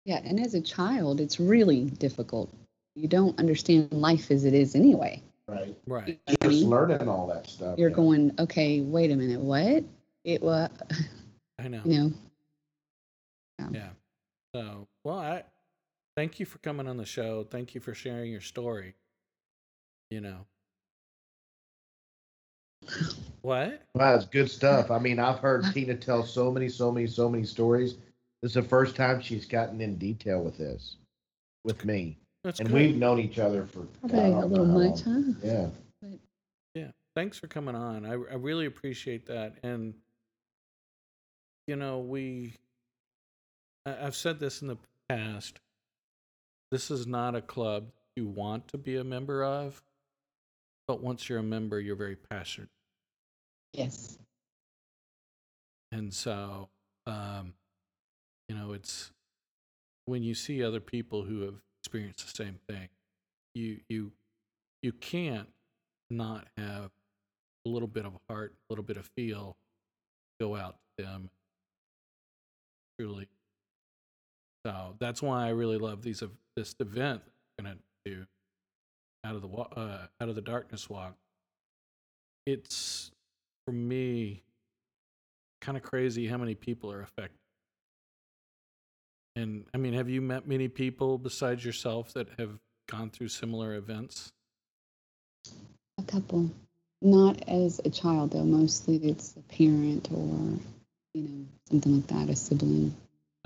Yeah, 0.05 0.21
and 0.25 0.41
as 0.41 0.55
a 0.55 0.61
child, 0.61 1.21
it's 1.21 1.39
really 1.39 1.85
difficult. 1.85 2.53
You 2.95 3.09
don't 3.09 3.39
understand 3.39 3.93
life 3.93 4.31
as 4.31 4.45
it 4.45 4.55
is 4.55 4.75
anyway. 4.75 5.23
Right. 5.49 5.77
Right. 5.87 6.09
You 6.09 6.15
know 6.15 6.21
what 6.27 6.45
I 6.45 6.47
Just 6.49 6.61
mean? 6.63 6.71
learning 6.71 7.09
all 7.09 7.27
that 7.29 7.47
stuff. 7.49 7.79
You're 7.79 7.91
yeah. 7.91 7.97
going, 7.97 8.33
okay, 8.39 8.81
wait 8.81 9.11
a 9.11 9.17
minute, 9.17 9.41
what? 9.41 9.85
It 10.25 10.43
was, 10.43 10.71
I 11.59 11.69
know. 11.69 11.83
you 11.85 11.99
know, 12.01 12.13
Yeah. 13.71 13.91
So, 14.55 14.87
well, 15.05 15.19
I 15.19 15.45
thank 16.17 16.41
you 16.41 16.47
for 16.47 16.59
coming 16.59 16.89
on 16.89 16.97
the 16.97 17.05
show. 17.05 17.45
Thank 17.51 17.75
you 17.75 17.81
for 17.81 17.95
sharing 17.95 18.31
your 18.31 18.41
story. 18.41 18.95
You 20.11 20.21
know. 20.21 20.47
What? 23.43 23.83
Wow, 23.95 24.15
it's 24.17 24.25
good 24.27 24.51
stuff. 24.51 24.91
I 24.91 24.99
mean, 24.99 25.19
I've 25.19 25.39
heard 25.39 25.65
Tina 25.73 25.95
tell 25.97 26.25
so 26.25 26.51
many, 26.51 26.69
so 26.69 26.91
many, 26.93 27.07
so 27.07 27.29
many 27.29 27.45
stories. 27.45 27.95
This 28.43 28.51
is 28.51 28.55
the 28.55 28.63
first 28.63 28.97
time 28.97 29.21
she's 29.21 29.47
gotten 29.47 29.81
in 29.81 29.97
detail 29.97 30.43
with 30.43 30.59
this, 30.59 30.97
with 31.65 31.85
me, 31.85 32.19
That's 32.43 32.59
and 32.61 32.69
good. 32.69 32.75
we've 32.75 32.97
known 32.97 33.21
each 33.21 33.39
other 33.39 33.67
for 33.67 33.83
probably 34.01 34.19
God, 34.19 34.25
I 34.25 34.27
a 34.27 34.41
don't 34.43 34.51
little 34.51 34.67
know 34.67 34.89
much, 34.91 35.03
huh? 35.03 35.21
Yeah. 35.43 35.69
Yeah. 36.75 36.91
Thanks 37.15 37.39
for 37.39 37.47
coming 37.47 37.75
on. 37.75 38.05
I 38.07 38.13
I 38.13 38.15
really 38.35 38.67
appreciate 38.67 39.27
that. 39.27 39.55
And 39.63 39.95
you 41.69 41.77
know, 41.77 41.99
we 42.01 42.55
I- 43.87 44.07
I've 44.07 44.17
said 44.17 44.41
this 44.41 44.63
in 44.63 44.69
the 44.69 44.79
past. 45.09 45.61
This 46.73 46.91
is 46.91 47.07
not 47.07 47.35
a 47.35 47.43
club 47.43 47.93
you 48.17 48.27
want 48.27 48.67
to 48.69 48.79
be 48.79 48.97
a 48.97 49.05
member 49.05 49.45
of, 49.45 49.83
but 50.89 51.03
once 51.03 51.29
you're 51.29 51.39
a 51.39 51.43
member, 51.43 51.79
you're 51.79 51.97
very 51.97 52.17
passionate. 52.17 52.71
Yes. 53.75 54.17
And 55.93 56.15
so, 56.15 56.71
um, 57.07 57.53
you 58.49 58.57
know, 58.57 58.73
it's 58.73 59.13
when 60.07 60.23
you 60.23 60.35
see 60.35 60.65
other 60.65 60.81
people 60.81 61.25
who 61.25 61.43
have 61.43 61.57
experienced 61.83 62.25
the 62.25 62.45
same 62.45 62.59
thing, 62.67 62.89
you 63.55 63.81
you 63.91 64.13
you 64.81 64.93
can't 64.93 65.49
not 66.09 66.47
have 66.57 66.91
a 67.67 67.69
little 67.69 67.87
bit 67.87 68.07
of 68.07 68.15
heart, 68.31 68.55
a 68.55 68.73
little 68.73 68.83
bit 68.83 68.97
of 68.97 69.05
feel, 69.15 69.59
go 70.41 70.57
out 70.57 70.77
to 70.97 71.05
them. 71.05 71.29
Truly. 72.99 73.29
So 74.65 74.95
that's 75.01 75.23
why 75.23 75.47
I 75.47 75.51
really 75.51 75.79
love 75.79 76.03
these 76.03 76.23
ev- 76.23 76.31
this 76.57 76.75
event 76.81 77.23
I'm 77.59 77.65
gonna 77.65 77.77
do 78.05 78.25
out 79.25 79.35
of 79.35 79.43
the 79.43 79.49
uh, 79.49 80.07
out 80.21 80.29
of 80.29 80.35
the 80.35 80.41
darkness 80.41 80.89
walk. 80.89 81.17
It's 82.47 83.11
for 83.65 83.73
me 83.73 84.43
kind 85.61 85.77
of 85.77 85.83
crazy 85.83 86.27
how 86.27 86.37
many 86.37 86.55
people 86.55 86.91
are 86.93 87.03
affected. 87.03 87.39
And 89.37 89.65
I 89.73 89.79
mean, 89.79 89.95
have 89.95 90.09
you 90.09 90.21
met 90.21 90.47
many 90.47 90.69
people 90.69 91.19
besides 91.19 91.65
yourself 91.65 92.13
that 92.15 92.29
have 92.39 92.59
gone 92.91 93.11
through 93.11 93.29
similar 93.29 93.75
events? 93.75 94.33
A 95.99 96.03
couple. 96.03 96.51
Not 97.01 97.43
as 97.49 97.81
a 97.85 97.91
child, 97.91 98.33
though. 98.33 98.45
Mostly 98.45 98.97
it's 98.97 99.35
a 99.37 99.41
parent 99.53 100.09
or, 100.13 100.59
you 101.15 101.23
know, 101.23 101.47
something 101.71 101.97
like 101.97 102.07
that, 102.09 102.29
a 102.29 102.37
sibling. 102.37 102.95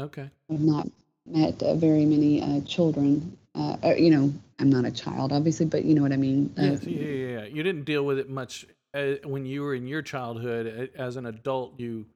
Okay. 0.01 0.29
I've 0.51 0.61
not 0.61 0.89
met 1.27 1.63
uh, 1.63 1.75
very 1.75 2.05
many 2.05 2.43
uh, 2.43 2.61
children. 2.63 3.37
Uh, 3.55 3.77
uh, 3.83 3.95
you 3.95 4.11
know, 4.11 4.33
I'm 4.59 4.71
not 4.71 4.85
a 4.85 4.91
child, 4.91 5.33
obviously, 5.33 5.67
but 5.67 5.85
you 5.85 5.95
know 5.95 6.03
what 6.03 6.13
I 6.13 6.17
mean. 6.17 6.53
Uh, 6.59 6.63
yeah, 6.63 6.79
yeah, 6.83 7.41
yeah. 7.41 7.45
You 7.47 7.63
didn't 7.63 7.85
deal 7.85 8.05
with 8.05 8.19
it 8.19 8.29
much 8.29 8.67
uh, 8.95 9.15
when 9.25 9.47
you 9.47 9.63
were 9.63 9.75
in 9.75 9.87
your 9.87 10.03
childhood. 10.03 10.91
As 10.95 11.17
an 11.17 11.27
adult, 11.27 11.79
you 11.79 12.07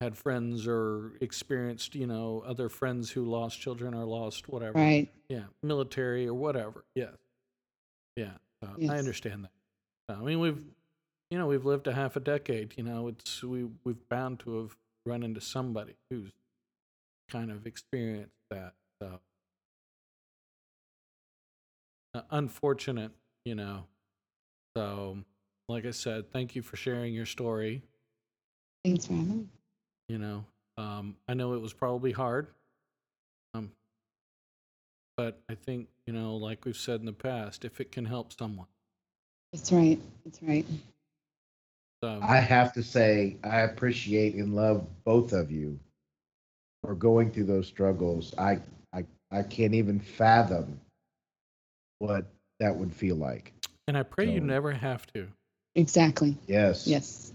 had 0.00 0.16
friends 0.16 0.66
or 0.66 1.12
experienced, 1.20 1.94
you 1.94 2.06
know, 2.06 2.42
other 2.46 2.68
friends 2.68 3.10
who 3.10 3.24
lost 3.24 3.60
children 3.60 3.94
or 3.94 4.04
lost 4.04 4.48
whatever. 4.48 4.78
Right. 4.78 5.08
Yeah, 5.28 5.44
military 5.62 6.26
or 6.26 6.34
whatever. 6.34 6.84
Yes. 6.94 7.14
Yeah. 8.16 8.32
So 8.62 8.70
I 8.90 8.98
understand 8.98 9.44
that. 9.44 10.14
I 10.16 10.20
mean, 10.22 10.40
we've, 10.40 10.62
you 11.30 11.38
know, 11.38 11.46
we've 11.46 11.64
lived 11.64 11.86
a 11.86 11.92
half 11.92 12.16
a 12.16 12.20
decade. 12.20 12.74
You 12.76 12.84
know, 12.84 13.08
it's 13.08 13.42
we 13.42 13.66
we've 13.84 14.08
bound 14.08 14.40
to 14.40 14.60
have 14.60 14.76
run 15.06 15.22
into 15.22 15.40
somebody 15.40 15.94
who's 16.10 16.32
kind 17.30 17.50
of 17.50 17.66
experienced 17.66 18.34
that. 18.50 18.74
So, 19.02 19.20
uh, 22.14 22.22
unfortunate, 22.30 23.12
you 23.44 23.54
know. 23.54 23.84
So, 24.76 25.18
like 25.68 25.86
I 25.86 25.90
said, 25.90 26.30
thank 26.32 26.54
you 26.54 26.62
for 26.62 26.76
sharing 26.76 27.14
your 27.14 27.26
story. 27.26 27.82
Thanks 28.84 29.06
for 29.06 29.14
having 29.14 29.38
me. 29.38 29.46
You 30.08 30.18
know, 30.18 30.44
um, 30.76 31.16
I 31.28 31.34
know 31.34 31.54
it 31.54 31.60
was 31.60 31.72
probably 31.72 32.12
hard. 32.12 32.48
Um, 33.54 33.70
but 35.16 35.40
I 35.48 35.54
think, 35.54 35.88
you 36.06 36.12
know, 36.12 36.36
like 36.36 36.64
we've 36.64 36.76
said 36.76 37.00
in 37.00 37.06
the 37.06 37.12
past, 37.12 37.64
if 37.64 37.80
it 37.80 37.92
can 37.92 38.04
help 38.04 38.32
someone. 38.32 38.66
That's 39.52 39.70
right. 39.72 40.00
That's 40.24 40.42
right. 40.42 40.66
So, 42.02 42.18
I 42.22 42.36
have 42.38 42.72
to 42.74 42.82
say, 42.82 43.36
I 43.44 43.60
appreciate 43.60 44.34
and 44.34 44.54
love 44.54 44.86
both 45.04 45.32
of 45.32 45.50
you 45.50 45.78
for 46.82 46.94
going 46.94 47.30
through 47.30 47.44
those 47.44 47.66
struggles. 47.66 48.34
I, 48.38 48.58
I, 48.92 49.04
I 49.30 49.42
can't 49.42 49.74
even 49.74 50.00
fathom 50.00 50.80
what 51.98 52.24
that 52.58 52.74
would 52.74 52.92
feel 52.92 53.16
like. 53.16 53.52
and 53.88 53.96
I 53.96 54.02
pray 54.02 54.30
you 54.30 54.40
never 54.40 54.72
have 54.72 55.06
to. 55.14 55.26
Exactly. 55.74 56.36
Yes. 56.46 56.86
Yes. 56.86 57.32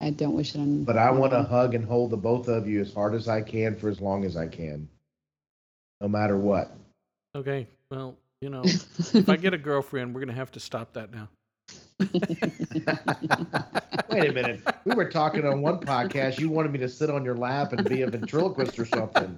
I 0.00 0.10
don't 0.10 0.34
wish 0.34 0.54
it 0.54 0.58
on. 0.58 0.84
But 0.84 0.96
I 0.96 1.10
want 1.10 1.32
to 1.32 1.42
hug 1.42 1.74
and 1.74 1.84
hold 1.84 2.10
the 2.10 2.16
both 2.16 2.48
of 2.48 2.68
you 2.68 2.80
as 2.80 2.92
hard 2.92 3.14
as 3.14 3.28
I 3.28 3.42
can 3.42 3.76
for 3.76 3.88
as 3.88 4.00
long 4.00 4.24
as 4.24 4.36
I 4.36 4.46
can, 4.46 4.88
no 6.00 6.08
matter 6.08 6.36
what. 6.36 6.70
Okay. 7.34 7.66
Well, 7.90 8.16
you 8.40 8.48
know, 8.48 8.62
if 8.64 9.28
I 9.28 9.36
get 9.36 9.54
a 9.54 9.58
girlfriend, 9.58 10.14
we're 10.14 10.20
going 10.20 10.28
to 10.28 10.34
have 10.34 10.52
to 10.52 10.60
stop 10.60 10.92
that 10.94 11.10
now. 11.12 11.28
Wait 14.10 14.30
a 14.30 14.32
minute. 14.32 14.60
We 14.84 14.94
were 14.94 15.08
talking 15.10 15.44
on 15.46 15.60
one 15.62 15.78
podcast. 15.80 16.38
You 16.38 16.48
wanted 16.50 16.72
me 16.72 16.78
to 16.80 16.88
sit 16.88 17.10
on 17.10 17.24
your 17.24 17.36
lap 17.36 17.72
and 17.72 17.88
be 17.88 18.02
a 18.02 18.10
ventriloquist 18.10 18.78
or 18.78 18.84
something. 18.86 19.36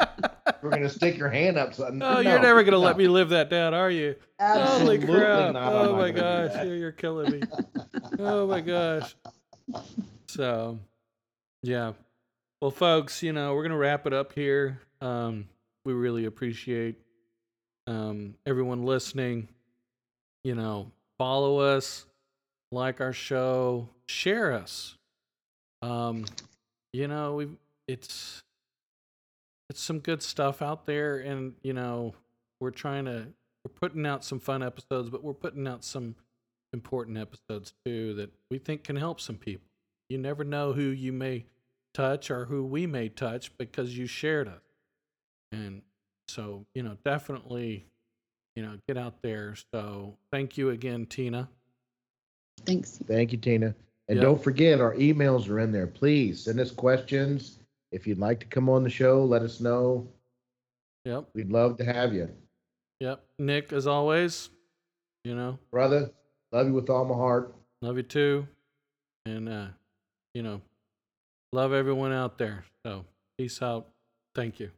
We're 0.63 0.71
going 0.71 0.83
to 0.83 0.89
stick 0.91 1.17
your 1.17 1.29
hand 1.29 1.57
up. 1.59 1.75
So, 1.75 1.87
Oh, 1.87 1.91
no, 1.91 2.21
you're 2.21 2.39
never 2.41 2.63
going 2.63 2.73
to 2.73 2.79
no. 2.79 2.81
let 2.81 2.97
me 2.99 3.09
live 3.09 3.31
that 3.31 3.49
down, 3.51 3.73
are 3.75 3.91
you? 3.91 4.17
Absolutely 4.39 5.07
Holy 5.07 5.19
crap. 5.21 5.53
not. 5.55 5.63
I'm 5.63 5.89
Oh 5.89 5.97
my 5.97 6.11
gosh. 6.11 6.53
You're, 6.65 6.77
you're 6.77 6.93
killing 6.93 7.31
me. 7.33 7.43
oh 8.19 8.47
my 8.47 8.61
gosh. 8.61 9.15
So, 10.27 10.79
yeah. 11.63 11.93
Well, 12.61 12.71
folks, 12.71 13.23
you 13.23 13.33
know, 13.33 13.55
we're 13.55 13.63
going 13.63 13.71
to 13.73 13.79
wrap 13.79 14.07
it 14.07 14.13
up 14.13 14.33
here. 14.35 14.81
Um, 15.01 15.49
we 15.85 15.93
really 15.95 16.27
appreciate 16.27 16.97
um, 17.87 18.35
everyone 18.47 18.85
listening. 18.85 19.49
You 20.45 20.55
know, 20.55 20.91
follow 21.19 21.59
us, 21.59 22.05
like 22.73 23.01
our 23.01 23.13
show, 23.13 23.89
share 24.11 24.53
us. 24.53 24.97
Um, 25.83 26.25
you 26.93 27.09
know, 27.09 27.35
we 27.35 27.49
it's 27.89 28.43
it's 29.71 29.81
some 29.81 30.01
good 30.01 30.23
stuff 30.23 30.63
out 30.63 30.87
there, 30.87 31.19
and 31.19 31.55
you 31.63 31.73
know, 31.73 32.15
we're 32.61 32.71
trying 32.71 33.05
to 33.07 33.29
we're 33.65 33.75
putting 33.81 34.07
out 34.07 34.25
some 34.25 34.41
fun 34.41 34.63
episodes, 34.63 35.11
but 35.11 35.23
we're 35.23 35.33
putting 35.33 35.67
out 35.67 35.85
some 35.85 36.17
important 36.73 37.19
episodes 37.19 37.73
too 37.85 38.15
that 38.15 38.31
we 38.51 38.59
think 38.59 38.85
can 38.85 38.97
help 38.97 39.21
some 39.21 39.37
people. 39.37 39.69
You 40.09 40.19
never 40.19 40.45
know 40.45 40.73
who 40.73 40.83
you 40.83 41.13
may 41.13 41.45
touch 41.95 42.31
or 42.31 42.45
who 42.45 42.65
we 42.65 42.87
may 42.87 43.09
touch 43.09 43.57
because 43.59 43.97
you 43.97 44.07
shared 44.07 44.49
us. 44.49 44.63
And 45.53 45.83
so, 46.29 46.65
you 46.75 46.83
know, 46.83 46.97
definitely, 47.05 47.87
you 48.55 48.63
know, 48.63 48.79
get 48.89 48.97
out 48.97 49.23
there. 49.23 49.55
So 49.75 50.17
thank 50.33 50.57
you 50.57 50.71
again, 50.71 51.07
Tina. 51.07 51.49
Thanks. 52.65 52.99
Thank 53.07 53.33
you, 53.33 53.39
Tina. 53.39 53.75
And 54.11 54.21
don't 54.21 54.43
forget, 54.43 54.81
our 54.81 54.95
emails 54.97 55.49
are 55.49 55.61
in 55.61 55.71
there. 55.71 55.87
Please 55.87 56.45
send 56.45 56.59
us 56.59 56.73
questions. 56.73 57.61
If 57.93 58.09
you'd 58.09 58.19
like 58.19 58.41
to 58.41 58.47
come 58.47 58.69
on 58.69 58.83
the 58.83 58.91
show, 58.91 59.25
let 59.25 59.43
us 59.43 59.61
know. 59.61 60.09
Yep. 61.05 61.29
We'd 61.33 61.51
love 61.51 61.77
to 61.79 61.85
have 61.85 62.13
you. 62.13 62.29
Yep. 62.99 63.25
Nick, 63.39 63.73
as 63.73 63.87
always, 63.87 64.51
you 65.25 65.37
know, 65.37 65.59
Brother, 65.71 66.11
love 66.51 66.67
you 66.67 66.75
with 66.75 66.91
all 66.91 67.05
my 67.05 67.15
heart. 67.15 67.55
love 67.83 67.97
you 67.97 68.03
too. 68.03 68.49
And, 69.27 69.49
uh, 69.49 69.67
you 70.35 70.43
know, 70.43 70.61
love 71.53 71.73
everyone 71.73 72.13
out 72.13 72.37
there. 72.37 72.65
So 72.85 73.05
peace 73.39 73.63
out. 73.63 73.89
Thank 74.35 74.59
you. 74.59 74.71